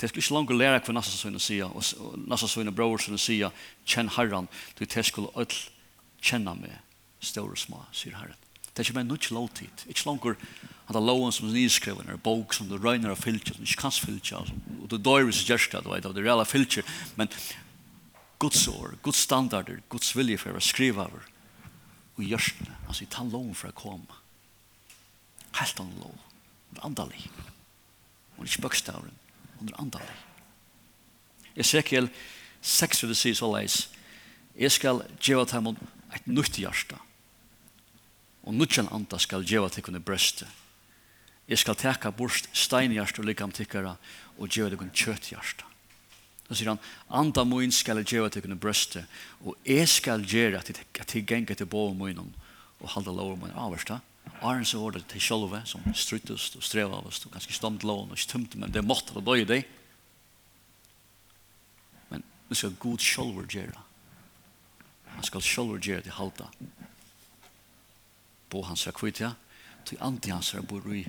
Det 0.00 0.10
skal 0.10 0.20
ikke 0.20 0.34
langt 0.34 0.52
lære 0.52 0.80
hva 0.84 0.92
Nassa 0.92 1.16
sønne 1.16 1.40
sier, 1.40 1.72
og 1.72 2.18
Nassa 2.28 2.48
sønne 2.50 2.74
bror 2.74 3.00
sønne 3.00 3.20
sier, 3.20 3.54
kjenn 3.88 4.12
herren, 4.18 4.48
du 4.76 4.84
det 4.84 5.04
skal 5.08 5.30
ødel 5.32 5.56
kjenne 6.20 6.52
meg, 6.58 6.74
større 7.24 7.56
små, 7.56 7.80
sier 7.96 8.18
herren. 8.18 8.36
Det 8.68 8.82
er 8.82 8.90
ikke 8.90 8.98
mer 8.98 9.08
nødt 9.08 9.30
lov 9.32 9.48
tid. 9.56 9.86
Ikke 9.88 10.04
langt 10.04 10.26
at 10.26 10.92
det 10.92 11.00
er 11.00 11.06
loven 11.06 11.32
som 11.32 11.48
er 11.48 11.56
nyskrevet, 11.56 12.08
en 12.12 12.20
bok 12.20 12.52
som 12.52 12.68
du 12.68 12.76
røyner 12.76 13.14
av 13.14 13.22
fylkje, 13.22 13.54
som 13.56 13.64
ikke 13.64 13.80
kan 13.80 13.94
fylkje, 13.94 14.42
og 14.82 14.90
du 14.92 14.98
dør 15.00 15.24
hvis 15.26 15.40
du 15.40 15.48
gjør 15.54 15.64
det, 15.72 15.80
du 15.84 15.90
vet, 15.94 16.04
og 16.06 16.14
det 16.14 16.22
er 16.22 16.28
reelle 16.28 16.44
fylkje, 16.46 16.84
men 17.16 17.32
Guds 18.38 18.68
år, 18.68 18.98
Guds 19.02 19.22
standarder, 19.24 19.80
Guds 19.88 20.12
vilje 20.16 20.38
for 20.42 20.56
å 20.56 20.62
skrive 20.64 21.06
over 21.06 21.24
og 22.16 22.24
gjørstene, 22.24 22.72
altså 22.88 23.04
i 23.04 23.10
tann 23.12 23.30
loven 23.32 23.56
for 23.56 23.68
å 23.68 23.76
komme. 23.76 24.20
Helt 25.56 25.80
annen 25.80 26.00
lov, 26.00 26.16
under 26.70 26.86
andalig. 26.88 27.26
Og 28.36 28.46
ikke 28.48 28.64
bøkstavren, 28.66 29.12
under 29.60 29.76
andalig. 29.80 30.16
Ezekiel 31.56 32.08
6 32.60 33.02
vil 33.02 33.12
det 33.12 33.18
si 33.20 33.34
så 33.36 33.48
leis, 33.52 33.86
jeg 34.56 34.72
skal 34.72 35.02
gjøre 35.20 35.44
til 35.48 35.60
ham 35.60 35.76
et 36.16 36.28
nytt 36.28 36.56
hjerte, 36.60 36.96
og 38.46 38.56
nødjan 38.56 38.88
anda 38.94 39.18
skal 39.20 39.44
gjøre 39.44 39.74
til 39.74 39.84
kunne 39.84 40.00
brøste. 40.00 40.48
Jeg 41.46 41.60
skal 41.60 41.76
teka 41.78 42.10
bort 42.10 42.48
steinhjerte 42.56 43.20
og 43.22 43.28
likam 43.28 43.52
tikkara 43.54 43.96
og 44.38 44.48
gjøre 44.48 44.74
til 44.74 44.80
kunne 44.80 44.96
kjøthjerte. 44.96 45.75
Då 46.48 46.54
sier 46.54 46.68
han, 46.68 46.82
anda 47.08 47.44
mun 47.44 47.72
skal 47.74 47.98
jeg 48.00 48.12
gjøre 48.16 48.30
til 48.30 48.54
brøste, 48.54 49.06
og 49.42 49.56
jeg 49.66 49.88
skal 49.90 50.22
gjøre 50.22 50.60
at 50.62 51.14
jeg 51.14 51.26
ganger 51.26 51.58
til 51.58 51.66
bål 51.66 51.96
munnen 51.98 52.34
og 52.80 52.92
halda 52.92 53.10
lover 53.10 53.40
munnen 53.40 53.58
avverst. 53.58 53.90
Arjen 54.42 54.66
så 54.68 54.78
var 54.78 54.94
det 54.94 55.06
til 55.10 55.22
sjolve 55.22 55.62
som 55.66 55.82
struttest 55.94 56.58
og 56.58 56.62
strevavest 56.62 57.26
og 57.26 57.34
ganske 57.34 57.54
stomt 57.56 57.86
lån 57.86 58.12
og 58.14 58.20
stumt, 58.20 58.54
men 58.54 58.70
det 58.70 58.84
måtte 58.84 59.16
det 59.16 59.24
døy 59.26 59.42
i 59.42 59.48
deg. 59.48 59.66
Men 62.10 62.22
nu 62.48 62.54
skal 62.54 62.78
god 62.78 63.02
sjolver 63.02 63.48
gjøre. 63.50 63.82
Han 65.16 65.24
skal 65.26 65.42
sjolver 65.42 65.82
gjøre 65.82 66.06
til 66.06 66.18
halda. 66.18 66.50
på 68.48 68.62
hans 68.62 68.86
er 68.86 68.94
kvitja, 68.94 69.32
til 69.84 69.98
anti 70.00 70.30
hans 70.30 70.52
er 70.54 70.62
bor 70.62 70.84
i 70.94 71.02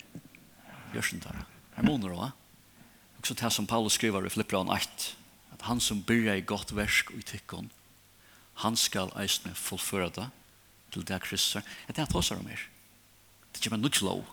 gjørsendara. 0.94 1.46
Her 1.76 1.86
måneder, 1.86 2.16
va? 2.18 2.32
Også 3.22 3.36
det 3.38 3.52
som 3.54 3.68
Paulus 3.68 3.94
skriver 3.94 4.26
i 4.26 4.30
Filippran 4.30 4.70
8, 4.74 5.14
at 5.58 5.66
han 5.66 5.82
som 5.82 6.04
byrja 6.06 6.38
i 6.38 6.46
gott 6.46 6.72
versk 6.76 7.12
og 7.12 7.22
i 7.22 7.26
tikkon, 7.26 7.72
han 8.62 8.78
skal 8.78 9.12
eisne 9.22 9.54
fullføra 9.58 10.10
det 10.14 10.28
til 10.94 11.06
det 11.06 11.22
Kristus. 11.26 11.62
Det 11.62 11.90
er 11.90 11.98
det 11.98 12.06
han 12.06 12.14
tåsar 12.14 12.40
om 12.42 12.50
her. 12.50 12.62
Det 13.54 13.62
kommer 13.62 13.78
en 13.78 13.86
nudge 13.86 14.06
lov. 14.06 14.24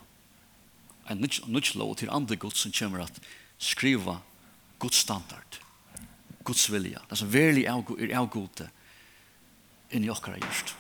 En 1.11 1.21
nudge 1.21 1.79
lov 1.79 1.97
til 1.97 2.13
andre 2.13 2.37
gods 2.37 2.65
som 2.65 2.73
kommer 2.73 3.05
at 3.05 3.21
skriva 3.59 4.19
Guds 4.79 4.97
standard, 4.97 5.61
Guds 6.45 6.67
vilja. 6.73 7.01
Det 7.05 7.17
er 7.17 7.21
som 7.21 7.33
verlig 7.33 7.65
er 7.65 8.17
avgode 8.19 8.69
inn 9.95 10.05
i 10.05 10.11
okkara 10.13 10.41
gjørst. 10.41 10.75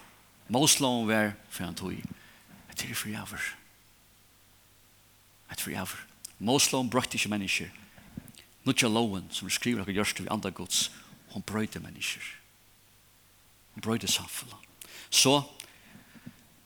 Måslån 0.53 1.07
var 1.09 1.33
for 1.49 1.65
han 1.65 1.77
tog. 1.79 1.95
Det 2.75 2.91
er 2.91 2.99
for 2.99 3.09
jævr. 3.09 3.45
Det 5.49 5.57
er 5.57 5.63
for 5.63 5.73
jævr. 5.73 6.01
Måslån 6.39 6.91
brøkte 6.91 7.17
ikke 7.17 7.33
mennesker. 7.33 7.84
Nutja 8.65 8.89
loven 8.89 9.27
som 9.31 9.51
skriver 9.53 9.83
akkur 9.83 9.97
gjørst 9.99 10.23
vi 10.25 10.31
andre 10.33 10.51
gods, 10.51 10.89
hon 11.35 11.45
brøyde 11.45 11.83
mennesker. 11.85 12.23
Hon 13.75 13.85
brøyde 13.85 14.09
samfunnet. 14.09 14.57
Så 15.11 15.43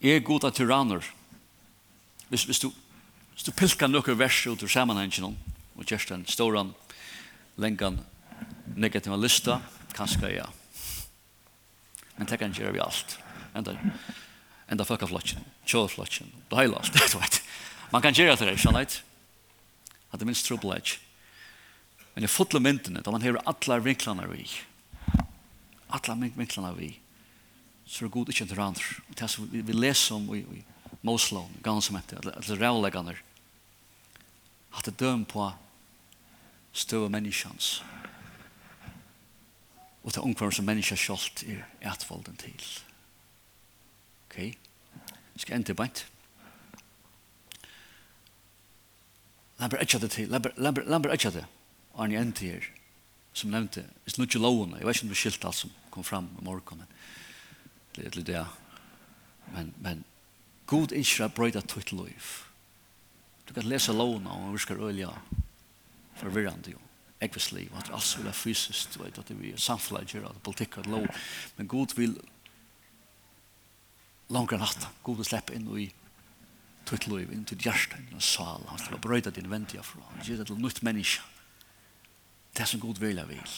er 0.01 0.21
god 0.23 0.47
av 0.47 0.55
tyranner. 0.55 1.03
Hvis, 2.29 2.45
hvis, 2.45 2.61
du, 2.63 2.71
hvis 3.35 3.49
du 3.49 3.53
pilkar 3.57 3.91
noen 3.91 4.19
vers 4.19 4.45
ut 4.47 4.63
ur 4.63 4.71
sammenhengen 4.71 5.35
og 5.79 5.89
gjørst 5.89 6.13
en 6.15 6.27
storan 6.29 6.75
lengan 7.59 7.99
negativa 8.77 9.17
lista, 9.17 9.59
kanskje 9.97 10.37
ja. 10.37 10.47
Men 12.19 12.29
det 12.31 12.39
kan 12.39 12.55
gjøre 12.55 12.77
vi 12.77 12.83
alt. 12.83 13.19
Enda, 13.57 13.75
enda 14.71 14.85
fuckaflotjen, 14.87 15.43
tjåflotjen, 15.67 16.31
det 16.51 16.59
heil 16.61 16.75
alt, 16.79 16.93
det 16.95 17.11
vet. 17.15 17.43
Man 17.91 18.05
kan 18.05 18.15
gjøre 18.15 18.37
det, 18.37 18.59
skjønne, 18.61 18.85
jeg. 18.85 19.03
At 20.13 20.21
det 20.21 20.29
minst 20.29 20.47
trubledge. 20.47 21.01
Men 22.19 22.25
jeg 22.27 22.35
fotler 22.35 22.59
myndene, 22.59 22.99
da 22.99 23.13
man 23.15 23.23
hever 23.23 23.39
alle 23.47 23.77
vinklene 23.79 24.25
vi. 24.27 24.43
Alle 25.95 26.17
vinklene 26.35 26.73
vi. 26.75 26.89
Så 27.87 28.01
er 28.01 28.09
det 28.09 28.15
god 28.17 28.31
ikke 28.33 28.43
en 28.43 28.49
tyrann. 28.51 28.79
Og 29.07 29.13
det 29.21 29.29
som 29.31 29.45
vi 29.53 29.75
leser 29.77 30.17
om 30.17 30.25
i, 30.35 30.41
i 30.43 30.97
Moslån, 31.07 31.53
gangen 31.63 31.85
som 31.87 31.95
heter, 31.95 32.19
eller 32.19 32.59
rævleggene, 32.59 33.15
at 34.75 34.89
det 34.89 34.97
døm 34.99 35.23
på 35.31 35.45
støve 36.75 37.07
menneskjans. 37.07 37.69
Og 40.03 40.11
det 40.11 40.25
omkvarm 40.25 40.57
som 40.57 40.67
menneska 40.67 40.99
kjolt 40.99 41.45
er 41.47 41.61
etvolden 41.87 42.41
til. 42.43 42.65
Ok? 44.25 44.41
Jeg 44.41 45.45
skal 45.45 45.61
enda 45.61 45.79
bænt? 45.79 46.03
Lamper 49.63 49.87
etja 49.87 50.03
det 50.03 50.11
til. 50.17 50.35
Lamper 50.35 51.15
etja 51.15 51.31
det. 51.39 51.47
Arne 51.99 52.21
Enti 52.21 52.53
her, 52.53 52.67
som 53.35 53.51
nevnte, 53.51 53.85
hvis 54.05 54.19
nu 54.19 54.25
ikke 54.27 54.41
lovene, 54.43 54.79
jeg 54.79 54.87
vet 54.87 54.97
ikke 54.97 55.07
om 55.07 55.11
det 55.11 55.17
er 55.17 55.23
skilt 55.23 55.47
alt 55.49 55.59
som 55.59 55.73
kom 55.95 56.07
fram 56.07 56.29
i 56.39 56.45
morgen, 56.47 56.83
men 56.83 56.91
det 57.97 58.07
er 58.07 58.19
litt 58.19 58.29
det, 58.31 58.45
men, 59.55 59.73
men 59.83 60.05
god 60.71 60.95
ikke 60.95 61.27
er 61.27 61.35
brøyda 61.35 61.63
tøyt 61.67 61.93
liv. 61.97 62.33
Du 63.49 63.55
kan 63.57 63.67
lese 63.67 63.95
lovene, 63.97 64.31
og 64.31 64.55
vi 64.55 64.63
skal 64.63 64.83
ølja 64.91 65.11
forvirrande 66.21 66.75
jo, 66.75 66.83
ekvislig, 67.25 67.69
og 67.73 67.81
at 67.81 67.89
det 67.89 67.97
altså 67.99 68.19
vil 68.21 68.29
være 68.29 68.43
fysisk, 68.43 68.95
du 68.95 69.03
vet, 69.03 69.19
at 69.19 69.33
vi 69.41 69.55
er 69.55 69.63
samflager, 69.63 70.27
at 70.29 70.43
politikk 70.47 70.79
er 70.79 70.91
lov, 70.93 71.07
men 71.57 71.71
god 71.71 71.95
vil 71.99 72.19
langt 74.35 74.53
natt, 74.61 74.87
god 75.03 75.19
vil 75.19 75.27
slippe 75.27 75.57
inn 75.57 75.67
i 75.81 75.89
tøyt 76.87 77.09
liv, 77.11 77.33
inn 77.33 77.47
til 77.49 77.59
hjertet, 77.65 77.99
inn 78.05 78.21
i 78.21 78.25
sal, 78.25 78.63
han 78.69 78.81
skal 78.83 79.03
brøyda 79.03 79.33
din 79.35 79.51
ventia 79.51 79.83
fra, 79.83 80.05
han 80.13 80.23
gjør 80.25 80.43
det 80.43 80.51
til 80.53 80.63
nytt 80.63 80.85
menneske, 80.87 81.25
det 82.59 82.67
som 82.69 82.81
god 82.81 82.99
vilja 83.01 83.25
vil. 83.25 83.55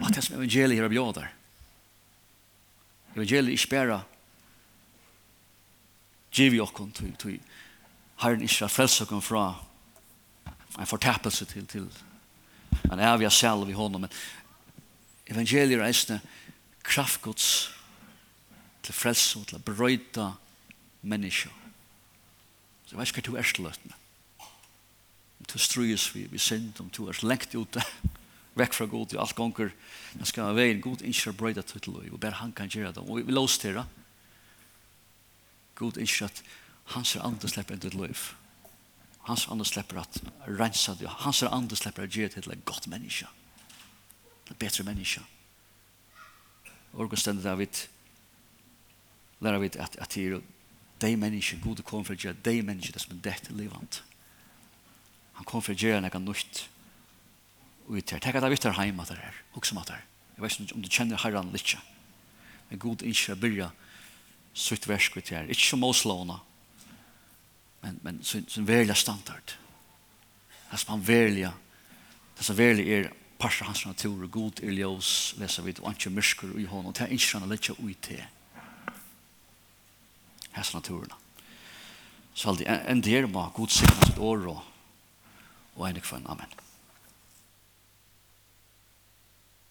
Og 0.00 0.12
det 0.14 0.24
som 0.24 0.36
evangeliet 0.36 0.82
her 0.82 0.88
bjåder. 0.92 1.28
Evangeliet 3.16 3.48
er 3.48 3.58
ikke 3.58 3.72
bare 3.76 4.02
giv 6.36 6.54
i 6.54 6.60
okken 6.60 6.92
til, 6.92 7.14
til 7.16 7.38
herren 8.20 8.42
ikke 8.44 8.66
har 8.66 8.72
frelst 8.72 9.00
okken 9.06 9.22
fra 9.24 9.46
en 10.76 10.86
fortappelse 10.86 11.44
til, 11.48 11.66
til 11.66 11.88
en 12.92 13.00
evig 13.00 13.32
selv 13.32 13.68
i 13.68 13.76
hånden, 13.76 14.04
men 14.04 14.12
evangeliet 15.26 15.80
er 15.80 15.86
eisne 15.86 16.20
kraftgods 16.84 17.70
til 18.82 18.94
frelse 18.94 19.38
og 19.38 19.46
til 19.48 19.58
å 19.58 19.64
brøyta 19.64 20.32
mennesker. 21.02 21.50
Så 22.86 22.94
jeg 22.94 23.00
vet 23.00 23.10
ikke 23.10 23.22
hva 23.22 23.30
du 23.30 23.38
er 23.40 23.54
til 23.54 23.66
løtene 23.66 24.05
du 25.44 25.58
strøyes 25.58 26.08
vi, 26.14 26.26
vi 26.30 26.38
synd, 26.40 26.80
om 26.80 26.88
du 26.90 27.06
er 27.08 27.18
lengt 27.26 27.54
ute, 27.54 27.82
vekk 28.60 28.74
fra 28.74 28.86
god, 28.88 29.14
og 29.14 29.22
alt 29.22 29.36
gonger, 29.36 29.72
jeg 30.16 30.30
skal 30.30 30.56
være 30.56 30.76
en 30.76 30.80
god 30.84 31.04
innskjør 31.04 31.36
brøyda 31.36 31.62
til 31.62 31.92
og 31.92 32.20
bare 32.20 32.40
han 32.40 32.52
kan 32.56 32.68
gjøre 32.72 32.94
det, 32.96 33.04
og 33.04 33.18
vi 33.18 33.26
vi 33.26 33.32
lås 33.32 33.58
til 33.58 33.76
det. 33.76 33.84
God 35.76 35.98
innskjør 36.00 36.32
at 36.32 36.42
hans 36.96 37.16
er 37.16 37.26
andre 37.26 37.48
slipper 37.48 37.76
enn 37.76 37.84
ditt 37.84 37.94
liv. 37.94 38.32
Hans 39.26 39.44
er 39.44 39.52
andre 39.52 39.66
slipper 39.66 40.00
at 40.00 40.20
rensa 40.46 40.94
det, 40.94 41.08
hans 41.08 41.42
er 41.42 41.52
andre 41.52 41.76
slipper 41.76 42.02
at 42.02 42.10
gjøre 42.10 42.28
til 42.28 42.52
et 42.52 42.64
godt 42.64 42.88
menneske, 42.88 43.26
et 44.50 44.58
bedre 44.58 44.84
menneske. 44.84 45.20
Og 46.92 47.10
det 47.10 47.18
stendet 47.18 47.44
der 47.44 47.56
vidt, 47.60 47.88
lærer 49.40 49.58
vi 49.58 49.66
at, 49.66 49.96
at 50.00 50.14
det 50.14 50.32
er 50.32 50.40
de 51.00 51.16
mennesker, 51.16 51.60
gode 51.60 51.82
kom 51.82 52.04
for 52.04 52.16
å 52.16 52.16
gjøre 52.16 52.40
de 52.44 52.62
mennesker 52.62 52.92
det 52.92 53.02
som 53.02 53.18
er 53.18 53.24
dette 53.26 53.52
livet. 53.52 54.02
Han 55.36 55.48
kom 55.48 55.62
for 55.62 55.74
å 55.74 55.78
gjøre 55.78 56.02
noe 56.04 56.22
nytt 56.22 56.66
ut 57.88 58.12
her. 58.12 58.20
Tenk 58.20 58.34
at 58.34 58.40
jeg 58.40 58.46
er 58.48 58.54
vittar 58.54 58.78
heim 58.78 59.00
at 59.02 59.12
det 59.12 59.18
er, 59.20 59.42
hoksa 59.54 59.76
mat 59.76 59.92
her. 59.94 60.04
Jeg 60.36 60.44
vet 60.44 60.56
ikke 60.60 60.76
om 60.76 60.84
du 60.84 60.90
kjenner 60.92 61.22
herren 61.22 61.52
litt. 61.54 61.76
Men 62.70 62.82
god 62.82 63.04
ikke 63.06 63.36
å 63.36 63.40
byrja 63.40 63.68
sitt 64.56 64.88
versk 64.88 65.18
ut 65.20 65.32
her. 65.32 65.48
Ikke 65.52 65.68
som 65.68 65.82
Moslåna, 65.84 66.40
men, 67.84 68.00
men 68.02 68.18
sin, 68.24 68.46
sin 68.50 68.66
verlige 68.66 68.96
standard. 68.98 69.54
Det 70.70 70.80
som 70.82 70.96
han 70.96 71.06
verlige, 71.06 71.52
det 72.36 72.44
som 72.44 72.58
verlige 72.58 73.00
er 73.00 73.12
parsa 73.38 73.68
hans 73.68 73.84
natur, 73.86 74.24
og 74.24 74.32
god 74.32 74.62
er 74.64 74.72
ljøs, 74.72 75.36
leser 75.38 75.66
vi, 75.66 75.76
og 75.82 75.92
ikke 75.92 76.10
myrskur 76.10 76.56
i 76.58 76.64
hånden, 76.66 76.90
og 76.90 76.96
det 76.96 77.06
er 77.06 77.14
ikke 77.14 77.38
han 77.38 77.52
litt 77.52 77.70
ut 77.70 78.10
her. 78.10 78.26
Hans 80.56 80.72
naturna. 80.74 81.20
Så 82.36 82.50
aldri, 82.50 82.66
enn 82.68 83.04
der 83.04 83.28
må 83.28 83.44
god 83.56 83.72
sikna 83.72 84.08
sitt 84.08 84.18
år 84.20 84.48
og 84.52 84.64
og 85.76 85.90
enig 85.90 86.04
for 86.04 86.16
en. 86.16 86.26
Amen. 86.28 86.65